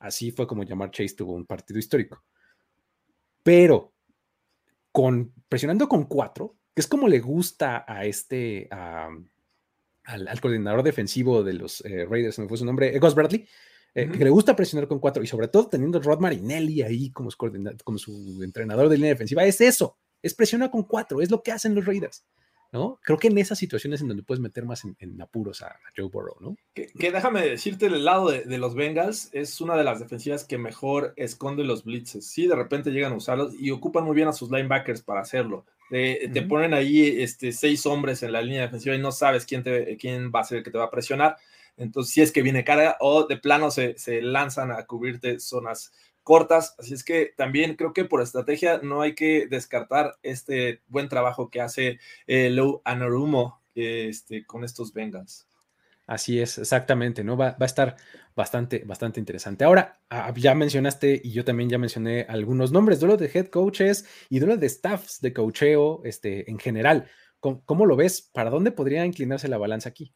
Así 0.00 0.32
fue 0.32 0.46
como 0.46 0.66
Jamar 0.66 0.90
Chase 0.90 1.16
tuvo 1.16 1.32
un 1.32 1.46
partido 1.46 1.78
histórico. 1.78 2.22
Pero 3.42 3.94
con 4.92 5.32
presionando 5.48 5.88
con 5.88 6.04
cuatro, 6.04 6.58
que 6.74 6.82
es 6.82 6.86
como 6.86 7.08
le 7.08 7.20
gusta 7.20 7.86
a 7.88 8.04
este, 8.04 8.68
al, 8.70 10.40
coordinador 10.42 10.82
defensivo 10.82 11.42
de 11.42 11.54
los 11.54 11.82
eh, 11.86 12.04
Raiders, 12.04 12.38
no 12.38 12.48
fue 12.48 12.58
su 12.58 12.66
nombre, 12.66 12.98
Gus 12.98 13.14
Bradley, 13.14 13.48
eh, 13.94 14.08
que 14.08 14.24
le 14.24 14.30
gusta 14.30 14.54
presionar 14.54 14.88
con 14.88 14.98
cuatro 14.98 15.22
y 15.22 15.26
sobre 15.26 15.48
todo 15.48 15.68
teniendo 15.68 15.98
a 15.98 16.02
Rod 16.02 16.20
Marinelli 16.20 16.82
ahí 16.82 17.10
como, 17.10 17.30
como 17.84 17.98
su 17.98 18.40
entrenador 18.42 18.88
de 18.88 18.96
línea 18.96 19.10
defensiva, 19.10 19.44
es 19.44 19.60
eso, 19.60 19.96
es 20.22 20.34
presionar 20.34 20.70
con 20.70 20.84
cuatro, 20.84 21.20
es 21.20 21.30
lo 21.30 21.42
que 21.42 21.52
hacen 21.52 21.74
los 21.74 21.84
Raiders. 21.84 22.24
¿no? 22.72 23.00
Creo 23.02 23.18
que 23.18 23.28
en 23.28 23.38
esas 23.38 23.58
situaciones 23.58 24.00
en 24.00 24.08
donde 24.08 24.22
puedes 24.22 24.40
meter 24.40 24.64
más 24.64 24.84
en, 24.84 25.20
apuros 25.20 25.62
a, 25.62 25.76
Joe 25.96 26.08
Burrow, 26.08 26.36
¿no? 26.40 26.56
Que, 26.74 26.88
déjame 27.10 27.42
decirte, 27.42 27.86
el 27.86 28.04
lado 28.04 28.30
de, 28.30 28.58
los 28.58 28.74
Bengals 28.74 29.28
es 29.32 29.60
una 29.60 29.76
de 29.76 29.84
las 29.84 29.98
defensivas 29.98 30.44
que 30.44 30.58
mejor 30.58 31.12
esconde 31.16 31.64
los 31.64 31.84
blitzes. 31.84 32.26
Sí, 32.26 32.46
de 32.46 32.54
repente 32.54 32.90
llegan 32.90 33.12
a 33.12 33.16
usarlos 33.16 33.54
y 33.58 33.70
ocupan 33.70 34.04
muy 34.04 34.14
bien 34.14 34.28
a 34.28 34.32
sus 34.32 34.50
linebackers 34.50 35.02
para 35.02 35.20
hacerlo. 35.20 35.66
Te, 35.90 36.42
ponen 36.48 36.72
ahí 36.72 37.20
este, 37.20 37.50
seis 37.50 37.84
hombres 37.84 38.22
en 38.22 38.30
la 38.30 38.42
línea 38.42 38.62
defensiva 38.62 38.94
y 38.94 39.00
no 39.00 39.10
sabes 39.10 39.44
quién, 39.44 39.64
te, 39.64 39.96
quién 39.96 40.30
va 40.32 40.40
a 40.40 40.44
ser 40.44 40.58
el 40.58 40.64
que 40.64 40.70
te 40.70 40.78
va 40.78 40.84
a 40.84 40.90
presionar. 40.90 41.36
Entonces, 41.76 42.12
si 42.12 42.22
es 42.22 42.32
que 42.32 42.42
viene 42.42 42.64
carga 42.64 42.96
o 43.00 43.26
de 43.26 43.36
plano 43.36 43.70
se, 43.70 43.96
lanzan 44.22 44.70
a 44.70 44.86
cubrirte 44.86 45.40
zonas 45.40 45.92
cortas. 46.22 46.74
Así 46.78 46.94
es 46.94 47.04
que 47.04 47.32
también 47.36 47.76
creo 47.76 47.92
que 47.92 48.04
por 48.04 48.22
estrategia 48.22 48.80
no 48.82 49.02
hay 49.02 49.14
que 49.14 49.46
descartar 49.48 50.16
este 50.22 50.82
buen 50.88 51.08
trabajo 51.08 51.50
que 51.50 51.60
hace 51.60 51.98
eh, 52.26 52.50
Lou 52.50 52.82
Anarumo 52.84 53.60
este, 53.74 54.44
con 54.44 54.64
estos 54.64 54.92
Bengals. 54.92 55.46
Así 56.10 56.40
es, 56.40 56.58
exactamente, 56.58 57.22
¿no? 57.22 57.36
Va, 57.36 57.56
a 57.56 57.64
estar 57.64 57.94
bastante, 58.34 58.82
bastante 58.84 59.20
interesante. 59.20 59.64
Ahora, 59.64 60.00
ah, 60.10 60.34
ya 60.36 60.56
mencionaste 60.56 61.20
y 61.22 61.30
yo 61.30 61.44
también 61.44 61.70
ya 61.70 61.78
mencioné 61.78 62.26
algunos 62.28 62.72
nombres, 62.72 62.98
duelo 62.98 63.16
de 63.16 63.30
head 63.32 63.46
coaches 63.46 64.04
y 64.28 64.40
duelo 64.40 64.56
de 64.56 64.68
staffs 64.68 65.20
de 65.20 65.32
coacheo 65.32 66.02
este, 66.04 66.50
en 66.50 66.58
general. 66.58 67.08
¿Cómo 67.38 67.86
lo 67.86 67.94
ves? 67.94 68.22
¿Para 68.22 68.50
dónde 68.50 68.72
podría 68.72 69.06
inclinarse 69.06 69.46
la 69.46 69.56
balanza 69.56 69.90
aquí? 69.90 70.12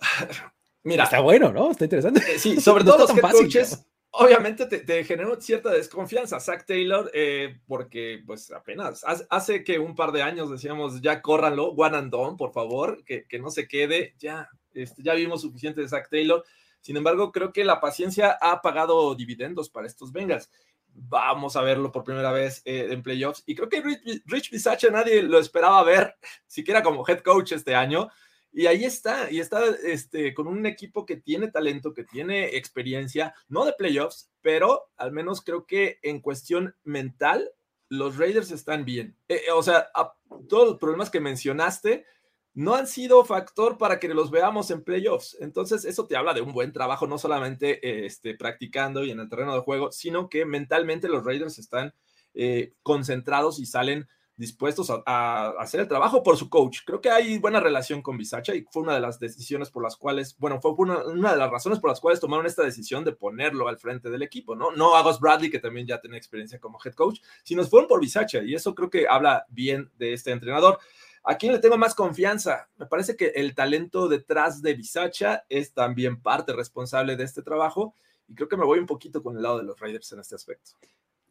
Mira. 0.82 1.04
Está 1.04 1.20
bueno, 1.20 1.52
¿no? 1.52 1.70
Está 1.70 1.84
interesante. 1.84 2.20
Eh, 2.20 2.38
sí, 2.38 2.60
sobre 2.60 2.84
todo 2.84 2.98
los 2.98 3.10
head 3.10 3.30
coaches, 3.30 3.86
obviamente 4.12 4.66
te, 4.66 5.04
generó 5.04 5.40
cierta 5.40 5.70
desconfianza. 5.70 6.40
Zach 6.40 6.64
Taylor, 6.66 7.10
eh, 7.14 7.60
porque 7.66 8.22
pues 8.26 8.50
apenas 8.50 9.04
hace, 9.28 9.64
que 9.64 9.78
un 9.78 9.94
par 9.94 10.12
de 10.12 10.22
años 10.22 10.50
decíamos, 10.50 11.00
ya 11.00 11.20
córranlo, 11.22 11.68
one 11.70 11.96
and 11.96 12.10
done, 12.10 12.36
por 12.36 12.52
favor, 12.52 13.04
que, 13.04 13.26
no 13.38 13.50
se 13.50 13.68
quede. 13.68 14.14
Ya, 14.18 14.48
este, 14.72 15.02
ya 15.02 15.14
vimos 15.14 15.42
suficiente 15.42 15.80
de 15.80 15.88
Zach 15.88 16.08
Taylor. 16.10 16.44
Sin 16.80 16.96
embargo, 16.96 17.30
creo 17.30 17.52
que 17.52 17.64
la 17.64 17.80
paciencia 17.80 18.38
ha 18.40 18.62
pagado 18.62 19.14
dividendos 19.14 19.68
para 19.68 19.86
estos 19.86 20.12
Bengals. 20.12 20.50
Vamos 20.92 21.54
a 21.56 21.62
verlo 21.62 21.92
por 21.92 22.04
primera 22.04 22.32
vez 22.32 22.62
eh, 22.64 22.88
en 22.90 23.02
playoffs. 23.02 23.42
Y 23.46 23.54
creo 23.54 23.68
que 23.68 23.82
Rich, 23.82 24.22
Rich 24.26 24.90
nadie 24.90 25.22
lo 25.22 25.38
esperaba 25.38 25.82
ver, 25.82 26.16
siquiera 26.46 26.82
como 26.82 27.06
head 27.06 27.20
coach 27.20 27.52
este 27.52 27.74
año. 27.74 28.08
Y 28.52 28.66
ahí 28.66 28.84
está, 28.84 29.30
y 29.30 29.40
está 29.40 29.64
este, 29.84 30.34
con 30.34 30.48
un 30.48 30.66
equipo 30.66 31.06
que 31.06 31.16
tiene 31.16 31.50
talento, 31.50 31.94
que 31.94 32.04
tiene 32.04 32.56
experiencia, 32.56 33.34
no 33.48 33.64
de 33.64 33.74
playoffs, 33.74 34.30
pero 34.40 34.90
al 34.96 35.12
menos 35.12 35.40
creo 35.42 35.66
que 35.66 35.98
en 36.02 36.20
cuestión 36.20 36.74
mental, 36.82 37.50
los 37.88 38.16
Raiders 38.16 38.50
están 38.50 38.84
bien. 38.84 39.16
Eh, 39.28 39.42
eh, 39.48 39.52
o 39.52 39.62
sea, 39.62 39.90
todos 40.48 40.68
los 40.68 40.78
problemas 40.78 41.10
que 41.10 41.20
mencionaste 41.20 42.06
no 42.54 42.74
han 42.74 42.86
sido 42.86 43.24
factor 43.24 43.78
para 43.78 44.00
que 44.00 44.08
los 44.08 44.30
veamos 44.30 44.70
en 44.70 44.82
playoffs. 44.82 45.36
Entonces, 45.40 45.84
eso 45.84 46.06
te 46.06 46.16
habla 46.16 46.34
de 46.34 46.40
un 46.40 46.52
buen 46.52 46.72
trabajo, 46.72 47.06
no 47.06 47.18
solamente 47.18 48.04
este, 48.06 48.34
practicando 48.34 49.04
y 49.04 49.10
en 49.10 49.20
el 49.20 49.28
terreno 49.28 49.54
de 49.54 49.60
juego, 49.60 49.92
sino 49.92 50.28
que 50.28 50.44
mentalmente 50.44 51.08
los 51.08 51.24
Raiders 51.24 51.58
están 51.58 51.94
eh, 52.34 52.74
concentrados 52.82 53.58
y 53.58 53.66
salen 53.66 54.08
dispuestos 54.40 54.90
a, 54.90 55.50
hacer 55.58 55.80
el 55.80 55.88
trabajo 55.88 56.22
por 56.22 56.36
su 56.36 56.48
coach. 56.48 56.80
Creo 56.84 57.00
que 57.00 57.10
hay 57.10 57.38
buena 57.38 57.60
relación 57.60 58.00
con 58.00 58.16
Bisacha 58.16 58.54
y 58.54 58.66
fue 58.70 58.82
una 58.82 58.94
de 58.94 59.00
las 59.00 59.20
decisiones 59.20 59.70
por 59.70 59.82
las 59.82 59.96
cuales, 59.96 60.34
bueno, 60.38 60.60
fue 60.60 60.72
una, 60.72 61.02
de 61.04 61.36
las 61.36 61.50
razones 61.50 61.78
por 61.78 61.90
las 61.90 62.00
cuales 62.00 62.20
tomaron 62.20 62.46
esta 62.46 62.62
decisión 62.62 63.04
de 63.04 63.12
ponerlo 63.12 63.68
al 63.68 63.78
frente 63.78 64.10
del 64.10 64.22
equipo, 64.22 64.56
¿no? 64.56 64.72
No 64.72 64.96
a 64.96 65.02
Gus 65.02 65.20
Bradley, 65.20 65.50
que 65.50 65.58
también 65.58 65.86
ya 65.86 66.00
tenía 66.00 66.18
experiencia 66.18 66.58
como 66.58 66.78
head 66.84 66.94
coach, 66.94 67.20
sino 67.44 67.62
fueron 67.64 67.86
por 67.86 68.00
Bisacha 68.00 68.42
y 68.42 68.54
eso 68.54 68.74
creo 68.74 68.90
que 68.90 69.06
habla 69.06 69.44
bien 69.50 69.90
de 69.98 70.14
este 70.14 70.32
entrenador. 70.32 70.78
¿A 71.22 71.36
quién 71.36 71.52
le 71.52 71.58
tengo 71.58 71.76
más 71.76 71.94
confianza? 71.94 72.68
Me 72.78 72.86
parece 72.86 73.14
que 73.14 73.26
el 73.36 73.54
talento 73.54 74.08
detrás 74.08 74.62
de 74.62 74.72
Bisacha 74.74 75.44
es 75.50 75.74
también 75.74 76.20
parte 76.20 76.54
responsable 76.54 77.14
de 77.14 77.24
este 77.24 77.42
trabajo 77.42 77.94
y 78.26 78.34
creo 78.34 78.48
que 78.48 78.56
me 78.56 78.64
voy 78.64 78.78
un 78.78 78.86
poquito 78.86 79.22
con 79.22 79.36
el 79.36 79.42
lado 79.42 79.58
de 79.58 79.64
los 79.64 79.78
Raiders 79.78 80.10
en 80.12 80.20
este 80.20 80.34
aspecto. 80.34 80.72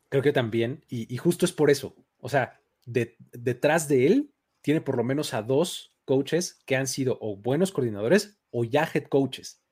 Creo 0.10 0.22
que 0.22 0.32
también, 0.32 0.84
y, 0.90 1.16
justo 1.18 1.46
es 1.46 1.52
por 1.52 1.70
eso. 1.70 1.96
O 2.20 2.30
sea, 2.30 2.60
detrás 2.92 3.88
de 3.88 4.08
él 4.08 4.34
tiene 4.62 4.82
por 4.82 4.98
lo 4.98 5.04
menos 5.04 5.34
a 5.34 5.42
dos 5.42 5.96
coaches 6.06 6.60
que 6.66 6.76
han 6.76 6.88
sido 6.88 7.18
o 7.22 7.38
buenos 7.38 7.72
coordinadores 7.72 8.40
o 8.52 8.64
ya 8.64 8.90
head 8.92 9.06
coaches, 9.06 9.64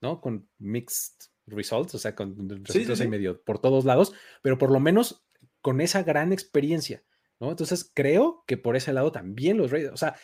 ¿no? 0.00 0.20
Con 0.20 0.48
mixed 0.58 1.30
results, 1.46 1.94
o 1.94 1.98
sea, 1.98 2.14
con 2.14 2.48
resultados 2.64 2.98
sí, 2.98 3.08
medio 3.08 3.42
por 3.42 3.58
todos 3.58 3.84
lados, 3.84 4.14
pero 4.42 4.58
por 4.58 4.70
lo 4.70 4.80
menos 4.80 5.26
con 5.60 5.80
esa 5.80 6.02
gran 6.02 6.32
experiencia, 6.32 7.04
¿no? 7.40 7.50
Entonces 7.50 7.90
creo 7.92 8.44
que 8.46 8.56
por 8.56 8.76
ese 8.76 8.92
lado 8.92 9.12
también 9.12 9.58
los 9.58 9.70
Raiders, 9.70 9.94
o 9.94 9.96
sea, 9.96 10.16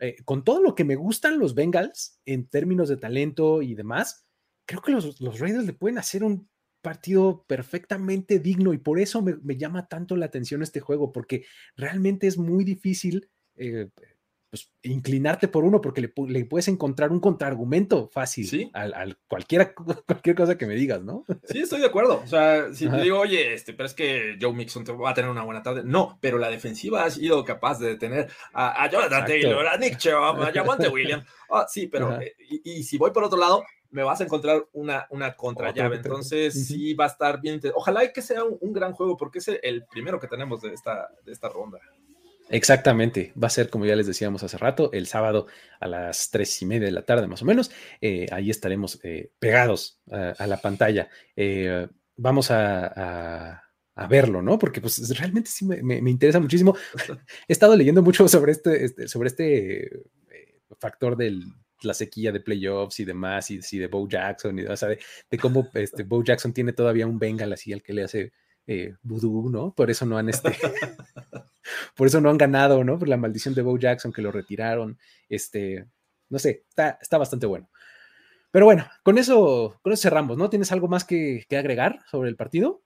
eh, 0.00 0.16
con 0.24 0.42
todo 0.42 0.60
lo 0.60 0.74
que 0.74 0.84
me 0.84 0.96
gustan 0.96 1.38
los 1.38 1.54
Bengals 1.54 2.20
en 2.24 2.48
términos 2.48 2.88
de 2.88 2.96
talento 2.96 3.62
y 3.62 3.74
demás, 3.74 4.26
creo 4.66 4.82
que 4.82 4.92
los, 4.92 5.20
los 5.20 5.38
Raiders 5.38 5.66
le 5.66 5.72
pueden 5.72 5.98
hacer 5.98 6.24
un 6.24 6.48
partido 6.84 7.44
perfectamente 7.48 8.38
digno 8.38 8.72
y 8.72 8.78
por 8.78 9.00
eso 9.00 9.22
me, 9.22 9.34
me, 9.42 9.56
llama 9.56 9.88
tanto 9.88 10.14
la 10.14 10.26
atención 10.26 10.62
este 10.62 10.78
juego, 10.78 11.10
porque 11.10 11.44
realmente 11.76 12.28
es 12.28 12.38
muy 12.38 12.62
difícil 12.62 13.28
eh, 13.56 13.88
pues, 14.54 14.70
inclinarte 14.82 15.48
por 15.48 15.64
uno 15.64 15.80
porque 15.80 16.00
le, 16.00 16.44
puedes 16.44 16.68
encontrar 16.68 17.10
un 17.10 17.18
contraargumento 17.18 18.06
fácil 18.06 18.70
al, 18.72 19.18
cualquier 19.26 19.74
cosa 20.36 20.56
que 20.56 20.66
me 20.66 20.76
digas, 20.76 21.02
¿no? 21.02 21.24
Sí, 21.42 21.58
estoy 21.58 21.80
de 21.80 21.86
acuerdo. 21.86 22.20
O 22.22 22.26
sea, 22.28 22.72
si 22.72 22.88
te 22.88 23.02
digo, 23.02 23.18
oye, 23.18 23.52
este, 23.52 23.72
pero 23.72 23.88
es 23.88 23.94
que 23.94 24.38
Joe 24.40 24.52
Mixon 24.52 24.84
va 24.84 25.10
a 25.10 25.14
tener 25.14 25.28
una 25.28 25.42
buena 25.42 25.60
tarde. 25.60 25.82
No, 25.84 26.20
pero 26.20 26.38
la 26.38 26.50
defensiva 26.50 27.02
ha 27.02 27.10
sido 27.10 27.44
capaz 27.44 27.80
de 27.80 27.88
detener 27.88 28.30
a, 28.52 28.88
Jonathan 28.88 29.26
Taylor, 29.26 29.66
a 29.66 29.76
Nick 29.76 29.96
Chubb, 29.96 30.40
a 30.40 30.52
Javante 30.52 30.88
Williams. 30.88 31.24
Ah, 31.50 31.66
sí, 31.68 31.88
pero 31.88 32.20
eh, 32.20 32.36
y, 32.62 32.84
si 32.84 32.96
voy 32.96 33.10
por 33.10 33.24
otro 33.24 33.40
lado, 33.40 33.64
me 33.94 34.02
vas 34.02 34.20
a 34.20 34.24
encontrar 34.24 34.66
una, 34.72 35.06
una 35.10 35.36
contrallave. 35.36 35.96
Entonces, 35.96 36.66
sí 36.66 36.94
va 36.94 37.04
a 37.04 37.08
estar 37.08 37.40
bien. 37.40 37.60
Ojalá 37.76 38.12
que 38.12 38.22
sea 38.22 38.42
un, 38.42 38.72
gran 38.72 38.92
juego, 38.92 39.16
porque 39.16 39.38
es 39.38 39.48
el, 39.62 39.84
primero 39.86 40.18
que 40.18 40.26
tenemos 40.26 40.60
de 40.62 40.74
esta, 40.74 41.10
de 41.24 41.30
esta 41.30 41.48
ronda. 41.48 41.78
Exactamente, 42.50 43.32
va 43.40 43.46
a 43.46 43.50
ser 43.50 43.70
como 43.70 43.86
ya 43.86 43.94
les 43.94 44.08
decíamos 44.08 44.42
hace 44.42 44.58
rato, 44.58 44.90
el 44.92 45.06
sábado 45.06 45.46
a 45.78 45.86
las 45.86 46.30
tres 46.30 46.60
y 46.60 46.66
media 46.66 46.86
de 46.86 46.92
la 46.92 47.02
tarde 47.02 47.28
más 47.28 47.42
o 47.42 47.44
menos. 47.44 47.70
Eh, 48.00 48.26
ahí 48.32 48.50
estaremos 48.50 48.98
eh, 49.04 49.30
pegados 49.38 50.00
a, 50.10 50.44
la 50.44 50.56
pantalla. 50.60 51.08
Eh, 51.36 51.86
vamos 52.16 52.50
a, 52.50 53.62
verlo, 54.08 54.42
¿no? 54.42 54.58
Porque 54.58 54.80
pues 54.80 55.16
realmente 55.16 55.50
sí 55.50 55.66
me, 55.66 56.10
interesa 56.10 56.40
muchísimo. 56.40 56.76
He 57.46 57.52
estado 57.52 57.76
leyendo 57.76 58.02
mucho 58.02 58.26
sobre 58.26 58.50
este, 58.50 58.84
este 58.84 59.06
sobre 59.06 59.28
este 59.28 60.02
factor 60.80 61.16
de 61.16 61.38
la 61.84 61.94
sequía 61.94 62.32
de 62.32 62.40
playoffs 62.40 63.00
y 63.00 63.04
demás, 63.04 63.50
y, 63.50 63.78
de 63.78 63.86
Bo 63.86 64.08
Jackson, 64.08 64.58
y, 64.58 64.62
o 64.64 64.74
de, 64.76 65.38
cómo 65.38 65.68
este, 65.74 66.02
Bo 66.02 66.22
Jackson 66.22 66.52
tiene 66.52 66.72
todavía 66.72 67.06
un 67.06 67.18
Bengal 67.18 67.52
así 67.52 67.72
al 67.72 67.82
que 67.82 67.92
le 67.92 68.04
hace 68.04 68.32
eh, 68.66 68.94
vudú, 69.02 69.50
¿no? 69.50 69.74
Por 69.74 69.90
eso 69.90 70.06
no 70.06 70.16
han 70.16 70.28
este, 70.28 70.50
por 71.96 72.06
eso 72.06 72.20
no 72.20 72.30
han 72.30 72.38
ganado, 72.38 72.84
¿no? 72.84 72.98
Por 72.98 73.08
la 73.08 73.16
maldición 73.16 73.54
de 73.54 73.62
Bo 73.62 73.78
Jackson 73.78 74.12
que 74.12 74.22
lo 74.22 74.32
retiraron. 74.32 74.98
Este, 75.28 75.86
no 76.28 76.38
sé, 76.38 76.64
está, 76.68 76.98
está 77.00 77.18
bastante 77.18 77.46
bueno. 77.46 77.68
Pero 78.54 78.66
bueno, 78.66 78.86
con 79.02 79.18
eso, 79.18 79.80
con 79.82 79.92
eso 79.92 80.02
cerramos, 80.02 80.36
¿no? 80.38 80.48
¿Tienes 80.48 80.70
algo 80.70 80.86
más 80.86 81.04
que, 81.04 81.44
agregar 81.50 81.98
sobre 82.08 82.28
el 82.28 82.36
partido? 82.36 82.84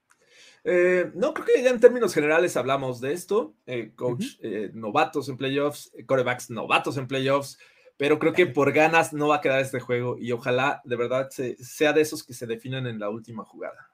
Eh, 0.64 1.12
no, 1.14 1.34
creo 1.34 1.44
que 1.44 1.62
ya 1.62 1.68
en 1.68 1.78
términos 1.78 2.14
generales 2.14 2.56
hablamos 2.56 3.02
de 3.02 3.12
esto. 3.12 3.54
Eh, 3.66 3.92
coach 3.94 4.38
eh, 4.40 4.70
novatos 4.72 5.28
en 5.28 5.36
playoffs, 5.36 5.92
corebacks 6.06 6.48
novatos 6.48 6.96
en 6.96 7.06
playoffs, 7.06 7.58
pero 7.98 8.18
creo 8.18 8.32
que 8.32 8.46
por 8.46 8.72
ganas 8.72 9.12
no 9.12 9.28
va 9.28 9.36
a 9.36 9.40
quedar 9.42 9.60
este 9.60 9.80
juego 9.80 10.16
y 10.18 10.32
ojalá 10.32 10.80
de 10.84 10.96
verdad 10.96 11.28
sea 11.30 11.92
de 11.92 12.00
esos 12.00 12.24
que 12.24 12.32
se 12.32 12.46
definen 12.46 12.86
en 12.86 12.98
la 12.98 13.10
última 13.10 13.44
jugada 13.44 13.90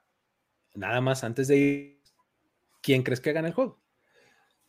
nada 0.74 1.00
más 1.00 1.24
antes 1.24 1.48
de 1.48 1.56
ir, 1.56 2.00
¿quién 2.82 3.02
crees 3.02 3.20
que 3.20 3.32
gana 3.32 3.48
el 3.48 3.54
juego? 3.54 3.80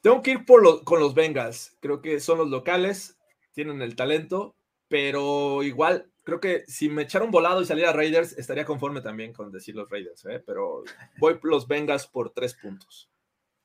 Tengo 0.01 0.21
que 0.21 0.31
ir 0.31 0.45
por 0.45 0.83
con 0.83 0.99
los 0.99 1.15
Bengals. 1.15 1.75
Creo 1.81 2.01
que 2.01 2.19
son 2.19 2.37
los 2.37 2.49
locales, 2.49 3.17
tienen 3.53 3.81
el 3.81 3.95
talento, 3.95 4.55
pero 4.87 5.63
igual 5.63 6.11
creo 6.23 6.39
que 6.39 6.63
si 6.67 6.89
me 6.89 7.03
echara 7.03 7.25
un 7.25 7.31
volado 7.31 7.61
y 7.61 7.65
saliera 7.65 7.91
Raiders, 7.91 8.33
estaría 8.37 8.65
conforme 8.65 9.01
también 9.01 9.33
con 9.33 9.51
decir 9.51 9.75
los 9.75 9.89
Raiders, 9.89 10.25
¿eh? 10.25 10.43
pero 10.45 10.83
voy 11.17 11.39
los 11.43 11.67
Bengals 11.67 12.07
por 12.07 12.31
tres 12.31 12.53
puntos. 12.53 13.09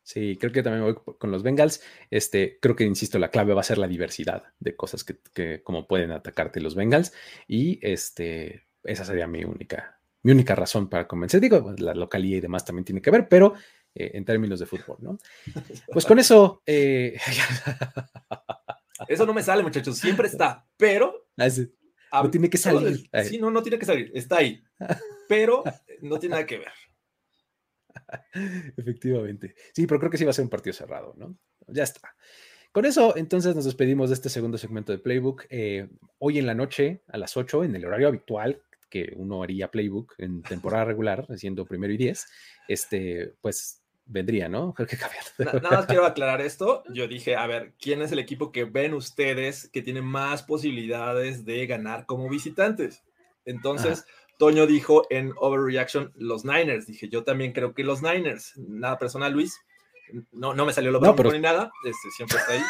Sí, 0.02 0.36
creo 0.40 0.52
que 0.52 0.62
también 0.62 0.84
voy 0.84 1.16
con 1.18 1.30
los 1.30 1.42
Bengals. 1.42 1.82
Este, 2.10 2.58
creo 2.60 2.74
que, 2.74 2.84
insisto, 2.84 3.18
la 3.18 3.30
clave 3.30 3.54
va 3.54 3.60
a 3.60 3.64
ser 3.64 3.78
la 3.78 3.86
diversidad 3.86 4.44
de 4.58 4.74
cosas 4.74 5.04
que, 5.04 5.18
que 5.32 5.62
como 5.62 5.86
pueden 5.86 6.10
atacarte 6.10 6.60
los 6.60 6.74
Bengals. 6.74 7.12
Y 7.46 7.78
este, 7.82 8.66
esa 8.84 9.04
sería 9.04 9.26
mi 9.26 9.44
única, 9.44 10.00
mi 10.22 10.32
única 10.32 10.54
razón 10.54 10.88
para 10.88 11.06
convencer. 11.06 11.40
Digo, 11.40 11.74
la 11.78 11.94
localidad 11.94 12.38
y 12.38 12.40
demás 12.40 12.64
también 12.64 12.84
tiene 12.84 13.02
que 13.02 13.10
ver, 13.10 13.28
pero 13.28 13.54
eh, 13.94 14.12
en 14.14 14.24
términos 14.24 14.60
de 14.60 14.66
fútbol, 14.66 14.98
¿no? 15.00 15.18
Pues 15.92 16.04
con 16.04 16.18
eso. 16.18 16.62
Eh, 16.66 17.16
eso 19.08 19.26
no 19.26 19.34
me 19.34 19.42
sale, 19.42 19.62
muchachos, 19.62 19.98
siempre 19.98 20.28
está, 20.28 20.66
pero. 20.76 21.28
Ah, 22.12 22.22
no 22.22 22.30
tiene 22.30 22.50
que 22.50 22.58
salir. 22.58 23.08
Sí, 23.24 23.38
no, 23.38 23.50
no 23.50 23.62
tiene 23.62 23.78
que 23.78 23.86
salir, 23.86 24.10
está 24.14 24.38
ahí, 24.38 24.62
pero 25.28 25.62
no 26.02 26.18
tiene 26.18 26.34
nada 26.34 26.46
que 26.46 26.58
ver. 26.58 26.72
Efectivamente. 28.76 29.54
Sí, 29.72 29.86
pero 29.86 29.98
creo 30.00 30.10
que 30.10 30.18
sí 30.18 30.24
va 30.24 30.30
a 30.30 30.34
ser 30.34 30.44
un 30.44 30.50
partido 30.50 30.74
cerrado, 30.74 31.14
¿no? 31.16 31.36
Ya 31.68 31.84
está. 31.84 32.14
Con 32.72 32.84
eso, 32.84 33.16
entonces 33.16 33.54
nos 33.56 33.64
despedimos 33.64 34.10
de 34.10 34.14
este 34.14 34.28
segundo 34.28 34.56
segmento 34.56 34.92
de 34.92 34.98
Playbook. 34.98 35.44
Eh, 35.50 35.88
hoy 36.18 36.38
en 36.38 36.46
la 36.46 36.54
noche, 36.54 37.02
a 37.08 37.18
las 37.18 37.36
8, 37.36 37.64
en 37.64 37.74
el 37.74 37.84
horario 37.84 38.08
habitual, 38.08 38.62
que 38.88 39.12
uno 39.16 39.42
haría 39.42 39.70
playbook 39.70 40.14
en 40.18 40.42
temporada 40.42 40.84
regular, 40.84 41.24
haciendo 41.30 41.64
primero 41.64 41.92
y 41.92 41.96
diez, 41.96 42.26
este, 42.68 43.34
pues 43.40 43.82
vendría, 44.04 44.48
¿no? 44.48 44.74
Creo 44.74 44.88
que 44.88 44.98
Nada 45.38 45.70
más 45.70 45.86
quiero 45.86 46.04
aclarar 46.04 46.40
esto. 46.40 46.82
Yo 46.92 47.06
dije, 47.06 47.36
a 47.36 47.46
ver, 47.46 47.74
¿quién 47.80 48.02
es 48.02 48.12
el 48.12 48.18
equipo 48.18 48.50
que 48.50 48.64
ven 48.64 48.92
ustedes 48.92 49.70
que 49.72 49.82
tiene 49.82 50.02
más 50.02 50.42
posibilidades 50.42 51.44
de 51.44 51.66
ganar 51.66 52.06
como 52.06 52.28
visitantes? 52.28 53.04
Entonces, 53.44 54.04
Toño 54.40 54.66
dijo 54.66 55.06
en 55.10 55.34
Overreaction 55.36 56.12
los 56.16 56.46
Niners. 56.46 56.86
Dije, 56.86 57.10
yo 57.10 57.24
también 57.24 57.52
creo 57.52 57.74
que 57.74 57.84
los 57.84 58.02
Niners. 58.02 58.54
Nada 58.56 58.98
personal, 58.98 59.34
Luis. 59.34 59.60
No, 60.32 60.54
no 60.54 60.64
me 60.64 60.72
salió 60.72 60.90
lo 60.90 60.98
no, 60.98 61.14
pero... 61.14 61.30
ni 61.30 61.40
nada. 61.40 61.70
Este, 61.84 62.10
siempre 62.10 62.38
está 62.38 62.54
ahí. 62.54 62.62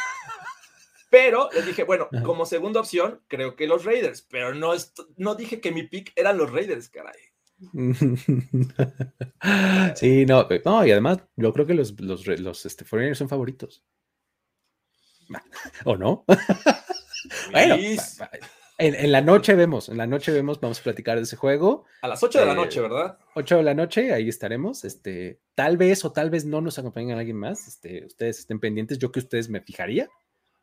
Pero 1.11 1.49
les 1.55 1.65
dije, 1.65 1.85
bueno, 1.85 2.09
como 2.25 2.45
segunda 2.45 2.81
opción, 2.81 3.23
creo 3.29 3.55
que 3.55 3.69
los 3.69 3.85
Raiders, 3.85 4.23
pero 4.23 4.53
no, 4.53 4.73
no 5.17 5.37
dije 5.37 5.61
que 5.61 5.71
mi 5.71 5.85
pick 5.85 6.13
eran 6.17 6.39
los 6.39 6.53
Raiders, 6.53 6.89
caray. 6.89 7.21
sí, 9.97 10.27
no, 10.27 10.49
no, 10.65 10.87
y 10.87 10.91
además 10.91 11.19
yo 11.37 11.53
creo 11.53 11.67
que 11.67 11.75
los, 11.75 12.01
los, 12.01 12.27
los 12.27 12.67
este, 12.67 12.85
Foreigners 12.85 13.19
son 13.19 13.29
favoritos. 13.29 13.85
¿O 15.85 15.97
no? 15.97 16.25
bueno, 17.53 17.77
en, 18.81 19.13
la 19.13 19.21
noche 19.21 19.55
vemos, 19.55 19.89
en 19.89 19.99
la 19.99 20.07
noche 20.07 20.33
vemos, 20.33 20.61
vamos 20.61 20.81
a 20.81 20.83
platicar 20.83 21.17
de 21.17 21.25
ese 21.25 21.37
juego. 21.37 21.85
A 22.03 22.09
las 22.09 22.23
8 22.23 22.41
de 22.41 22.47
la 22.47 22.55
noche, 22.55 22.81
¿verdad? 22.81 23.19
8 23.35 23.59
de 23.59 23.63
la 23.63 23.75
noche, 23.75 24.13
ahí 24.13 24.29
estaremos. 24.29 24.85
Este, 24.85 25.39
tal 25.55 25.77
vez 25.77 26.05
o 26.05 26.13
tal 26.13 26.31
vez 26.31 26.45
no 26.45 26.61
nos 26.61 26.79
acompañen 26.79 27.19
alguien 27.19 27.37
más. 27.37 27.69
Este, 27.69 28.07
ustedes 28.07 28.41
estén 28.41 28.59
pendientes, 28.59 28.99
yo 28.99 29.13
que 29.13 29.21
ustedes 29.21 29.49
me 29.49 29.61
fijaría, 29.61 30.09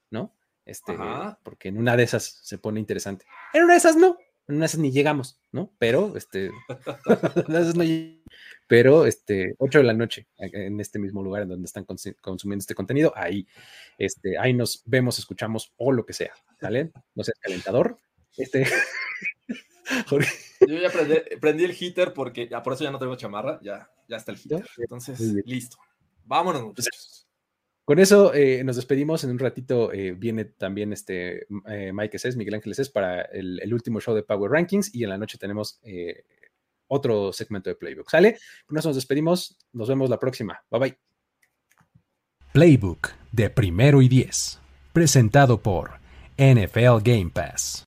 ¿no? 0.09 0.33
Este, 0.65 0.97
porque 1.43 1.69
en 1.69 1.77
una 1.77 1.95
de 1.95 2.03
esas 2.03 2.39
se 2.43 2.57
pone 2.57 2.79
interesante. 2.79 3.25
En 3.53 3.63
una 3.63 3.73
de 3.73 3.79
esas 3.79 3.95
no, 3.95 4.17
en 4.47 4.55
una 4.55 4.63
de 4.63 4.65
esas 4.65 4.79
ni 4.79 4.91
llegamos, 4.91 5.39
¿no? 5.51 5.71
Pero, 5.79 6.17
este, 6.17 6.51
pero, 8.67 9.05
este, 9.05 9.55
8 9.59 9.77
de 9.77 9.83
la 9.83 9.93
noche, 9.93 10.27
en 10.37 10.79
este 10.81 10.99
mismo 10.99 11.23
lugar 11.23 11.43
en 11.43 11.49
donde 11.49 11.65
están 11.65 11.85
consumiendo 11.85 12.61
este 12.61 12.75
contenido, 12.75 13.13
ahí, 13.15 13.47
este, 13.97 14.37
ahí 14.37 14.53
nos 14.53 14.83
vemos, 14.85 15.19
escuchamos 15.19 15.73
o 15.77 15.91
lo 15.91 16.05
que 16.05 16.13
sea, 16.13 16.33
¿vale? 16.61 16.91
No 17.15 17.23
seas 17.23 17.39
calentador. 17.39 17.97
Este. 18.37 18.65
Yo 20.67 20.77
ya 20.77 20.89
prendí, 21.39 21.63
el 21.63 21.73
heater 21.73 22.13
porque 22.13 22.47
ya 22.47 22.63
por 22.63 22.73
eso 22.73 22.83
ya 22.83 22.91
no 22.91 22.99
tengo 22.99 23.15
chamarra, 23.15 23.59
ya, 23.61 23.89
ya 24.07 24.17
está 24.17 24.31
el 24.31 24.37
heater. 24.37 24.67
Entonces, 24.77 25.19
listo. 25.45 25.77
Vámonos, 26.25 26.63
muchachos. 26.63 27.27
Con 27.87 27.99
eso 27.99 28.33
eh, 28.33 28.65
nos 28.65 28.75
despedimos. 28.75 29.23
En 29.23 29.29
un 29.29 29.39
ratito 29.39 29.93
eh, 29.93 30.11
viene 30.11 30.43
también 30.43 30.91
este 30.91 31.47
eh, 31.69 31.93
Mike 31.93 32.17
es 32.21 32.35
Miguel 32.35 32.55
Ángeles 32.55 32.79
es 32.79 32.89
para 32.89 33.21
el, 33.21 33.73
último 33.73 34.01
show 34.01 34.13
de 34.13 34.23
Power 34.23 34.51
Rankings 34.51 34.93
y 34.93 35.05
en 35.05 35.09
la 35.09 35.17
noche 35.17 35.37
tenemos 35.37 35.79
otro 36.87 37.31
segmento 37.31 37.69
de 37.69 37.77
Playbook. 37.77 38.09
¿Sale? 38.09 38.39
Con 38.65 38.77
eso 38.77 38.89
nos 38.89 38.97
despedimos. 38.97 39.57
Nos 39.71 39.87
vemos 39.87 40.09
la 40.09 40.19
próxima. 40.19 40.61
Bye 40.69 40.79
bye. 40.81 40.97
Playbook 42.51 43.11
de 43.31 43.49
primero 43.49 44.01
y 44.01 44.09
diez. 44.09 44.59
Presentado 44.91 45.61
por 45.61 45.91
NFL 46.37 47.01
Game 47.03 47.31
Pass. 47.33 47.86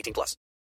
18 0.00 0.14
plus. 0.14 0.40